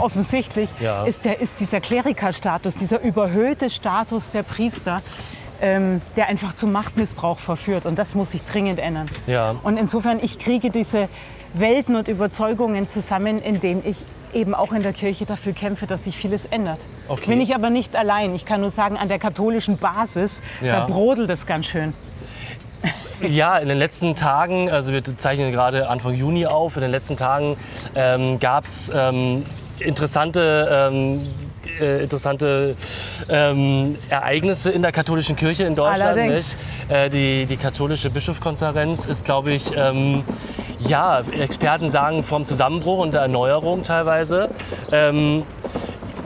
[0.00, 1.04] offensichtlich, Ja.
[1.04, 5.02] ist, der, ist dieser Klerikerstatus, dieser überhöhte Status der Priester,
[5.60, 7.86] ähm, der einfach zum Machtmissbrauch verführt.
[7.86, 9.06] Und das muss sich dringend ändern.
[9.26, 9.56] Ja.
[9.62, 11.08] Und insofern, ich kriege diese
[11.54, 14.04] Welten und Überzeugungen zusammen, indem ich
[14.34, 16.80] eben auch in der Kirche dafür kämpfe, dass sich vieles ändert.
[17.08, 17.30] Okay.
[17.30, 18.34] Bin ich aber nicht allein.
[18.34, 20.72] Ich kann nur sagen, an der katholischen Basis, Ja.
[20.80, 21.94] da brodelt es ganz schön.
[23.20, 27.16] Ja, in den letzten Tagen, also wir zeichnen gerade Anfang Juni auf, in den letzten
[27.16, 27.56] Tagen
[27.96, 29.42] ähm, gab es ähm,
[29.80, 31.26] interessante, ähm,
[31.80, 32.76] äh, interessante
[33.28, 36.16] ähm, Ereignisse in der katholischen Kirche in Deutschland.
[36.18, 36.58] Allerdings.
[36.88, 40.24] Äh, die, die katholische Bischofskonferenz ist, glaube ich, ähm,
[40.80, 44.48] ja, Experten sagen vom Zusammenbruch und der Erneuerung teilweise.
[44.92, 45.42] Ähm,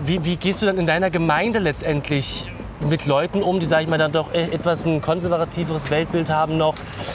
[0.05, 2.47] wie, wie gehst du dann in deiner Gemeinde letztendlich
[2.81, 6.57] mit Leuten um, die, sage ich mal, dann doch e- etwas ein konservativeres Weltbild haben
[6.57, 6.75] noch,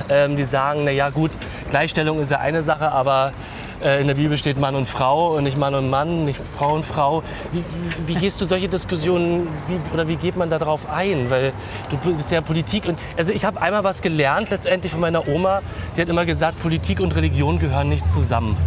[0.09, 1.31] ähm, die sagen, na ja gut,
[1.69, 3.33] Gleichstellung ist ja eine Sache, aber
[3.79, 6.83] in der Bibel steht Mann und Frau und nicht Mann und Mann, nicht Frau und
[6.83, 7.21] Frau.
[7.51, 11.29] Wie, wie, wie gehst du solche Diskussionen, wie, oder wie geht man darauf ein?
[11.29, 11.53] Weil
[12.03, 15.61] du bist ja Politik und, also ich habe einmal was gelernt letztendlich von meiner Oma,
[15.95, 18.57] die hat immer gesagt, Politik und Religion gehören nicht zusammen.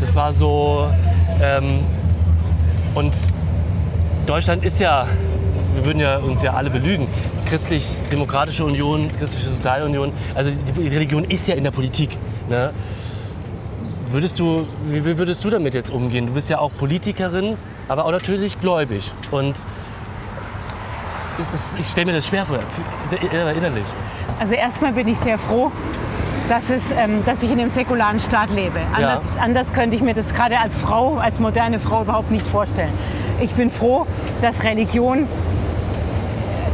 [0.00, 0.86] Das war so,
[1.42, 1.80] ähm,
[2.94, 3.14] und
[4.26, 5.06] Deutschland ist ja,
[5.74, 7.08] wir würden ja uns ja alle belügen,
[7.48, 12.16] christlich-demokratische Union, christliche Sozialunion, also die Religion ist ja in der Politik.
[12.48, 12.72] Ne?
[14.12, 16.26] Würdest du, wie würdest du damit jetzt umgehen?
[16.26, 17.56] Du bist ja auch Politikerin,
[17.88, 19.10] aber auch natürlich gläubig.
[19.30, 19.56] Und
[21.38, 22.58] ist, ich stelle mir das schwer vor,
[23.04, 23.86] sehr innerlich.
[24.38, 25.72] Also erstmal bin ich sehr froh,
[26.50, 28.80] dass, es, ähm, dass ich in einem säkularen Staat lebe.
[28.92, 32.92] Anders, anders könnte ich mir das gerade als Frau, als moderne Frau überhaupt nicht vorstellen.
[33.40, 34.06] Ich bin froh,
[34.42, 35.26] dass Religion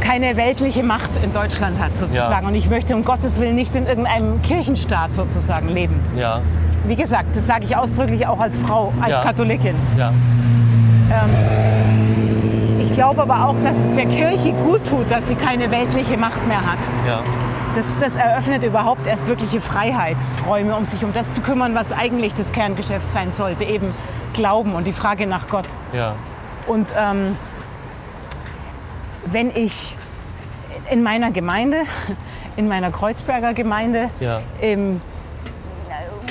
[0.01, 2.43] keine weltliche Macht in Deutschland hat sozusagen.
[2.43, 2.47] Ja.
[2.49, 6.01] Und ich möchte um Gottes Willen nicht in irgendeinem Kirchenstaat sozusagen leben.
[6.17, 6.41] Ja,
[6.85, 9.23] Wie gesagt, das sage ich ausdrücklich auch als Frau, als Ja.
[9.23, 9.75] Katholikin.
[9.97, 10.11] ja,
[12.81, 16.45] Ich glaube aber auch, dass es der Kirche gut tut, dass sie keine weltliche Macht
[16.47, 16.79] mehr hat.
[17.07, 17.21] ja.
[17.75, 22.33] Das, das eröffnet überhaupt erst wirkliche Freiheitsräume, um sich um das zu kümmern, was eigentlich
[22.33, 23.93] das Kerngeschäft sein sollte, eben
[24.33, 25.67] Glauben und die Frage nach Gott.
[25.93, 26.15] ja.
[26.65, 27.35] Und ähm,
[29.25, 29.95] wenn ich
[30.91, 31.77] in meiner Gemeinde,
[32.57, 34.41] in meiner Kreuzberger Gemeinde, Ja.
[34.61, 34.99] ähm,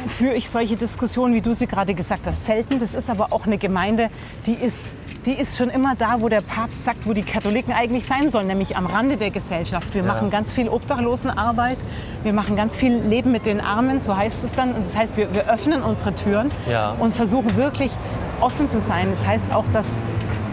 [0.06, 2.78] führe ich solche Diskussionen, wie du sie gerade gesagt hast, selten.
[2.78, 4.10] Das ist aber auch eine Gemeinde,
[4.46, 4.94] die ist,
[5.26, 8.46] die ist schon immer da, wo der Papst sagt, wo die Katholiken eigentlich sein sollen,
[8.46, 9.94] nämlich am Rande der Gesellschaft.
[9.94, 10.08] Wir Ja.
[10.14, 11.78] machen ganz viel Obdachlosenarbeit,
[12.22, 14.70] wir machen ganz viel Leben mit den Armen, so heißt es dann.
[14.72, 16.92] Und das heißt, wir, wir öffnen unsere Türen Ja.
[16.98, 17.92] und versuchen wirklich
[18.40, 19.08] offen zu sein.
[19.10, 19.98] Das heißt auch, dass,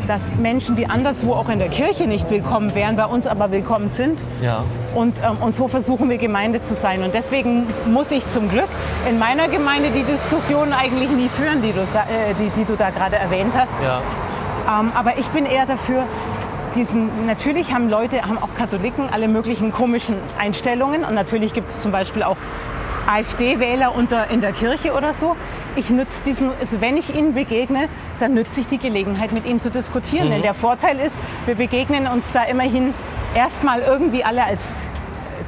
[0.07, 3.89] dass Menschen, die anderswo auch in der Kirche nicht willkommen wären, bei uns aber willkommen
[3.89, 4.19] sind.
[4.41, 4.63] ja.
[4.93, 7.03] Und, ähm, und so versuchen wir Gemeinde zu sein.
[7.03, 8.69] Und deswegen muss ich zum Glück
[9.09, 12.91] in meiner Gemeinde die Diskussion eigentlich nie führen, die du, äh, die, die du da
[12.91, 13.73] gerade erwähnt hast.
[13.83, 14.01] ja.
[14.67, 16.05] Ähm, aber ich bin eher dafür,
[16.75, 21.03] diesen, natürlich haben Leute, haben auch Katholiken alle möglichen komischen Einstellungen.
[21.03, 22.37] Und natürlich gibt es zum Beispiel auch
[23.07, 23.93] AfD-Wähler
[24.29, 25.35] in der Kirche oder so.
[25.75, 27.87] Ich nütze diesen, also wenn ich ihnen begegne,
[28.19, 30.29] dann nütze ich die Gelegenheit, mit ihnen zu diskutieren.
[30.29, 32.93] Denn der Vorteil ist, wir begegnen uns da immerhin
[33.35, 34.85] erstmal irgendwie alle als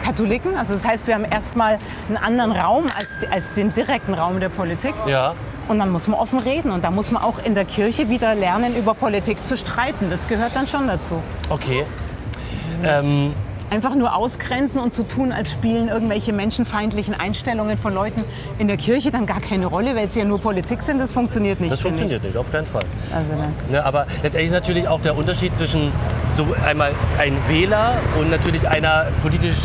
[0.03, 0.55] Katholiken.
[0.55, 4.49] Also das heißt, wir haben erstmal einen anderen Raum als, als den direkten Raum der
[4.49, 4.93] Politik.
[5.07, 5.33] ja.
[5.67, 6.71] Und dann muss man offen reden.
[6.71, 10.09] Und da muss man auch in der Kirche wieder lernen, über Politik zu streiten.
[10.09, 11.21] Das gehört dann schon dazu.
[11.49, 11.83] Okay.
[12.85, 13.33] Ähm,
[13.69, 18.23] Einfach nur ausgrenzen und zu tun, als spielen irgendwelche menschenfeindlichen Einstellungen von Leuten
[18.59, 21.59] in der Kirche dann gar keine Rolle, weil es ja nur Politik sind, das funktioniert
[21.59, 21.73] nicht.
[21.73, 22.85] das funktioniert nicht, auf keinen Fall.
[23.13, 23.49] Also, ne.
[23.69, 25.91] Ne, aber letztendlich ist natürlich auch der Unterschied zwischen
[26.29, 29.57] so einmal ein Wähler und natürlich einer politisch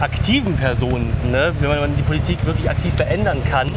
[0.00, 3.70] aktiven Person, ne, wenn man die Politik wirklich aktiv verändern kann,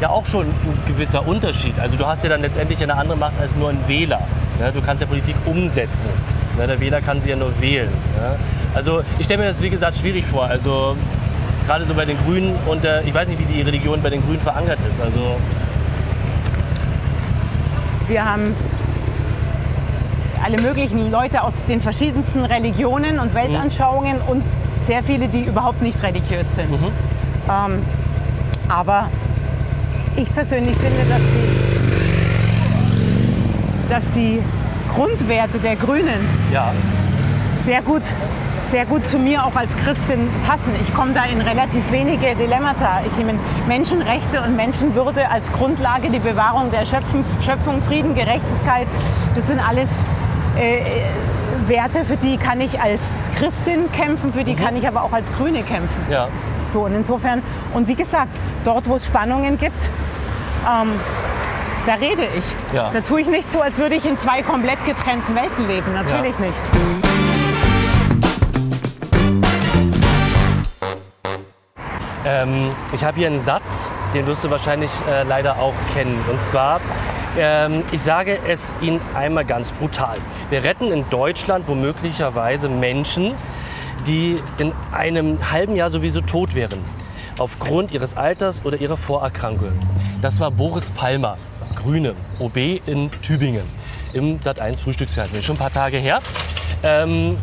[0.00, 1.78] ja auch schon ein gewisser Unterschied.
[1.78, 4.20] Also du hast ja dann letztendlich eine andere Macht als nur ein Wähler.
[4.58, 4.72] Ne?
[4.72, 6.10] Du kannst ja Politik umsetzen.
[6.58, 6.66] Ne?
[6.66, 7.88] Der Wähler kann sie ja nur wählen.
[7.88, 8.36] Ne?
[8.76, 10.44] Also ich stelle mir das wie gesagt schwierig vor.
[10.44, 10.94] Also
[11.66, 14.22] gerade so bei den Grünen und äh, ich weiß nicht, wie die Religion bei den
[14.22, 15.00] Grünen verankert ist.
[15.00, 15.38] Also
[18.06, 18.54] Wir haben
[20.44, 24.44] alle möglichen Leute aus den verschiedensten Religionen und Weltanschauungen und
[24.82, 26.68] sehr viele, die überhaupt nicht religiös sind.
[27.48, 27.82] Ähm,
[28.68, 29.08] aber
[30.16, 31.22] ich persönlich finde, dass
[33.88, 34.42] die, dass die
[34.94, 36.72] Grundwerte der Grünen ja,
[37.64, 38.02] sehr gut,
[38.66, 40.72] sehr gut zu mir auch als Christin passen.
[40.82, 43.00] Ich komme da in relativ wenige Dilemmata.
[43.06, 43.34] Ich nehme
[43.68, 48.86] Menschenrechte und Menschenwürde als Grundlage, die Bewahrung der Schöpfung, Schöpfung Frieden, Gerechtigkeit.
[49.36, 49.88] Das sind alles
[50.58, 50.80] äh,
[51.68, 55.32] Werte, für die kann ich als Christin kämpfen, für die kann ich aber auch als
[55.32, 56.06] Grüne kämpfen.
[56.10, 56.28] ja.
[56.64, 57.42] So, und insofern,
[57.74, 58.30] und wie gesagt,
[58.64, 59.88] dort, wo es Spannungen gibt,
[60.64, 60.88] ähm,
[61.86, 62.74] da rede ich.
[62.74, 62.90] Ja.
[62.92, 65.94] Da tue ich nicht so, als würde ich in zwei komplett getrennten Welten leben.
[65.94, 67.05] Natürlich nicht.
[72.26, 76.18] Ähm, ich habe hier einen Satz, den wirst du wahrscheinlich äh, leider auch kennen.
[76.28, 76.80] Und zwar,
[77.38, 80.18] ähm, ich sage es Ihnen einmal ganz brutal.
[80.50, 83.34] Wir retten in Deutschland womöglicherweise Menschen,
[84.08, 86.80] die in einem halben Jahr sowieso tot wären.
[87.38, 89.72] Aufgrund ihres Alters oder ihrer Vorerkrankung.
[90.20, 91.36] Das war Boris Palmer,
[91.76, 92.56] Grüne, OB
[92.86, 93.66] in Tübingen,
[94.14, 95.44] im Sat1 Frühstücksfernsehen.
[95.44, 96.20] Schon ein paar Tage her.
[96.82, 97.36] Ähm,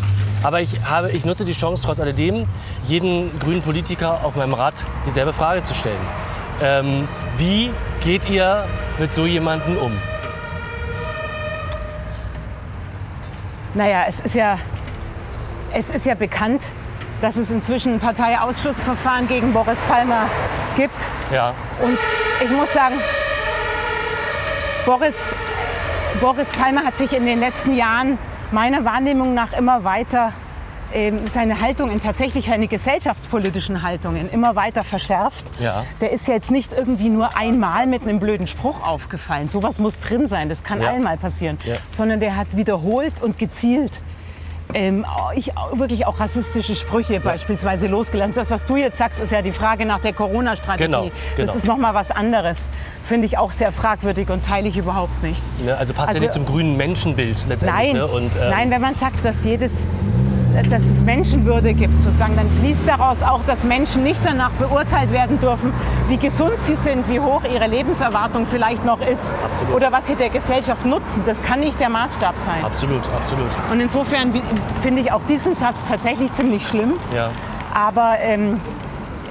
[0.44, 2.46] aber ich, habe, ich nutze die Chance trotz alledem,
[2.88, 4.76] jeden grünen Politiker auf meinem Rad
[5.06, 5.96] dieselbe Frage zu stellen.
[6.62, 7.72] Ähm, wie
[8.04, 8.66] geht ihr
[9.00, 9.94] mit so jemandem um?
[13.74, 14.56] Naja, es ist ja,
[15.74, 16.64] es ist ja bekannt,
[17.22, 20.30] dass es inzwischen ein Parteiausschlussverfahren gegen Boris Palmer
[20.76, 21.08] gibt.
[21.32, 21.98] Ja, Und
[22.44, 22.96] ich muss sagen,
[24.86, 25.34] Boris,
[26.20, 28.20] Boris Palmer hat sich in den letzten Jahren
[28.54, 30.32] meiner Wahrnehmung nach immer weiter
[30.94, 35.52] ähm, seine Haltungen, tatsächlich seine gesellschaftspolitischen Haltungen immer weiter verschärft.
[35.60, 35.86] Ja.
[36.02, 39.48] Der ist ja jetzt nicht irgendwie nur einmal mit einem blöden Spruch aufgefallen.
[39.48, 40.90] Sowas muss drin sein, das kann Ja.
[40.90, 41.58] allen mal passieren.
[41.66, 41.78] Ja.
[41.90, 44.02] Sondern der hat wiederholt und gezielt
[44.74, 45.06] ähm,
[45.36, 48.34] ich, wirklich auch rassistische Sprüche beispielsweise losgelassen.
[48.36, 50.84] Das, was du jetzt sagst, ist ja die Frage nach der Corona-Strategie.
[50.86, 51.12] Genau, genau.
[51.38, 52.70] Das ist noch mal was anderes.
[53.04, 55.44] Finde ich auch sehr fragwürdig und teile ich überhaupt nicht.
[55.64, 57.94] ne, also passt Also- ja nicht zum grünen Menschenbild letztendlich.
[57.94, 58.08] Nein, Ne?
[58.08, 59.88] Und, ähm, nein, wenn man sagt, dass jedes
[60.70, 65.40] dass es Menschenwürde gibt, sozusagen, dann fließt daraus auch, dass Menschen nicht danach beurteilt werden
[65.40, 65.74] dürfen,
[66.10, 69.76] wie gesund sie sind, wie hoch ihre Lebenserwartung vielleicht noch ist Absolut.
[69.76, 71.24] oder was sie der Gesellschaft nutzen.
[71.26, 72.64] Das kann nicht der Maßstab sein.
[72.64, 73.50] Absolut, absolut.
[73.72, 74.34] Und insofern
[74.82, 76.94] finde ich auch diesen Satz tatsächlich ziemlich schlimm.
[77.14, 77.32] Ja.
[77.74, 78.62] Aber ähm,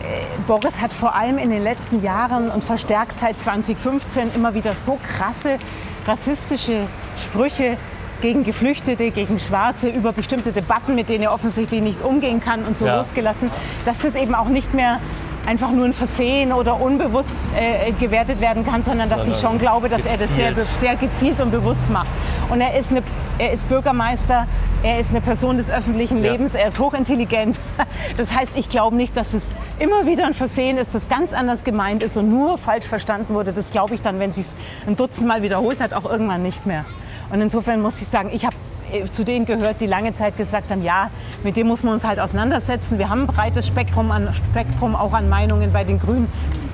[0.02, 4.74] äh, Boris hat vor allem in den letzten Jahren und verstärkt seit 2015 immer wieder
[4.74, 5.58] so krasse
[6.06, 7.76] rassistische Sprüche
[8.22, 12.78] gegen Geflüchtete, gegen Schwarze, über bestimmte Debatten, mit denen er offensichtlich nicht umgehen kann und
[12.78, 12.96] so Ja.
[12.96, 13.50] losgelassen,
[13.84, 14.98] dass das eben auch nicht mehr
[15.44, 19.88] einfach nur ein Versehen oder unbewusst äh, gewertet werden kann, sondern dass ich schon glaube,
[19.88, 20.80] dass er das sehr, gezielt.
[20.80, 22.06] sehr gezielt und bewusst macht.
[22.48, 23.02] Und er ist, eine,
[23.38, 24.46] er ist Bürgermeister,
[24.84, 26.30] er ist eine Person des öffentlichen Ja.
[26.30, 27.58] Lebens, er ist hochintelligent.
[28.16, 29.42] Das heißt, ich glaube nicht, dass es
[29.80, 33.52] immer wieder ein Versehen ist, das ganz anders gemeint ist und nur falsch verstanden wurde.
[33.52, 34.46] Das glaube ich dann, wenn sich
[34.86, 36.84] ein Dutzend Mal wiederholt hat, auch irgendwann nicht mehr.
[37.32, 38.54] Und insofern muss ich sagen, ich habe
[38.92, 41.10] äh, zu denen gehört, die lange Zeit gesagt haben, ja,
[41.42, 42.98] mit dem muss man uns halt auseinandersetzen.
[42.98, 46.30] Wir haben ein breites Spektrum, an, Spektrum auch an Meinungen bei den Grünen,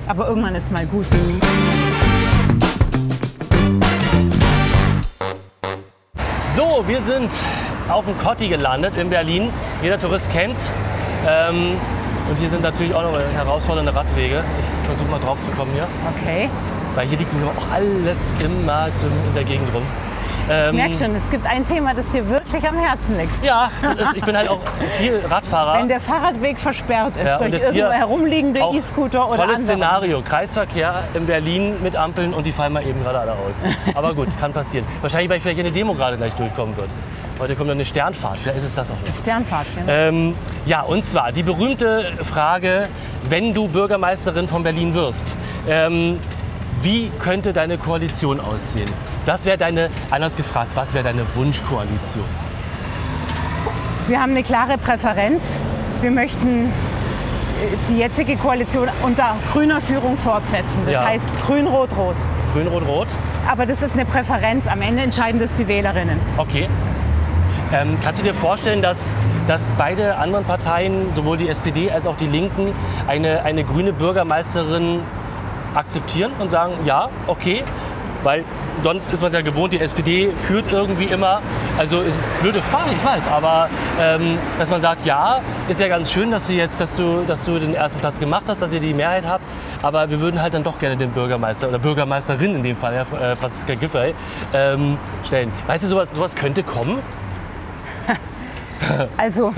[0.09, 1.07] aber irgendwann ist mal gut.
[6.57, 7.31] So, wir sind
[7.89, 9.51] auf dem Kotti gelandet in Berlin.
[9.81, 10.73] Jeder Tourist kennt's.
[11.25, 11.77] Ähm,
[12.29, 14.43] und hier sind natürlich auch noch herausfordernde Radwege.
[14.83, 15.87] Ich versuche mal drauf zu kommen hier.
[16.17, 16.51] Okay.
[16.97, 19.85] Weil hier liegt nämlich auch alles immer in der Gegend rum.
[20.51, 23.45] Ähm, Ich merke schon, es gibt ein Thema, das dir wirklich am Herzen liegt.
[23.45, 24.61] Ja, das ist, ich bin halt auch
[24.99, 25.79] viel Radfahrer.
[25.79, 29.67] Wenn der Fahrradweg versperrt ist Ja, durch irgendwo herumliegende E-Scooter oder Tolles andere.
[29.67, 30.23] Szenario.
[30.23, 33.63] Kreisverkehr in Berlin mit Ampeln und die fallen mal eben gerade alle aus.
[33.95, 34.87] Aber gut, kann passieren.
[35.01, 36.89] Wahrscheinlich, weil ich vielleicht eine Demo gerade gleich durchkommen wird.
[37.39, 39.15] Heute kommt noch eine Sternfahrt, vielleicht ist es das auch nicht.
[39.15, 39.93] Sternfahrt, genau.
[39.93, 40.35] Ähm,
[40.67, 42.89] ja, und zwar die berühmte Frage,
[43.29, 45.37] wenn du Bürgermeisterin von Berlin wirst.
[45.69, 46.19] Ähm,
[46.83, 48.89] Wie könnte deine Koalition aussehen?
[49.27, 52.25] Was wäre deine, anders gefragt, was wäre deine Wunschkoalition?
[54.07, 55.61] Wir haben eine klare Präferenz.
[56.01, 56.71] Wir möchten äh,
[57.89, 60.79] die jetzige Koalition unter grüner Führung fortsetzen.
[60.85, 61.05] Das Ja.
[61.05, 62.15] heißt grün-rot-rot.
[62.55, 63.09] Grün, Rot, Rot?
[63.51, 64.67] Aber das ist eine Präferenz.
[64.67, 66.19] Am Ende entscheiden das die Wählerinnen.
[66.39, 66.69] Okay.
[67.73, 69.15] Ähm, kannst du dir vorstellen, dass,
[69.47, 72.73] dass beide anderen Parteien, sowohl die SPD als auch die Linken,
[73.07, 75.01] eine, eine grüne Bürgermeisterin
[75.75, 77.65] akzeptieren und sagen, ja, okay,
[78.23, 78.45] weil
[78.83, 81.41] sonst ist man es ja gewohnt, die SPD führt irgendwie immer.
[81.79, 83.69] Also ist eine blöde Frage, ich weiß, aber
[84.01, 87.45] ähm, dass man sagt, ja, ist ja ganz schön, dass du jetzt, dass du, dass
[87.45, 89.45] du den ersten Platz gemacht hast, dass ihr die Mehrheit habt,
[89.83, 93.33] aber wir würden halt dann doch gerne den Bürgermeister oder Bürgermeisterin in dem Fall, ja,
[93.33, 94.15] äh, Franziska Giffey,
[94.53, 95.53] ähm, stellen.
[95.67, 96.99] Weißt du, sowas, sowas könnte kommen?
[99.17, 99.53] Also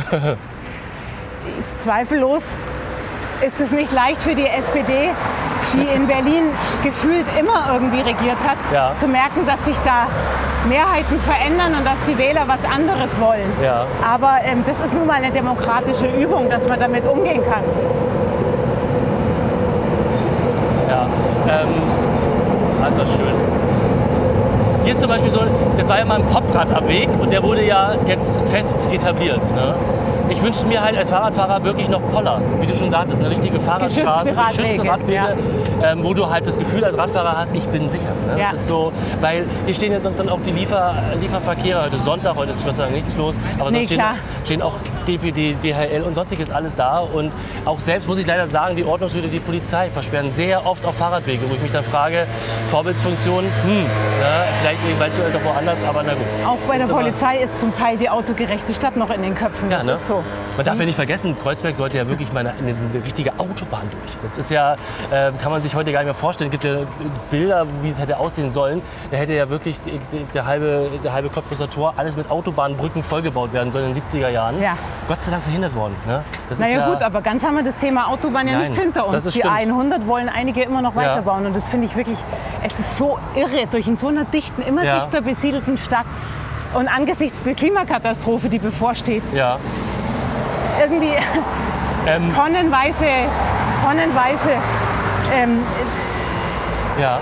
[1.58, 2.56] ist zweifellos
[3.44, 5.10] ist es nicht leicht für die SPD,
[5.72, 6.44] die in Berlin
[6.82, 8.94] gefühlt immer irgendwie regiert hat, Ja.
[8.94, 10.06] zu merken, dass sich da
[10.68, 13.50] Mehrheiten verändern und dass die Wähler was anderes wollen.
[13.62, 13.86] Ja.
[14.06, 17.62] Aber ähm, das ist nun mal eine demokratische Übung, dass man damit umgehen kann.
[20.88, 21.06] Ja,
[21.48, 21.68] ähm,
[22.80, 23.34] das ist doch schön.
[24.84, 25.40] Hier ist zum Beispiel so,
[25.78, 29.42] das war ja mal ein Popradabweg und der wurde ja jetzt fest etabliert.
[29.54, 29.74] Ne?
[30.30, 32.40] Ich wünschte mir halt als Fahrradfahrer wirklich noch Poller.
[32.60, 35.42] Wie du schon sagtest, eine richtige Fahrradstraße, Geschützte geschützte Radwege, Radwege,
[35.82, 38.12] ähm, wo du halt das Gefühl als Radfahrer hast, ich bin sicher.
[38.28, 38.40] Ne?
[38.40, 38.50] Ja.
[38.52, 41.82] Das ist so, weil hier stehen ja sonst dann auch die Liefer, Lieferverkehre.
[41.82, 43.34] Heute ist Sonntag, heute ist Gott sei Dank nichts los.
[43.58, 44.04] Aber Nee, sonst stehen,
[44.44, 44.74] stehen auch
[45.06, 46.98] DPD, DHL und sonstiges alles da.
[46.98, 47.32] Und
[47.64, 51.48] auch selbst muss ich leider sagen, die Ordnungshüter, die Polizei versperren sehr oft auch Fahrradwege,
[51.48, 52.26] wo ich mich dann frage,
[52.70, 53.86] Vorbildfunktion, hm,
[54.20, 56.22] ja, vielleicht eventuell doch woanders, aber na gut.
[56.46, 59.70] Auch bei der Ist Polizei ist zum Teil die autogerechte Stadt noch in den Köpfen.
[59.70, 59.92] Das Ja, ne?
[59.92, 60.22] ist so.
[60.56, 63.88] Man darf ja nicht vergessen, Kreuzberg sollte ja wirklich mal eine, eine, eine richtige Autobahn
[63.90, 64.16] durch.
[64.22, 64.74] Das ist ja,
[65.10, 66.50] äh, kann man sich heute gar nicht mehr vorstellen.
[66.52, 66.80] Es gibt ja
[67.30, 68.82] Bilder, wie es hätte aussehen sollen.
[69.10, 69.80] Da hätte ja wirklich
[70.34, 74.28] der halbe, der halbe Cottbuser Tor alles mit Autobahnbrücken vollgebaut werden sollen in den 70er
[74.28, 74.60] Jahren.
[74.60, 74.76] Ja.
[75.08, 75.96] Gott sei Dank verhindert worden.
[76.06, 76.22] Ne?
[76.48, 79.06] Das Naja ja, gut, aber ganz haben wir das Thema Autobahn ja Nein, nicht hinter
[79.06, 79.24] uns.
[79.24, 79.52] Die stimmt.
[79.54, 81.02] 100 wollen einige immer noch Ja.
[81.02, 82.18] weiterbauen und das finde ich wirklich,
[82.62, 85.00] es ist so irre, durch in so einer dichten, immer Ja.
[85.00, 86.06] dichter besiedelten Stadt
[86.74, 89.58] und angesichts der Klimakatastrophe, die bevorsteht, Ja.
[90.80, 91.12] irgendwie
[92.06, 93.04] Ähm, tonnenweise,
[93.84, 94.50] tonnenweise
[95.34, 95.60] ähm,
[96.98, 97.18] ja.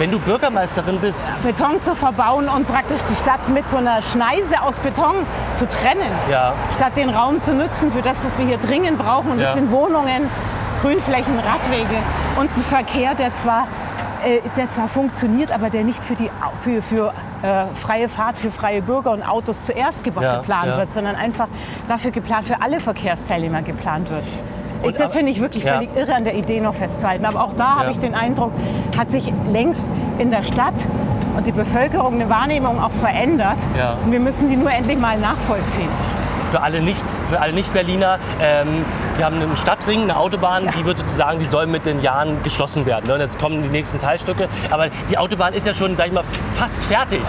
[0.00, 4.62] Wenn du Bürgermeisterin bist, Beton zu verbauen und praktisch die Stadt mit so einer Schneise
[4.62, 5.14] aus Beton
[5.54, 9.32] zu trennen, ja, statt den Raum zu nutzen für das, was wir hier dringend brauchen.
[9.32, 9.54] Und das Ja.
[9.56, 10.22] sind Wohnungen,
[10.80, 11.98] Grünflächen, Radwege
[12.38, 13.66] und ein Verkehr, der zwar,
[14.24, 16.30] äh, der zwar funktioniert, aber der nicht für, die,
[16.62, 17.12] für, für
[17.42, 20.78] äh, freie Fahrt, für freie Bürger und Autos zuerst Ja, geplant ja.
[20.78, 21.48] wird, sondern einfach
[21.88, 24.24] dafür geplant, für alle Verkehrsteilnehmer geplant wird.
[24.82, 25.74] Ich, das finde ich wirklich ja.
[25.74, 27.24] völlig irre an der Idee noch festzuhalten.
[27.24, 27.90] Aber auch da habe Ja.
[27.90, 28.52] ich den Eindruck,
[28.96, 29.86] hat sich längst
[30.18, 30.74] in der Stadt
[31.36, 33.58] und die Bevölkerung eine Wahrnehmung auch verändert.
[33.78, 33.96] Ja.
[34.04, 35.88] Und wir müssen die nur endlich mal nachvollziehen.
[36.50, 38.84] Für alle nicht, für alle Nicht-Berliner, ähm,
[39.16, 42.86] wir haben einen Stadtring, eine Autobahn, die wird sozusagen, die soll mit den Jahren geschlossen
[42.86, 43.06] werden.
[43.06, 43.14] Ne?
[43.14, 44.48] Und jetzt kommen die nächsten Teilstücke.
[44.70, 46.24] Aber die Autobahn ist ja schon, sag ich mal,
[46.54, 47.20] fast fertig.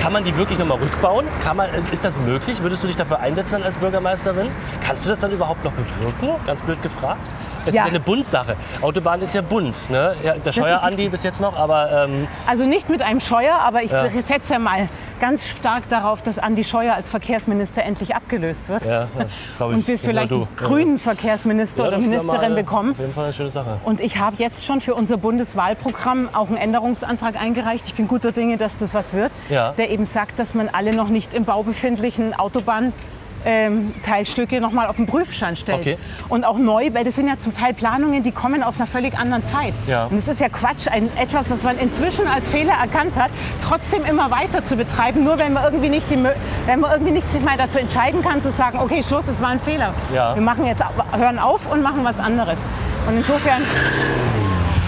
[0.00, 1.26] Kann man die wirklich nochmal rückbauen?
[1.42, 2.62] Kann man, ist das möglich?
[2.62, 4.48] Würdest du dich dafür einsetzen als Bürgermeisterin?
[4.84, 6.30] Kannst du das dann überhaupt noch bewirken?
[6.46, 7.20] Ganz blöd gefragt.
[7.64, 7.82] Es Ja.
[7.82, 8.54] ist ja eine Bundsache.
[8.80, 9.90] Autobahn ist ja bunt.
[9.90, 10.14] Ne?
[10.22, 13.90] Ja, der Scheuer-Andi bis jetzt noch, aber ähm, Also nicht mit einem Scheuer, aber ich
[13.90, 14.08] Ja.
[14.08, 14.88] setze ja mal
[15.20, 18.84] ganz stark darauf, dass Andi Scheuer als Verkehrsminister endlich abgelöst wird.
[18.84, 19.78] ja, das glaube ich.
[19.78, 22.90] Und wir vielleicht einen grünen Verkehrsminister Ja, oder Ministerin mal bekommen.
[22.92, 23.78] Auf jeden Fall eine schöne Sache.
[23.84, 27.86] Und ich habe jetzt schon für unser Bundeswahlprogramm auch einen Änderungsantrag eingereicht.
[27.86, 29.72] Ich bin guter Dinge, dass das was wird, Ja.
[29.72, 32.92] der eben sagt, dass man alle noch nicht im Bau befindlichen Autobahn
[33.46, 35.80] ähm, Teilstücke noch mal auf den Prüfstand stellt.
[35.80, 35.98] Okay.
[36.28, 39.16] Und auch neu, weil das sind ja zum Teil Planungen, die kommen aus einer völlig
[39.16, 39.72] anderen Zeit.
[39.86, 40.06] Ja.
[40.06, 43.30] Und es ist ja Quatsch, ein, etwas, was man inzwischen als Fehler erkannt hat,
[43.62, 46.18] trotzdem immer weiter zu betreiben, nur wenn man irgendwie nicht, die,
[46.66, 49.50] wenn man irgendwie nicht sich mal dazu entscheiden kann, zu sagen, okay, Schluss, es war
[49.50, 49.94] ein Fehler.
[50.12, 50.34] Ja.
[50.34, 50.82] Wir machen jetzt,
[51.12, 52.60] hören auf und machen was anderes.
[53.06, 53.62] Und insofern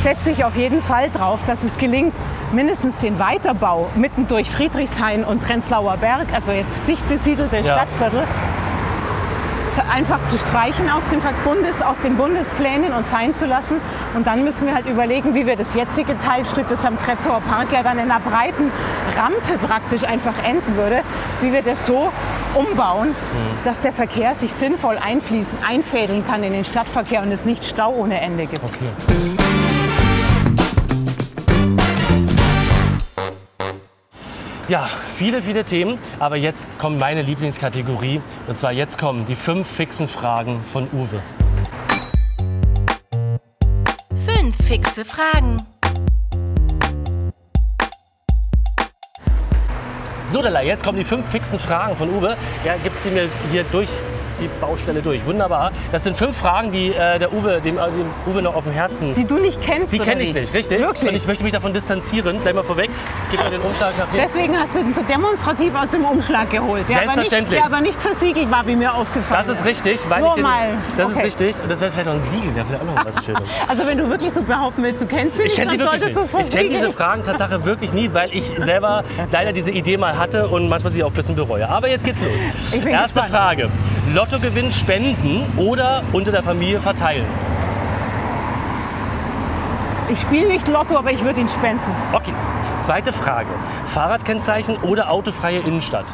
[0.03, 2.13] setze ich auf jeden Fall drauf, dass es gelingt,
[2.53, 7.63] mindestens den Weiterbau mitten durch Friedrichshain und Prenzlauer Berg, also jetzt dicht besiedelte Ja.
[7.65, 8.25] Stadtviertel,
[9.91, 13.77] einfach zu streichen aus, dem Bundes, aus den Bundesplänen und sein zu lassen.
[14.15, 17.69] Und dann müssen wir halt überlegen, wie wir das jetzige Teilstück, das am Treptower Park
[17.73, 18.71] ja dann in einer breiten
[19.17, 21.03] Rampe praktisch einfach enden würde,
[21.41, 22.11] wie wir das so
[22.55, 23.15] umbauen,
[23.65, 27.93] dass der Verkehr sich sinnvoll einfließen, einfädeln kann in den Stadtverkehr und es nicht Stau
[27.93, 28.65] ohne Ende gibt.
[28.65, 29.48] Okay.
[34.69, 34.87] Ja,
[35.17, 35.99] viele, viele Themen.
[36.19, 38.21] Aber jetzt kommt meine Lieblingskategorie.
[38.47, 41.23] Und zwar jetzt kommen die fünf fixen Fragen von Uwe.
[44.15, 45.57] Fünf fixe Fragen.
[50.27, 52.37] So, Della, jetzt kommen die fünf fixen Fragen von Uwe.
[52.63, 53.89] Er gibt sie mir hier durch
[54.41, 55.25] die Baustelle durch.
[55.27, 55.73] Wunderbar.
[55.93, 58.73] Das sind fünf Fragen, die äh, der Uwe, dem, äh, dem Uwe noch auf dem
[58.73, 59.93] Herzen Die du nicht kennst.
[59.93, 60.81] Die kenne ich nicht, richtig.
[60.81, 61.09] Wirklich?
[61.11, 62.41] Und ich möchte mich davon distanzieren.
[62.41, 62.91] Gleich mal vorweg.
[63.25, 64.27] Ich gebe mal den Umschlag nach hinten.
[64.27, 66.89] Deswegen hast du ihn so demonstrativ aus dem Umschlag geholt.
[66.89, 67.61] Der Selbstverständlich.
[67.63, 70.29] Aber nicht, der aber nicht versiegelt war, wie mir aufgefallen Das ist richtig, weil Nur
[70.29, 70.69] ich den, mal.
[70.97, 71.19] Das Okay.
[71.19, 71.63] ist richtig.
[71.63, 73.43] Und das wäre vielleicht noch ein Siegel, wäre vielleicht auch noch was Schönes.
[73.67, 75.89] Also wenn du wirklich so behaupten willst, du kennst sie Ich nicht, kenne sie dann
[75.89, 76.91] solltest du es Ich kenne diese.
[76.91, 81.03] Fragen Tatsache wirklich nie, weil ich selber leider diese Idee mal hatte und manchmal sie
[81.05, 81.69] auch ein bisschen bereue.
[81.69, 82.31] Aber jetzt geht's los.
[82.73, 83.31] Erste gespannt.
[83.31, 83.69] Frage.
[84.31, 87.25] Lottogewinn spenden oder unter der Familie verteilen?
[90.11, 91.91] Ich spiele nicht Lotto, aber ich würde ihn spenden.
[92.13, 92.35] Okay.
[92.77, 93.49] Zweite Frage.
[93.87, 96.05] Fahrradkennzeichen oder autofreie Innenstadt?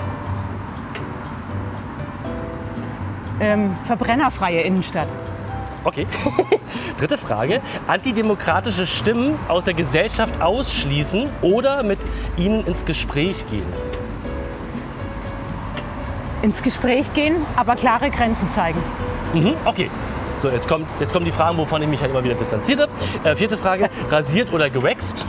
[3.41, 5.09] Ähm, verbrennerfreie Innenstadt.
[5.83, 6.07] Okay.
[6.97, 7.63] Dritte Frage.
[7.89, 11.99] Antidemokratische Stimmen aus der Gesellschaft ausschließen oder mit
[12.37, 13.67] ihnen ins Gespräch gehen?
[16.45, 18.79] Ins Gespräch gehen, aber klare Grenzen zeigen.
[19.33, 19.55] Mhm.
[19.65, 19.91] Okay.
[20.37, 22.87] So, jetzt, kommt, jetzt kommen die Fragen, wovon ich mich halt immer wieder distanziere.
[23.25, 23.89] Äh, vierte Frage.
[24.11, 25.25] Rasiert oder gewächst?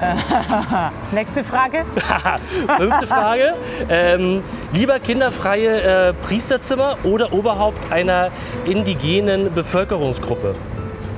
[1.12, 1.84] Nächste Frage.
[2.76, 3.54] Fünfte Frage.
[3.88, 8.30] Ähm, lieber kinderfreie äh, Priesterzimmer oder Oberhaupt einer
[8.64, 10.54] indigenen Bevölkerungsgruppe?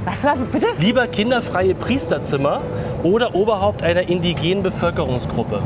[0.06, 0.68] Was war bitte?
[0.78, 2.62] Lieber kinderfreie Priesterzimmer
[3.02, 5.60] oder Oberhaupt einer indigenen Bevölkerungsgruppe?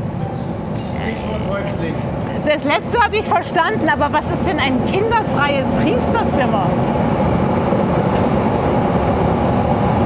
[2.45, 6.65] Das letzte hatte ich verstanden, aber was ist denn ein kinderfreies Priesterzimmer?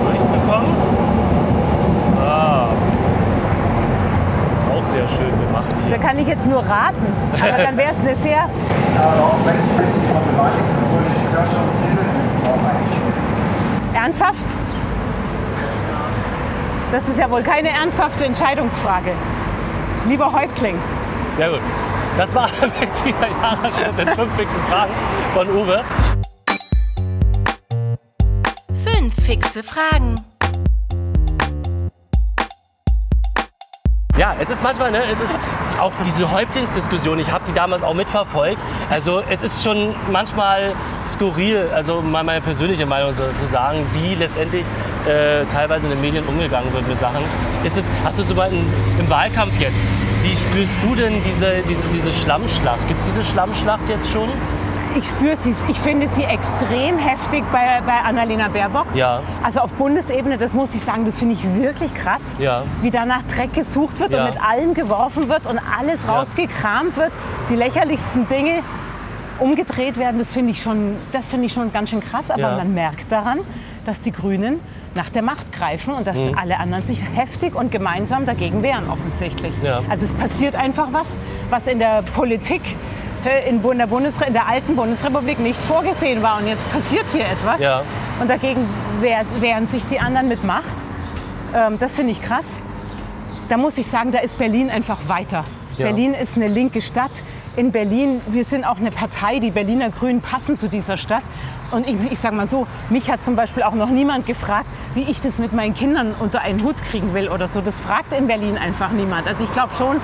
[0.05, 0.75] durchzukommen.
[2.15, 2.23] So.
[4.77, 5.97] Auch sehr schön gemacht Da hier.
[5.97, 7.05] kann ich jetzt nur raten.
[7.33, 8.49] Aber dann wäre es eine sehr.
[13.93, 14.47] Ernsthaft?
[16.91, 19.11] Das ist ja wohl keine ernsthafte Entscheidungsfrage.
[20.07, 20.75] Lieber Häuptling,
[21.37, 21.59] Sehr gut.
[22.17, 22.47] Das war
[22.79, 24.93] Bettina Jara mit den fünf fixen Fragen
[25.33, 25.83] von Uwe.
[28.73, 30.15] Fünf fixe Fragen.
[34.15, 35.33] Ja, es ist manchmal, ne, es ist
[35.81, 38.61] auch diese Häuptlingsdiskussion, ich habe die damals auch mitverfolgt.
[38.91, 44.13] Also es ist schon manchmal skurril, also mal meine persönliche Meinung so, zu sagen, wie
[44.13, 44.65] letztendlich
[45.07, 47.23] äh, teilweise in den Medien umgegangen wird mit Sachen.
[47.63, 49.75] Ist es, hast du so mal in, im Wahlkampf jetzt,
[50.23, 52.87] wie spürst du denn diese, diese, diese Schlammschlacht?
[52.87, 54.29] Gibt es diese Schlammschlacht jetzt schon?
[54.95, 58.85] ich spüre sie, ich finde sie extrem heftig bei, bei Annalena Baerbock.
[58.93, 59.23] Ja.
[59.41, 62.21] Also auf Bundesebene, das muss ich sagen, das finde ich wirklich krass.
[62.37, 62.61] Ja.
[62.83, 64.23] Wie da nach Dreck gesucht wird Ja.
[64.23, 67.11] und mit allem geworfen wird und alles rausgekramt wird.
[67.49, 68.59] Die lächerlichsten Dinge
[69.39, 72.29] umgedreht werden, das finde ich, schon- das finde ich schon ganz schön krass.
[72.29, 73.39] Aber man merkt daran,
[73.85, 74.59] dass die Grünen
[74.95, 76.37] nach der Macht greifen und dass Mhm.
[76.37, 79.53] alle anderen sich heftig und gemeinsam dagegen wehren, offensichtlich.
[79.63, 79.81] Ja.
[79.89, 81.17] Also es passiert einfach was,
[81.49, 82.61] was in der Politik
[83.47, 86.39] in, der Bundesre in der alten Bundesrepublik nicht vorgesehen war.
[86.39, 87.61] Und jetzt passiert hier etwas.
[87.61, 87.81] Ja.
[88.19, 88.67] Und dagegen
[88.99, 90.75] wehr, wehren sich die anderen mit Macht.
[91.55, 92.61] Ähm, das finde ich krass.
[93.47, 95.45] Da muss ich sagen, da ist Berlin einfach weiter.
[95.77, 95.85] Ja.
[95.87, 97.11] Berlin ist eine linke Stadt.
[97.55, 101.21] In Berlin, wir sind auch eine Partei, die Berliner Grünen passen zu dieser Stadt.
[101.69, 104.65] Und ich, ich sage mal so, mich hat zum Beispiel auch noch niemand gefragt,
[104.95, 107.61] wie ich das mit meinen Kindern unter einen Hut kriegen will oder so.
[107.61, 109.27] Das fragt in Berlin einfach niemand.
[109.27, 109.97] Also ich glaube schon,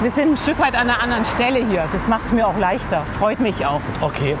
[0.00, 1.84] wir sind ein Stück weit an einer anderen Stelle hier.
[1.92, 3.82] Das macht es mir auch leichter, freut mich auch.
[4.00, 4.34] Okay.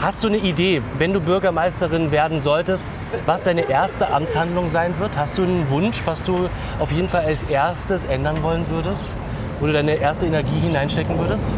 [0.00, 2.84] Hast du eine Idee, wenn du Bürgermeisterin werden solltest,
[3.24, 5.16] was deine erste Amtshandlung sein wird?
[5.16, 6.48] Hast du einen Wunsch, was du
[6.78, 9.16] auf jeden Fall als erstes ändern wollen würdest?
[9.60, 11.54] Wo du deine erste Energie hineinstecken würdest?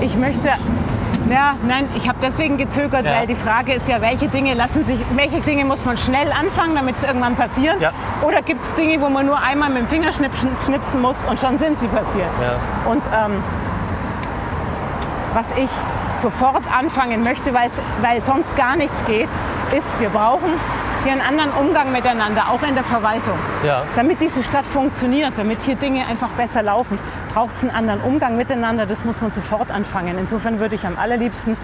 [0.00, 0.48] Ich möchte.
[1.30, 3.16] Ja, nein, ich habe deswegen gezögert, Ja.
[3.16, 6.74] weil die Frage ist ja, welche Dinge lassen sich, welche Dinge muss man schnell anfangen,
[6.74, 7.78] damit es irgendwann passieren?
[7.80, 7.92] Ja.
[8.22, 11.38] Oder gibt es Dinge, wo man nur einmal mit dem Finger schnipsen, schnipsen muss und
[11.38, 12.28] schon sind sie passiert?
[12.40, 12.90] Ja.
[12.90, 13.42] Und ähm,
[15.34, 15.68] was ich
[16.14, 19.28] sofort anfangen möchte, weil sonst gar nichts geht,
[19.76, 20.52] ist, wir brauchen
[21.08, 23.38] hier einen anderen Umgang miteinander, auch in der Verwaltung.
[23.64, 23.84] Ja.
[23.96, 26.98] Damit diese Stadt funktioniert, damit hier Dinge einfach besser laufen,
[27.32, 28.84] braucht es einen anderen Umgang miteinander.
[28.84, 30.18] Das muss man sofort anfangen.
[30.18, 31.56] Insofern würde ich am allerliebsten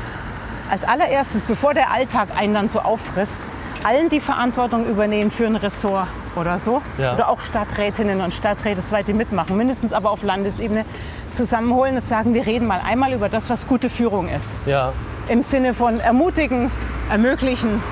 [0.70, 3.46] als allererstes, bevor der Alltag einen dann so auffrisst,
[3.82, 6.80] allen die Verantwortung übernehmen für ein Ressort oder so.
[6.96, 7.12] Ja.
[7.12, 10.86] Oder auch Stadträtinnen und Stadträte, soweit die mitmachen, mindestens aber auf Landesebene
[11.32, 14.56] zusammenholen und sagen, wir reden mal einmal über das, was gute Führung ist.
[14.64, 14.94] Ja.
[15.28, 16.70] Im Sinne von ermutigen,
[17.10, 17.82] ermöglichen,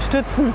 [0.00, 0.52] stützen,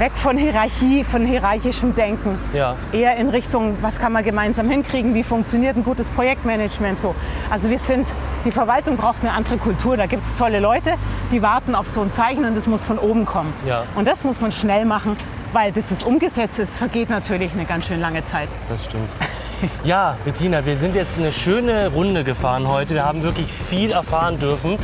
[0.00, 2.38] weg von Hierarchie, von hierarchischem Denken.
[2.54, 2.74] Ja.
[2.90, 7.14] Eher in Richtung, was kann man gemeinsam hinkriegen, wie funktioniert ein gutes Projektmanagement so.
[7.50, 8.08] Also wir sind,
[8.46, 9.98] die Verwaltung braucht eine andere Kultur.
[9.98, 10.94] Da gibt es tolle Leute,
[11.30, 13.52] die warten auf so ein Zeichen und das muss von oben kommen.
[13.68, 13.84] Ja.
[13.94, 15.16] Und das muss man schnell machen,
[15.52, 18.48] Weil bis es umgesetzt ist, vergeht natürlich eine ganz schön lange Zeit.
[18.68, 19.10] Das stimmt.
[19.84, 22.94] Ja, Bettina, wir sind jetzt eine schöne Runde gefahren heute.
[22.94, 24.78] Wir haben wirklich viel erfahren dürfen.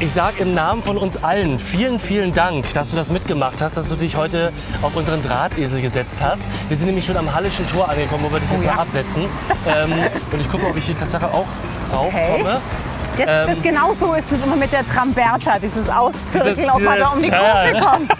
[0.00, 3.76] Ich sage im Namen von uns allen vielen, vielen Dank, dass du das mitgemacht hast,
[3.76, 4.52] dass du dich heute
[4.82, 6.42] auf unseren Drahtesel gesetzt hast.
[6.68, 8.74] Wir sind nämlich schon am Hallischen Tor angekommen, wo wir dich jetzt Oh ja.
[8.74, 9.22] mal absetzen.
[9.66, 9.92] ähm,
[10.32, 11.46] und ich gucke ob ich hier Tatsache auch
[11.92, 12.60] raufkomme.
[13.16, 16.98] Jetzt Ähm, das genauso ist es immer mit der Tramberta, dieses Auszirkeln, Dieses- ob man
[16.98, 18.10] da um die Kurve kommt.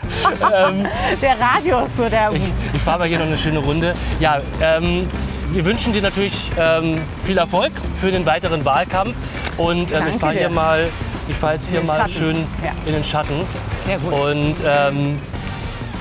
[1.23, 2.31] der Radius, so der.
[2.33, 2.43] Ich,
[2.73, 3.95] ich fahre mal hier noch eine schöne Runde.
[4.21, 5.09] Ja, ähm,
[5.51, 9.15] wir wünschen dir natürlich ähm, viel Erfolg für den weiteren Wahlkampf.
[9.57, 10.89] Und ähm, ich fahre hier mal,
[11.29, 12.13] ich fahre jetzt hier mal Schatten.
[12.13, 12.73] schön Ja.
[12.87, 13.41] in den Schatten.
[13.87, 14.13] Sehr gut.
[14.13, 15.19] Und ähm,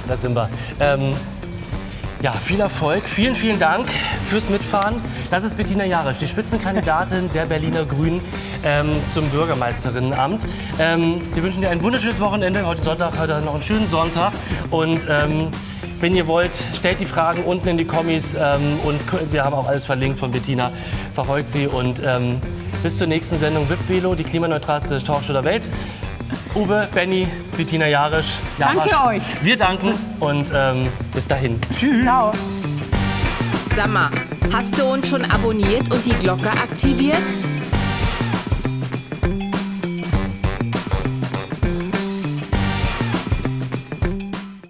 [0.07, 0.49] da sind wir.
[0.79, 1.13] Ähm,
[2.21, 3.03] ja, viel Erfolg.
[3.05, 3.87] Vielen, vielen Dank
[4.29, 4.95] fürs Mitfahren.
[5.29, 8.21] Das ist Bettina Jarisch, die Spitzenkandidatin der Berliner Grünen
[8.63, 10.45] ähm, zum Bürgermeisterinnenamt.
[10.79, 12.65] Ähm, wir wünschen dir ein wunderschönes Wochenende.
[12.65, 14.31] Heute Sonntag, heute noch einen schönen Sonntag.
[14.71, 15.49] Und ähm,
[15.99, 18.35] wenn ihr wollt, stellt die Fragen unten in die Kommis.
[18.35, 20.71] Ähm, und wir haben auch alles verlinkt von Bettina.
[21.15, 22.39] Verfolgt sie und ähm,
[22.83, 25.67] bis zur nächsten Sendung VIP Velo, die klimaneutralste Talkshow der Welt.
[26.53, 27.27] Uwe, Benny,
[27.57, 28.37] Bettina Jarisch.
[28.59, 29.07] Danke Jarasch.
[29.07, 29.43] euch.
[29.43, 31.59] Wir danken und ähm, bis dahin.
[31.79, 32.03] Tschüss.
[32.03, 32.33] Ciao.
[33.75, 34.11] Sag mal,
[34.53, 37.23] hast du uns schon abonniert und die Glocke aktiviert?